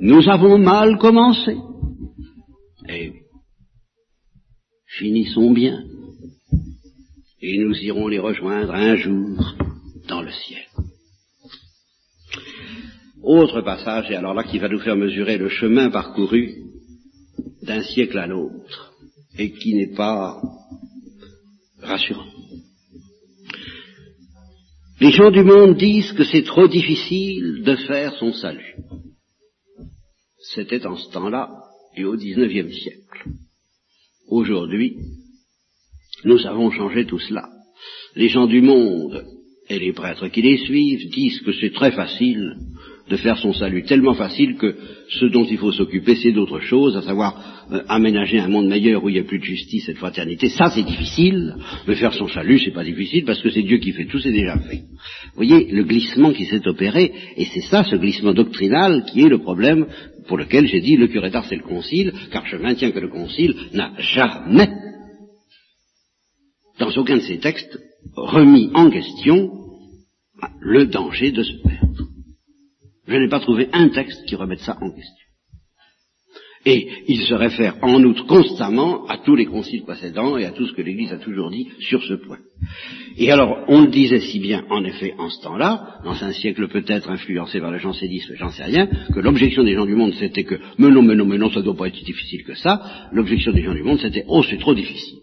Nous 0.00 0.28
avons 0.28 0.58
mal 0.58 0.98
commencé. 0.98 1.56
Et 2.88 3.12
finissons 4.98 5.52
bien. 5.52 5.84
Et 7.40 7.58
nous 7.58 7.74
irons 7.78 8.08
les 8.08 8.18
rejoindre 8.18 8.74
un 8.74 8.96
jour 8.96 9.54
dans 10.10 10.22
le 10.22 10.32
ciel. 10.32 10.66
Autre 13.22 13.62
passage, 13.62 14.10
et 14.10 14.16
alors 14.16 14.34
là 14.34 14.44
qui 14.44 14.58
va 14.58 14.68
nous 14.68 14.80
faire 14.80 14.96
mesurer 14.96 15.38
le 15.38 15.48
chemin 15.48 15.88
parcouru 15.90 16.56
d'un 17.62 17.82
siècle 17.82 18.18
à 18.18 18.26
l'autre, 18.26 18.92
et 19.38 19.52
qui 19.52 19.74
n'est 19.74 19.94
pas 19.94 20.42
rassurant. 21.80 22.26
Les 25.00 25.12
gens 25.12 25.30
du 25.30 25.44
monde 25.44 25.76
disent 25.76 26.12
que 26.12 26.24
c'est 26.24 26.42
trop 26.42 26.68
difficile 26.68 27.62
de 27.62 27.76
faire 27.76 28.14
son 28.16 28.32
salut. 28.32 28.76
C'était 30.54 30.84
en 30.86 30.96
ce 30.96 31.10
temps-là 31.12 31.48
et 31.96 32.04
au 32.04 32.16
XIXe 32.16 32.74
siècle. 32.74 33.28
Aujourd'hui, 34.28 34.96
nous 36.24 36.46
avons 36.46 36.70
changé 36.70 37.06
tout 37.06 37.18
cela. 37.18 37.48
Les 38.14 38.28
gens 38.28 38.46
du 38.46 38.60
monde 38.60 39.39
et 39.70 39.78
les 39.78 39.92
prêtres 39.92 40.26
qui 40.28 40.42
les 40.42 40.58
suivent 40.58 41.08
disent 41.10 41.40
que 41.40 41.52
c'est 41.52 41.72
très 41.72 41.92
facile 41.92 42.56
de 43.08 43.16
faire 43.16 43.38
son 43.38 43.52
salut, 43.52 43.82
tellement 43.82 44.14
facile 44.14 44.56
que 44.56 44.76
ce 45.08 45.26
dont 45.26 45.44
il 45.44 45.58
faut 45.58 45.72
s'occuper, 45.72 46.14
c'est 46.16 46.30
d'autre 46.30 46.60
chose, 46.60 46.96
à 46.96 47.02
savoir 47.02 47.66
euh, 47.72 47.82
aménager 47.88 48.38
un 48.38 48.48
monde 48.48 48.68
meilleur 48.68 49.02
où 49.02 49.08
il 49.08 49.14
n'y 49.14 49.18
a 49.18 49.24
plus 49.24 49.40
de 49.40 49.44
justice 49.44 49.88
et 49.88 49.94
de 49.94 49.98
fraternité. 49.98 50.48
Ça, 50.48 50.70
c'est 50.70 50.84
difficile, 50.84 51.56
mais 51.88 51.96
faire 51.96 52.12
son 52.12 52.28
salut, 52.28 52.60
c'est 52.60 52.72
pas 52.72 52.84
difficile, 52.84 53.24
parce 53.24 53.42
que 53.42 53.50
c'est 53.50 53.62
Dieu 53.62 53.78
qui 53.78 53.92
fait 53.92 54.06
tout, 54.06 54.20
c'est 54.20 54.30
déjà 54.30 54.56
fait. 54.58 54.82
Vous 55.34 55.44
voyez 55.44 55.72
le 55.72 55.82
glissement 55.82 56.32
qui 56.32 56.44
s'est 56.44 56.66
opéré, 56.68 57.12
et 57.36 57.46
c'est 57.46 57.62
ça, 57.62 57.82
ce 57.82 57.96
glissement 57.96 58.32
doctrinal, 58.32 59.04
qui 59.10 59.22
est 59.22 59.28
le 59.28 59.38
problème 59.38 59.86
pour 60.28 60.38
lequel 60.38 60.68
j'ai 60.68 60.80
dit 60.80 60.96
le 60.96 61.08
curé 61.08 61.30
d'art 61.30 61.46
c'est 61.48 61.56
le 61.56 61.62
concile, 61.62 62.12
car 62.30 62.46
je 62.46 62.56
maintiens 62.56 62.92
que 62.92 63.00
le 63.00 63.08
concile 63.08 63.56
n'a 63.72 63.92
jamais, 63.98 64.68
dans 66.78 66.90
aucun 66.96 67.16
de 67.16 67.22
ses 67.22 67.38
textes, 67.38 67.76
remis 68.14 68.70
en 68.74 68.88
question 68.90 69.59
le 70.60 70.86
danger 70.86 71.32
de 71.32 71.42
se 71.42 71.62
perdre. 71.62 72.08
Je 73.06 73.16
n'ai 73.16 73.28
pas 73.28 73.40
trouvé 73.40 73.68
un 73.72 73.88
texte 73.88 74.24
qui 74.26 74.36
remette 74.36 74.60
ça 74.60 74.78
en 74.80 74.90
question. 74.90 75.20
Et 76.66 76.86
il 77.08 77.22
se 77.22 77.32
réfère 77.32 77.76
en 77.80 78.04
outre 78.04 78.26
constamment 78.26 79.06
à 79.06 79.16
tous 79.16 79.34
les 79.34 79.46
conciles 79.46 79.82
précédents 79.82 80.36
et 80.36 80.44
à 80.44 80.50
tout 80.50 80.66
ce 80.66 80.74
que 80.74 80.82
l'Église 80.82 81.10
a 81.10 81.16
toujours 81.16 81.50
dit 81.50 81.68
sur 81.78 82.02
ce 82.02 82.14
point. 82.14 82.38
Et 83.16 83.32
alors, 83.32 83.64
on 83.68 83.80
le 83.80 83.86
disait 83.86 84.20
si 84.20 84.40
bien, 84.40 84.66
en 84.68 84.84
effet, 84.84 85.14
en 85.18 85.30
ce 85.30 85.42
temps-là, 85.42 86.00
dans 86.04 86.22
un 86.22 86.32
siècle 86.32 86.68
peut-être 86.68 87.08
influencé 87.08 87.60
par 87.60 87.70
le 87.70 87.78
jansénisme, 87.78 88.34
j'en 88.36 88.50
sais 88.50 88.64
rien, 88.64 88.86
que 88.86 89.20
l'objection 89.20 89.64
des 89.64 89.74
gens 89.74 89.86
du 89.86 89.94
monde 89.94 90.12
c'était 90.18 90.44
que, 90.44 90.56
mais 90.76 90.90
non, 90.90 91.02
mais 91.02 91.14
non, 91.14 91.24
mais 91.24 91.38
non, 91.38 91.50
ça 91.50 91.60
ne 91.60 91.64
doit 91.64 91.76
pas 91.76 91.88
être 91.88 91.96
si 91.96 92.04
difficile 92.04 92.44
que 92.44 92.54
ça. 92.54 93.08
L'objection 93.12 93.52
des 93.52 93.62
gens 93.62 93.74
du 93.74 93.82
monde 93.82 93.98
c'était, 93.98 94.24
oh, 94.28 94.42
c'est 94.42 94.58
trop 94.58 94.74
difficile. 94.74 95.18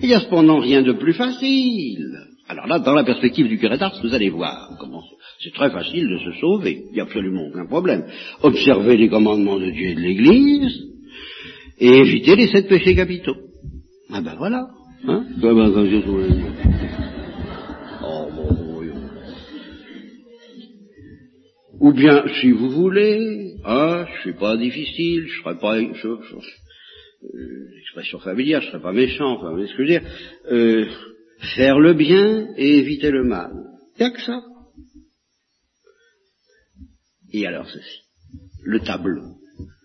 Il 0.00 0.08
n'y 0.08 0.14
a 0.14 0.20
cependant 0.20 0.60
rien 0.60 0.80
de 0.80 0.92
plus 0.92 1.12
facile. 1.12 2.31
Alors 2.52 2.66
là, 2.66 2.78
dans 2.80 2.92
la 2.92 3.02
perspective 3.02 3.48
du 3.48 3.56
curé 3.56 3.78
d'Ars, 3.78 3.98
vous 4.02 4.12
allez 4.14 4.28
voir 4.28 4.76
comment 4.78 5.02
c'est 5.42 5.54
très 5.54 5.70
facile 5.70 6.06
de 6.06 6.18
se 6.18 6.38
sauver. 6.38 6.84
Il 6.90 6.92
n'y 6.92 7.00
a 7.00 7.04
absolument 7.04 7.46
aucun 7.46 7.64
problème. 7.64 8.04
Observez 8.42 8.98
les 8.98 9.08
commandements 9.08 9.58
de 9.58 9.70
Dieu 9.70 9.88
et 9.88 9.94
de 9.94 10.00
l'Église 10.00 10.84
et 11.78 11.88
évitez 11.88 12.36
les 12.36 12.48
sept 12.48 12.68
péchés 12.68 12.94
capitaux. 12.94 13.36
Ah 14.12 14.20
ben 14.20 14.34
voilà. 14.36 14.66
Hein 15.08 15.24
oh, 18.04 18.28
Ou 21.80 21.92
bien, 21.94 22.22
si 22.38 22.50
vous 22.50 22.68
voulez, 22.68 23.54
hein, 23.64 24.04
je 24.14 24.20
suis 24.20 24.34
pas 24.34 24.58
difficile, 24.58 25.26
je 25.26 25.40
serai 25.42 25.58
pas, 25.58 25.80
je, 25.80 25.94
je, 25.94 26.36
euh, 27.34 27.78
expression 27.80 28.18
familière, 28.18 28.60
je 28.60 28.68
serai 28.68 28.82
pas 28.82 28.92
méchant, 28.92 29.36
enfin, 29.36 29.46
vous 29.48 29.54
voyez 29.54 29.68
ce 29.68 29.72
que 29.74 29.86
je 29.86 29.92
veux 29.92 30.00
dire, 30.00 30.10
euh, 30.50 30.84
faire 31.42 31.78
le 31.78 31.94
bien 31.94 32.48
et 32.56 32.78
éviter 32.78 33.10
le 33.10 33.24
mal. 33.24 33.52
Il 33.98 34.00
n'y 34.00 34.06
a 34.06 34.10
que 34.10 34.20
ça. 34.20 34.40
Et 37.32 37.46
alors 37.46 37.68
ceci, 37.68 38.00
le 38.62 38.80
tableau, 38.80 39.36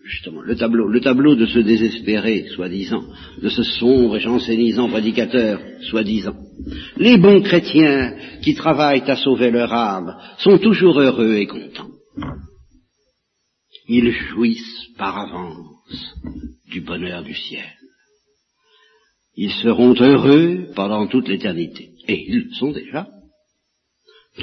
justement, 0.04 0.42
le 0.42 0.56
tableau, 0.56 0.86
le 0.86 1.00
tableau 1.00 1.34
de 1.34 1.46
ce 1.46 1.58
désespéré, 1.58 2.46
soi-disant, 2.54 3.04
de 3.40 3.48
ce 3.48 3.62
sombre 3.62 4.16
et 4.16 4.20
jansénisant 4.20 4.88
prédicateur, 4.88 5.60
soi-disant. 5.90 6.36
Les 6.96 7.16
bons 7.16 7.42
chrétiens 7.42 8.16
qui 8.42 8.54
travaillent 8.54 9.08
à 9.10 9.16
sauver 9.16 9.50
leur 9.50 9.72
âme 9.72 10.14
sont 10.38 10.58
toujours 10.58 11.00
heureux 11.00 11.36
et 11.36 11.46
contents. 11.46 11.90
Ils 13.88 14.10
jouissent 14.10 14.88
par 14.98 15.18
avance 15.18 16.14
du 16.70 16.82
bonheur 16.82 17.22
du 17.22 17.34
ciel. 17.34 17.77
Ils 19.40 19.52
seront 19.52 19.94
heureux 20.00 20.66
pendant 20.74 21.06
toute 21.06 21.28
l'éternité. 21.28 21.90
Et 22.08 22.24
ils 22.26 22.46
le 22.46 22.54
sont 22.54 22.72
déjà. 22.72 23.06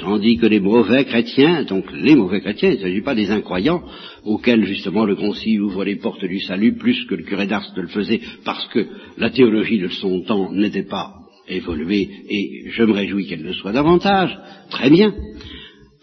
Tandis 0.00 0.38
que 0.38 0.46
les 0.46 0.58
mauvais 0.58 1.04
chrétiens, 1.04 1.64
donc 1.64 1.84
les 1.92 2.14
mauvais 2.14 2.40
chrétiens, 2.40 2.70
il 2.70 2.76
ne 2.76 2.80
s'agit 2.80 3.02
pas 3.02 3.14
des 3.14 3.30
incroyants, 3.30 3.82
auxquels 4.24 4.64
justement 4.64 5.04
le 5.04 5.14
concile 5.14 5.60
ouvre 5.60 5.84
les 5.84 5.96
portes 5.96 6.24
du 6.24 6.40
salut 6.40 6.76
plus 6.76 7.04
que 7.04 7.14
le 7.14 7.24
curé 7.24 7.46
d'Ars 7.46 7.74
ne 7.76 7.82
le 7.82 7.88
faisait, 7.88 8.22
parce 8.42 8.66
que 8.68 8.86
la 9.18 9.28
théologie 9.28 9.78
de 9.78 9.88
son 9.88 10.22
temps 10.22 10.50
n'était 10.50 10.88
pas 10.88 11.12
évoluée, 11.46 12.08
et 12.30 12.70
je 12.70 12.82
me 12.84 12.92
réjouis 12.92 13.26
qu'elle 13.26 13.42
le 13.42 13.52
soit 13.52 13.72
davantage, 13.72 14.34
très 14.70 14.88
bien. 14.88 15.14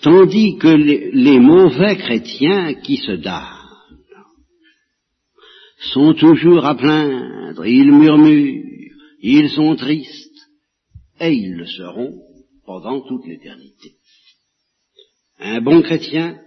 Tandis 0.04 0.58
que 0.58 0.68
les, 0.68 1.40
mauvais 1.40 1.96
chrétiens 1.96 2.76
qui 2.76 2.98
se 2.98 3.14
damnent 3.14 3.63
sont 5.92 6.14
toujours 6.14 6.66
à 6.66 6.76
plaindre, 6.76 7.66
ils 7.66 7.92
murmurent, 7.92 8.64
ils 9.22 9.50
sont 9.50 9.76
tristes, 9.76 10.50
et 11.20 11.34
ils 11.34 11.56
le 11.56 11.66
seront 11.66 12.14
pendant 12.66 13.02
toute 13.02 13.26
l'éternité. 13.26 13.92
Un 15.40 15.62
bon 15.62 15.82
chrétien, 15.82 16.38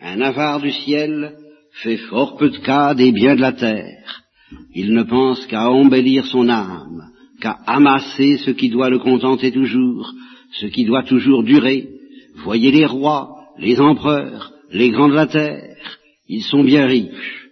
un 0.00 0.20
avare 0.20 0.60
du 0.60 0.70
ciel, 0.70 1.36
fait 1.82 1.96
fort 1.96 2.36
peu 2.36 2.50
de 2.50 2.58
cas 2.58 2.94
des 2.94 3.10
biens 3.10 3.34
de 3.34 3.40
la 3.40 3.52
terre. 3.52 4.22
Il 4.74 4.94
ne 4.94 5.02
pense 5.02 5.44
qu'à 5.46 5.70
embellir 5.70 6.24
son 6.26 6.48
âme, 6.48 7.10
qu'à 7.40 7.58
amasser 7.66 8.38
ce 8.38 8.52
qui 8.52 8.68
doit 8.68 8.90
le 8.90 9.00
contenter 9.00 9.50
toujours, 9.50 10.12
ce 10.52 10.66
qui 10.66 10.84
doit 10.84 11.02
toujours 11.02 11.42
durer. 11.42 11.88
Voyez 12.44 12.70
les 12.70 12.86
rois, 12.86 13.36
les 13.58 13.80
empereurs, 13.80 14.52
les 14.70 14.90
grands 14.90 15.08
de 15.08 15.14
la 15.14 15.26
terre, 15.26 15.76
ils 16.28 16.42
sont 16.42 16.62
bien 16.62 16.86
riches. 16.86 17.43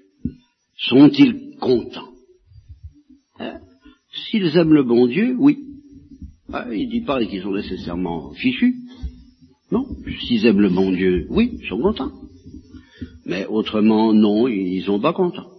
Sont-ils 0.88 1.56
contents 1.60 2.12
hein 3.38 3.60
S'ils 4.12 4.56
aiment 4.56 4.74
le 4.74 4.84
bon 4.84 5.06
Dieu, 5.06 5.36
oui. 5.38 5.58
Ah, 6.52 6.66
il 6.72 6.86
ne 6.86 6.90
dit 6.90 7.00
pas 7.00 7.24
qu'ils 7.24 7.42
sont 7.42 7.52
nécessairement 7.52 8.32
fichus. 8.34 8.76
Non, 9.70 9.86
s'ils 10.26 10.44
aiment 10.44 10.60
le 10.60 10.68
bon 10.68 10.92
Dieu, 10.92 11.26
oui, 11.30 11.58
ils 11.60 11.68
sont 11.68 11.80
contents. 11.80 12.12
Mais 13.24 13.46
autrement, 13.46 14.12
non, 14.12 14.48
ils 14.48 14.82
sont 14.84 15.00
pas 15.00 15.14
contents. 15.14 15.50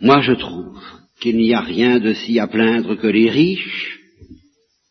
Moi, 0.00 0.22
je 0.22 0.32
trouve 0.32 0.80
qu'il 1.20 1.36
n'y 1.36 1.52
a 1.52 1.60
rien 1.60 2.00
de 2.00 2.14
si 2.14 2.38
à 2.38 2.46
plaindre 2.46 2.96
que 2.96 3.06
les 3.06 3.28
riches 3.28 4.00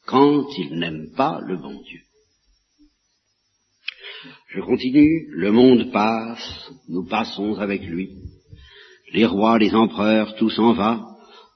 quand 0.06 0.46
ils 0.60 0.78
n'aiment 0.78 1.10
pas 1.16 1.42
le 1.48 1.58
bon 1.58 1.82
Dieu. 1.82 1.89
Je 4.50 4.62
continue, 4.62 5.28
le 5.32 5.52
monde 5.52 5.92
passe, 5.92 6.72
nous 6.88 7.06
passons 7.06 7.60
avec 7.60 7.86
lui. 7.86 8.10
Les 9.14 9.26
rois, 9.26 9.60
les 9.60 9.76
empereurs, 9.76 10.36
tout 10.38 10.50
s'en 10.50 10.74
va, 10.74 11.06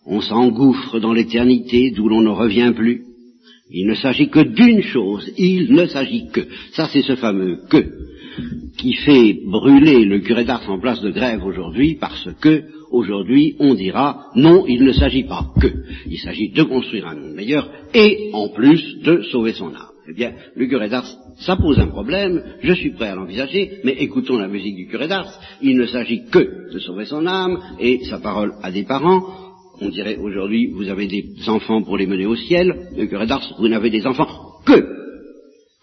on 0.06 0.22
s'engouffre 0.22 1.00
dans 1.00 1.12
l'éternité 1.12 1.90
d'où 1.90 2.08
l'on 2.08 2.22
ne 2.22 2.30
revient 2.30 2.72
plus. 2.76 3.02
Il 3.72 3.88
ne 3.88 3.96
s'agit 3.96 4.30
que 4.30 4.42
d'une 4.42 4.84
chose, 4.84 5.28
il 5.38 5.74
ne 5.74 5.88
s'agit 5.88 6.28
que. 6.32 6.42
Ça, 6.74 6.88
c'est 6.92 7.02
ce 7.02 7.16
fameux 7.16 7.62
que 7.68 7.84
qui 8.78 8.94
fait 8.94 9.40
brûler 9.46 10.06
le 10.06 10.20
curé 10.20 10.44
d'Ars 10.44 10.70
en 10.70 10.80
place 10.80 11.02
de 11.02 11.12
grève 11.12 11.44
aujourd'hui 11.46 11.96
parce 12.00 12.30
que 12.42 12.64
aujourd'hui 12.92 13.56
on 13.60 13.76
dira 13.76 14.28
non, 14.36 14.66
il 14.68 14.84
ne 14.84 14.92
s'agit 14.92 15.24
pas 15.24 15.52
que. 15.60 15.72
Il 16.08 16.20
s'agit 16.20 16.50
de 16.50 16.64
construire 16.64 17.08
un 17.08 17.16
monde 17.16 17.34
meilleur 17.34 17.72
et 17.94 18.30
en 18.34 18.50
plus 18.50 19.00
de 19.04 19.22
sauver 19.32 19.54
son 19.54 19.68
âme. 19.68 19.93
Eh 20.08 20.14
bien, 20.14 20.34
le 20.56 20.66
curé 20.68 20.90
d'Ars, 20.90 21.10
ça 21.38 21.56
pose 21.56 21.80
un 21.80 21.88
problème, 21.88 22.44
je 22.62 22.74
suis 22.74 22.92
prêt 22.92 23.08
à 23.08 23.16
l'envisager, 23.16 23.80
mais 23.86 23.94
écoutons 23.94 24.38
la 24.38 24.50
musique 24.50 24.76
du 24.76 24.88
curé 24.88 25.08
d'Ars, 25.08 25.40
il 25.62 25.78
ne 25.78 25.86
s'agit 25.86 26.26
que 26.30 26.74
de 26.74 26.80
sauver 26.80 27.06
son 27.06 27.26
âme 27.26 27.58
et 27.80 28.04
sa 28.04 28.20
parole 28.20 28.54
à 28.62 28.72
des 28.72 28.84
parents, 28.84 29.24
on 29.80 29.90
dirait 29.90 30.18
aujourd'hui, 30.18 30.68
vous 30.68 30.90
avez 30.90 31.08
des 31.08 31.26
enfants 31.48 31.84
pour 31.84 31.98
les 31.98 32.06
mener 32.06 32.26
au 32.26 32.36
ciel, 32.36 32.90
le 32.98 33.06
curé 33.06 33.28
d'Ars, 33.28 33.56
vous 33.58 33.70
n'avez 33.70 33.90
des 33.90 34.06
enfants 34.06 34.28
que 34.66 34.86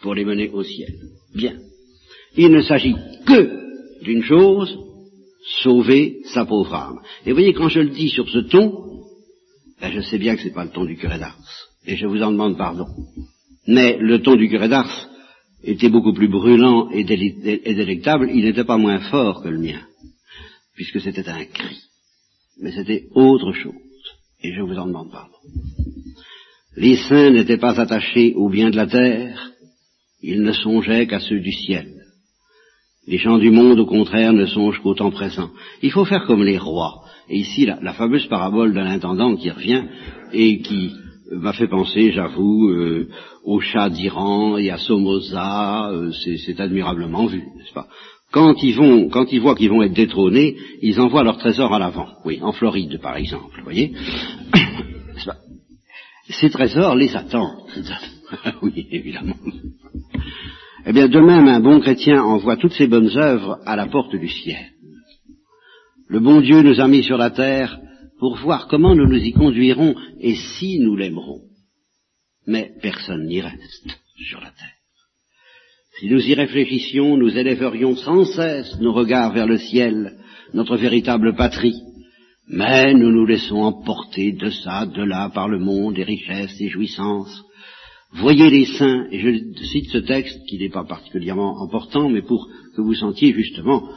pour 0.02 0.14
les 0.14 0.24
mener 0.24 0.50
au 0.50 0.62
ciel. 0.62 0.92
Bien. 1.34 1.54
Il 2.36 2.50
ne 2.50 2.60
s'agit 2.60 2.94
que 3.26 4.02
d'une 4.02 4.22
chose, 4.22 4.78
sauver 5.62 6.20
sa 6.24 6.44
pauvre 6.44 6.74
âme. 6.74 7.00
Et 7.24 7.32
voyez, 7.32 7.54
quand 7.54 7.68
je 7.68 7.80
le 7.80 7.90
dis 7.90 8.10
sur 8.10 8.28
ce 8.28 8.38
ton, 8.38 8.72
ben 9.80 9.90
je 9.92 10.00
sais 10.00 10.18
bien 10.18 10.36
que 10.36 10.42
ce 10.42 10.48
n'est 10.48 10.54
pas 10.54 10.64
le 10.64 10.70
ton 10.70 10.84
du 10.84 10.96
curé 10.96 11.18
d'Ars, 11.18 11.38
et 11.86 11.96
je 11.96 12.06
vous 12.06 12.22
en 12.22 12.32
demande 12.32 12.58
pardon. 12.58 12.86
Mais 13.66 13.98
le 13.98 14.22
ton 14.22 14.36
du 14.36 14.48
curé 14.48 14.68
d'Ars 14.68 15.08
était 15.62 15.88
beaucoup 15.88 16.12
plus 16.12 16.28
brûlant 16.28 16.88
et, 16.90 17.04
délectable, 17.04 18.30
il 18.32 18.44
n'était 18.44 18.64
pas 18.64 18.78
moins 18.78 19.00
fort 19.10 19.42
que 19.42 19.48
le 19.48 19.58
mien, 19.58 19.80
puisque 20.74 21.00
c'était 21.00 21.28
un 21.28 21.44
cri. 21.44 21.76
Mais 22.60 22.72
c'était 22.72 23.04
autre 23.14 23.52
chose, 23.52 23.74
et 24.42 24.52
je 24.52 24.62
vous 24.62 24.78
en 24.78 24.86
demande 24.86 25.10
pardon. 25.10 25.36
Les 26.76 26.96
saints 26.96 27.30
n'étaient 27.30 27.58
pas 27.58 27.78
attachés 27.78 28.34
aux 28.34 28.48
biens 28.48 28.70
de 28.70 28.76
la 28.76 28.86
terre, 28.86 29.50
ils 30.22 30.42
ne 30.42 30.52
songeaient 30.52 31.06
qu'à 31.06 31.20
ceux 31.20 31.40
du 31.40 31.52
ciel. 31.52 32.00
Les 33.06 33.18
gens 33.18 33.38
du 33.38 33.50
monde, 33.50 33.80
au 33.80 33.86
contraire, 33.86 34.32
ne 34.32 34.46
songent 34.46 34.78
qu'au 34.80 34.94
temps 34.94 35.10
présent. 35.10 35.50
Il 35.82 35.90
faut 35.90 36.04
faire 36.04 36.26
comme 36.26 36.44
les 36.44 36.58
rois. 36.58 37.02
Et 37.28 37.38
ici, 37.38 37.66
la, 37.66 37.92
fameuse 37.94 38.26
parabole 38.26 38.72
de 38.72 38.78
l'intendant 38.78 39.36
qui 39.36 39.50
revient 39.50 39.84
et 40.32 40.60
qui 40.60 40.92
m'a 41.32 41.52
fait 41.52 41.68
penser, 41.68 42.12
j'avoue, 42.12 42.68
euh, 42.68 43.08
au 43.44 43.60
chat 43.60 43.88
d'Iran 43.90 44.58
et 44.58 44.70
à 44.70 44.78
Somoza, 44.78 45.90
euh, 45.90 46.12
c'est 46.12 46.60
admirablement 46.60 47.26
vu, 47.26 47.38
n'est-ce 47.56 47.72
pas? 47.72 47.88
Quand 48.32 48.54
ils 48.62 48.76
vont, 48.76 49.08
quand 49.08 49.32
ils 49.32 49.40
voient 49.40 49.56
qu'ils 49.56 49.70
vont 49.70 49.82
être 49.82 49.94
détrônés, 49.94 50.56
ils 50.82 51.00
envoient 51.00 51.24
leur 51.24 51.38
trésor 51.38 51.74
à 51.74 51.78
l'avant. 51.78 52.06
Oui, 52.24 52.38
en 52.42 52.52
Floride, 52.52 53.00
par 53.00 53.16
exemple, 53.16 53.56
vous 53.58 53.64
voyez. 53.64 53.92
Ces 56.28 56.50
trésors 56.50 56.94
les 56.94 57.16
attendent. 57.16 57.66
oui, 58.62 58.86
évidemment. 58.92 59.34
Eh 60.86 60.92
bien, 60.92 61.08
de 61.08 61.18
même, 61.18 61.48
un 61.48 61.60
bon 61.60 61.80
chrétien 61.80 62.22
envoie 62.22 62.56
toutes 62.56 62.72
ses 62.72 62.86
bonnes 62.86 63.10
œuvres 63.16 63.58
à 63.66 63.74
la 63.74 63.86
porte 63.86 64.14
du 64.14 64.28
ciel. 64.28 64.70
Le 66.08 66.20
bon 66.20 66.40
Dieu 66.40 66.62
nous 66.62 66.80
a 66.80 66.86
mis 66.86 67.02
sur 67.02 67.18
la 67.18 67.30
terre 67.30 67.78
pour 68.20 68.36
voir 68.36 68.68
comment 68.68 68.94
nous 68.94 69.06
nous 69.06 69.22
y 69.22 69.32
conduirons 69.32 69.94
et 70.20 70.34
si 70.34 70.78
nous 70.78 70.94
l'aimerons. 70.94 71.40
Mais 72.50 72.72
personne 72.82 73.26
n'y 73.26 73.40
reste 73.40 73.88
sur 74.28 74.40
la 74.40 74.50
terre. 74.50 74.76
Si 75.98 76.08
nous 76.08 76.20
y 76.20 76.34
réfléchissions, 76.34 77.16
nous 77.16 77.38
élèverions 77.38 77.94
sans 77.94 78.24
cesse 78.24 78.78
nos 78.80 78.92
regards 78.92 79.32
vers 79.32 79.46
le 79.46 79.58
ciel, 79.58 80.18
notre 80.52 80.76
véritable 80.76 81.36
patrie. 81.36 81.80
Mais 82.48 82.92
nous 82.94 83.12
nous 83.12 83.24
laissons 83.24 83.62
emporter 83.62 84.32
de 84.32 84.50
ça, 84.50 84.84
de 84.84 85.02
là, 85.02 85.30
par 85.32 85.48
le 85.48 85.60
monde, 85.60 85.94
des 85.94 86.02
richesses, 86.02 86.58
des 86.58 86.68
jouissances, 86.68 87.44
Voyez 88.12 88.50
les 88.50 88.66
saints, 88.66 89.06
et 89.12 89.20
je 89.20 89.64
cite 89.66 89.90
ce 89.92 89.98
texte 89.98 90.40
qui 90.48 90.58
n'est 90.58 90.68
pas 90.68 90.84
particulièrement 90.84 91.62
important, 91.62 92.08
mais 92.08 92.22
pour 92.22 92.48
que 92.74 92.82
vous 92.82 92.94
sentiez 92.94 93.32
justement 93.32 93.88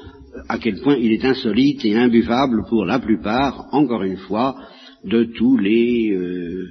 à 0.49 0.59
quel 0.59 0.79
point 0.81 0.97
il 0.97 1.11
est 1.11 1.25
insolite 1.25 1.83
et 1.83 1.97
imbuvable 1.97 2.63
pour 2.69 2.85
la 2.85 2.99
plupart, 2.99 3.67
encore 3.71 4.03
une 4.03 4.17
fois, 4.17 4.55
de 5.03 5.23
tous 5.23 5.57
les 5.57 6.11
euh, 6.11 6.67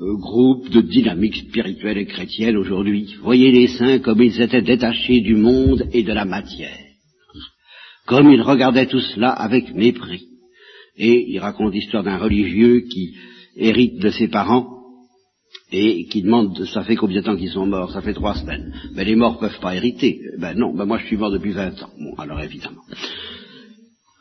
euh, 0.00 0.16
groupes 0.16 0.68
de 0.70 0.80
dynamique 0.80 1.36
spirituelle 1.36 1.98
et 1.98 2.06
chrétienne 2.06 2.56
aujourd'hui. 2.56 3.14
Voyez 3.22 3.50
les 3.50 3.68
saints 3.68 3.98
comme 4.00 4.22
ils 4.22 4.40
étaient 4.40 4.62
détachés 4.62 5.20
du 5.20 5.36
monde 5.36 5.88
et 5.92 6.02
de 6.02 6.12
la 6.12 6.24
matière, 6.24 6.78
comme 8.06 8.30
ils 8.30 8.42
regardaient 8.42 8.86
tout 8.86 9.00
cela 9.00 9.30
avec 9.30 9.74
mépris. 9.74 10.26
Et 10.96 11.30
il 11.30 11.38
raconte 11.38 11.74
l'histoire 11.74 12.02
d'un 12.02 12.18
religieux 12.18 12.80
qui 12.80 13.14
hérite 13.56 13.98
de 13.98 14.10
ses 14.10 14.28
parents 14.28 14.76
et 15.72 16.06
qui 16.06 16.22
demande, 16.22 16.64
ça 16.66 16.84
fait 16.84 16.96
combien 16.96 17.20
de 17.20 17.26
temps 17.26 17.36
qu'ils 17.36 17.50
sont 17.50 17.66
morts? 17.66 17.92
Ça 17.92 18.00
fait 18.00 18.14
trois 18.14 18.34
semaines. 18.34 18.72
Mais 18.94 19.04
les 19.04 19.16
morts 19.16 19.38
peuvent 19.38 19.60
pas 19.60 19.74
hériter. 19.74 20.20
Ben 20.38 20.54
non, 20.54 20.74
ben 20.74 20.84
moi 20.84 20.98
je 20.98 21.06
suis 21.06 21.16
mort 21.16 21.30
depuis 21.30 21.52
vingt 21.52 21.82
ans. 21.82 21.90
Bon, 21.98 22.14
alors 22.16 22.40
évidemment. 22.40 22.82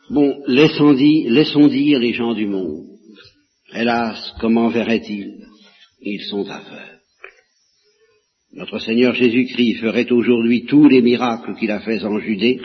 Bon, 0.09 0.35
laissons 0.47 0.93
dire, 0.93 1.31
laissons 1.31 1.67
dire 1.67 1.99
les 1.99 2.13
gens 2.13 2.33
du 2.33 2.47
monde. 2.47 2.85
Hélas, 3.73 4.33
comment 4.39 4.69
verraient-ils 4.69 5.44
Ils 6.07 6.21
sont 6.21 6.47
aveugles. 6.47 7.01
Notre 8.53 8.77
Seigneur 8.77 9.15
Jésus-Christ 9.15 9.79
ferait 9.79 10.11
aujourd'hui 10.11 10.65
tous 10.65 10.87
les 10.87 11.01
miracles 11.01 11.55
qu'il 11.55 11.71
a 11.71 11.79
faits 11.79 12.03
en 12.03 12.19
Judée, 12.19 12.61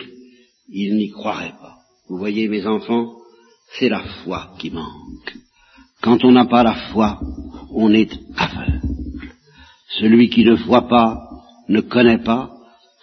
ils 0.69 0.95
n'y 0.95 1.09
croiraient 1.09 1.57
pas. 1.59 1.79
Vous 2.09 2.19
voyez, 2.19 2.49
mes 2.49 2.67
enfants, 2.67 3.15
c'est 3.79 3.89
la 3.89 4.01
foi 4.23 4.53
qui 4.59 4.71
manque. 4.71 5.35
Quand 6.03 6.23
on 6.23 6.33
n'a 6.33 6.45
pas 6.45 6.63
la 6.63 6.75
foi, 6.93 7.19
on 7.73 7.95
est 7.95 8.13
aveugle. 8.37 8.83
Celui 9.99 10.29
qui 10.29 10.45
ne 10.45 10.55
voit 10.55 10.89
pas 10.89 11.19
ne 11.69 11.81
connaît 11.81 12.23
pas, 12.23 12.51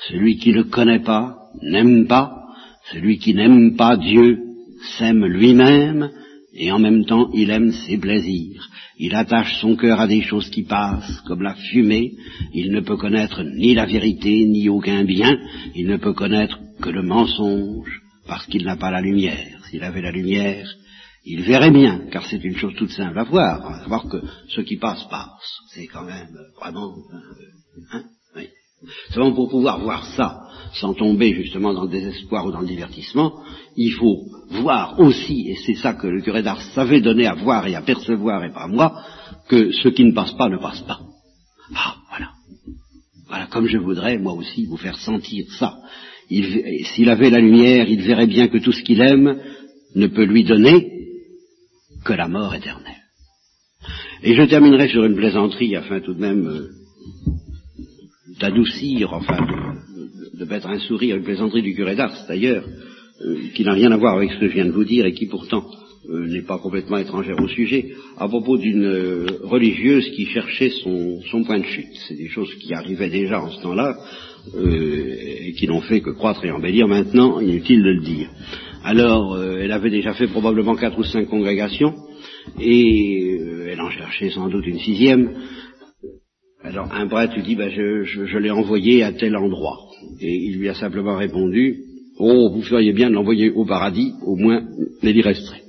celui 0.07 0.37
qui 0.37 0.53
ne 0.53 0.61
connaît 0.61 1.03
pas 1.03 1.49
n'aime 1.63 2.05
pas, 2.05 2.43
celui 2.91 3.17
qui 3.17 3.33
n'aime 3.33 3.75
pas 3.75 3.97
Dieu 3.97 4.37
s'aime 4.97 5.25
lui-même, 5.25 6.11
et 6.57 6.71
en 6.71 6.79
même 6.79 7.05
temps 7.05 7.29
il 7.33 7.49
aime 7.51 7.71
ses 7.71 7.97
plaisirs. 7.97 8.67
Il 8.97 9.15
attache 9.15 9.59
son 9.61 9.75
cœur 9.75 10.01
à 10.01 10.07
des 10.07 10.21
choses 10.21 10.49
qui 10.49 10.63
passent, 10.63 11.21
comme 11.21 11.43
la 11.43 11.53
fumée, 11.53 12.15
il 12.53 12.71
ne 12.71 12.81
peut 12.81 12.97
connaître 12.97 13.43
ni 13.43 13.75
la 13.75 13.85
vérité, 13.85 14.43
ni 14.45 14.67
aucun 14.67 15.03
bien, 15.03 15.37
il 15.75 15.87
ne 15.87 15.97
peut 15.97 16.13
connaître 16.13 16.57
que 16.81 16.89
le 16.89 17.03
mensonge, 17.03 18.01
parce 18.27 18.47
qu'il 18.47 18.65
n'a 18.65 18.75
pas 18.75 18.91
la 18.91 19.01
lumière. 19.01 19.63
S'il 19.69 19.83
avait 19.83 20.01
la 20.01 20.11
lumière, 20.11 20.67
il 21.25 21.43
verrait 21.43 21.71
bien, 21.71 22.07
car 22.11 22.25
c'est 22.25 22.43
une 22.43 22.57
chose 22.57 22.73
toute 22.75 22.91
simple 22.91 23.19
à 23.19 23.23
voir, 23.23 23.65
à 23.69 23.79
savoir 23.81 24.07
que 24.09 24.21
ce 24.49 24.61
qui 24.61 24.77
passe, 24.77 25.03
passe. 25.09 25.59
C'est 25.73 25.87
quand 25.87 26.05
même 26.05 26.35
vraiment... 26.59 26.95
Hein, 27.91 28.03
oui. 28.03 28.16
Seulement 29.09 29.33
pour 29.33 29.49
pouvoir 29.49 29.79
voir 29.79 30.05
ça, 30.15 30.43
sans 30.73 30.93
tomber 30.93 31.33
justement 31.33 31.73
dans 31.73 31.83
le 31.83 31.89
désespoir 31.89 32.45
ou 32.45 32.51
dans 32.51 32.61
le 32.61 32.67
divertissement, 32.67 33.41
il 33.75 33.91
faut 33.93 34.25
voir 34.49 34.99
aussi, 34.99 35.49
et 35.49 35.55
c'est 35.65 35.75
ça 35.75 35.93
que 35.93 36.07
le 36.07 36.21
curé 36.21 36.43
d'Ars 36.43 36.61
savait 36.73 37.01
donner 37.01 37.25
à 37.25 37.33
voir 37.33 37.65
et 37.67 37.75
à 37.75 37.81
percevoir, 37.81 38.43
et 38.43 38.53
pas 38.53 38.67
moi, 38.67 39.03
que 39.47 39.71
ce 39.71 39.89
qui 39.89 40.03
ne 40.03 40.13
passe 40.13 40.33
pas 40.33 40.49
ne 40.49 40.57
passe 40.57 40.81
pas. 40.81 40.99
Ah, 41.75 41.95
voilà. 42.09 42.31
Voilà, 43.27 43.47
comme 43.47 43.67
je 43.67 43.77
voudrais, 43.77 44.17
moi 44.19 44.33
aussi, 44.33 44.65
vous 44.65 44.77
faire 44.77 44.97
sentir 44.99 45.45
ça. 45.57 45.77
S'il 46.29 47.09
avait 47.09 47.29
la 47.29 47.39
lumière, 47.39 47.89
il 47.89 48.01
verrait 48.01 48.27
bien 48.27 48.47
que 48.47 48.57
tout 48.57 48.71
ce 48.71 48.83
qu'il 48.83 49.01
aime 49.01 49.39
ne 49.95 50.07
peut 50.07 50.25
lui 50.25 50.43
donner 50.43 50.91
que 52.05 52.13
la 52.13 52.27
mort 52.27 52.53
éternelle. 52.53 52.93
Et 54.23 54.35
je 54.35 54.43
terminerai 54.43 54.89
sur 54.89 55.05
une 55.05 55.15
plaisanterie 55.15 55.75
afin 55.75 55.99
tout 55.99 56.13
de 56.13 56.19
même 56.19 56.47
euh, 56.47 56.69
d'adoucir, 58.39 59.13
enfin 59.13 59.37
de, 60.33 60.45
mettre 60.45 60.67
un 60.67 60.79
sourire, 60.79 61.17
une 61.17 61.23
plaisanterie 61.23 61.61
du 61.61 61.73
curé 61.73 61.95
d'Ars 61.95 62.25
d'ailleurs, 62.27 62.63
euh, 63.21 63.37
qui 63.53 63.63
n'a 63.63 63.73
rien 63.73 63.91
à 63.91 63.97
voir 63.97 64.15
avec 64.15 64.31
ce 64.31 64.39
que 64.39 64.47
je 64.47 64.53
viens 64.53 64.65
de 64.65 64.71
vous 64.71 64.83
dire 64.83 65.05
et 65.05 65.13
qui 65.13 65.25
pourtant 65.25 65.65
euh, 66.09 66.27
n'est 66.27 66.43
pas 66.43 66.59
complètement 66.59 66.97
étrangère 66.97 67.39
au 67.41 67.47
sujet, 67.47 67.93
à 68.17 68.27
propos 68.27 68.57
d'une 68.57 69.25
religieuse 69.43 70.09
qui 70.11 70.25
cherchait 70.27 70.71
son, 70.83 71.21
son, 71.31 71.43
point 71.43 71.59
de 71.59 71.65
chute. 71.65 71.93
C'est 72.07 72.15
des 72.15 72.29
choses 72.29 72.53
qui 72.55 72.73
arrivaient 72.73 73.09
déjà 73.09 73.41
en 73.41 73.49
ce 73.49 73.61
temps-là 73.61 73.97
et 74.55 75.51
qui 75.57 75.67
n'ont 75.67 75.81
fait 75.81 75.99
que 75.99 76.11
croître 76.11 76.45
et 76.45 76.51
embellir 76.51 76.87
maintenant, 76.87 77.41
inutile 77.41 77.83
de 77.83 77.89
le 77.89 78.01
dire. 78.01 78.29
Alors, 78.87 79.33
euh, 79.33 79.59
elle 79.59 79.73
avait 79.73 79.89
déjà 79.89 80.13
fait 80.13 80.27
probablement 80.27 80.75
quatre 80.75 80.97
ou 80.97 81.03
cinq 81.03 81.27
congrégations, 81.27 81.93
et 82.57 83.37
euh, 83.37 83.67
elle 83.69 83.81
en 83.81 83.89
cherchait 83.89 84.29
sans 84.29 84.47
doute 84.47 84.65
une 84.65 84.79
sixième. 84.79 85.29
Alors, 86.69 86.89
un 86.93 87.07
prêtre 87.07 87.33
lui 87.35 87.43
dit, 87.43 87.55
ben, 87.55 87.69
je, 87.69 88.37
l'ai 88.37 88.51
envoyé 88.51 89.01
à 89.01 89.13
tel 89.13 89.37
endroit. 89.37 89.77
Et 90.19 90.35
il 90.35 90.57
lui 90.57 90.67
a 90.67 90.73
simplement 90.73 91.15
répondu, 91.15 91.77
oh, 92.19 92.49
vous 92.53 92.61
feriez 92.61 92.91
bien 92.91 93.09
de 93.09 93.15
l'envoyer 93.15 93.49
au 93.51 93.63
paradis, 93.63 94.11
au 94.25 94.35
moins, 94.35 94.63
elle 95.01 95.15
y 95.15 95.21
resterait. 95.21 95.61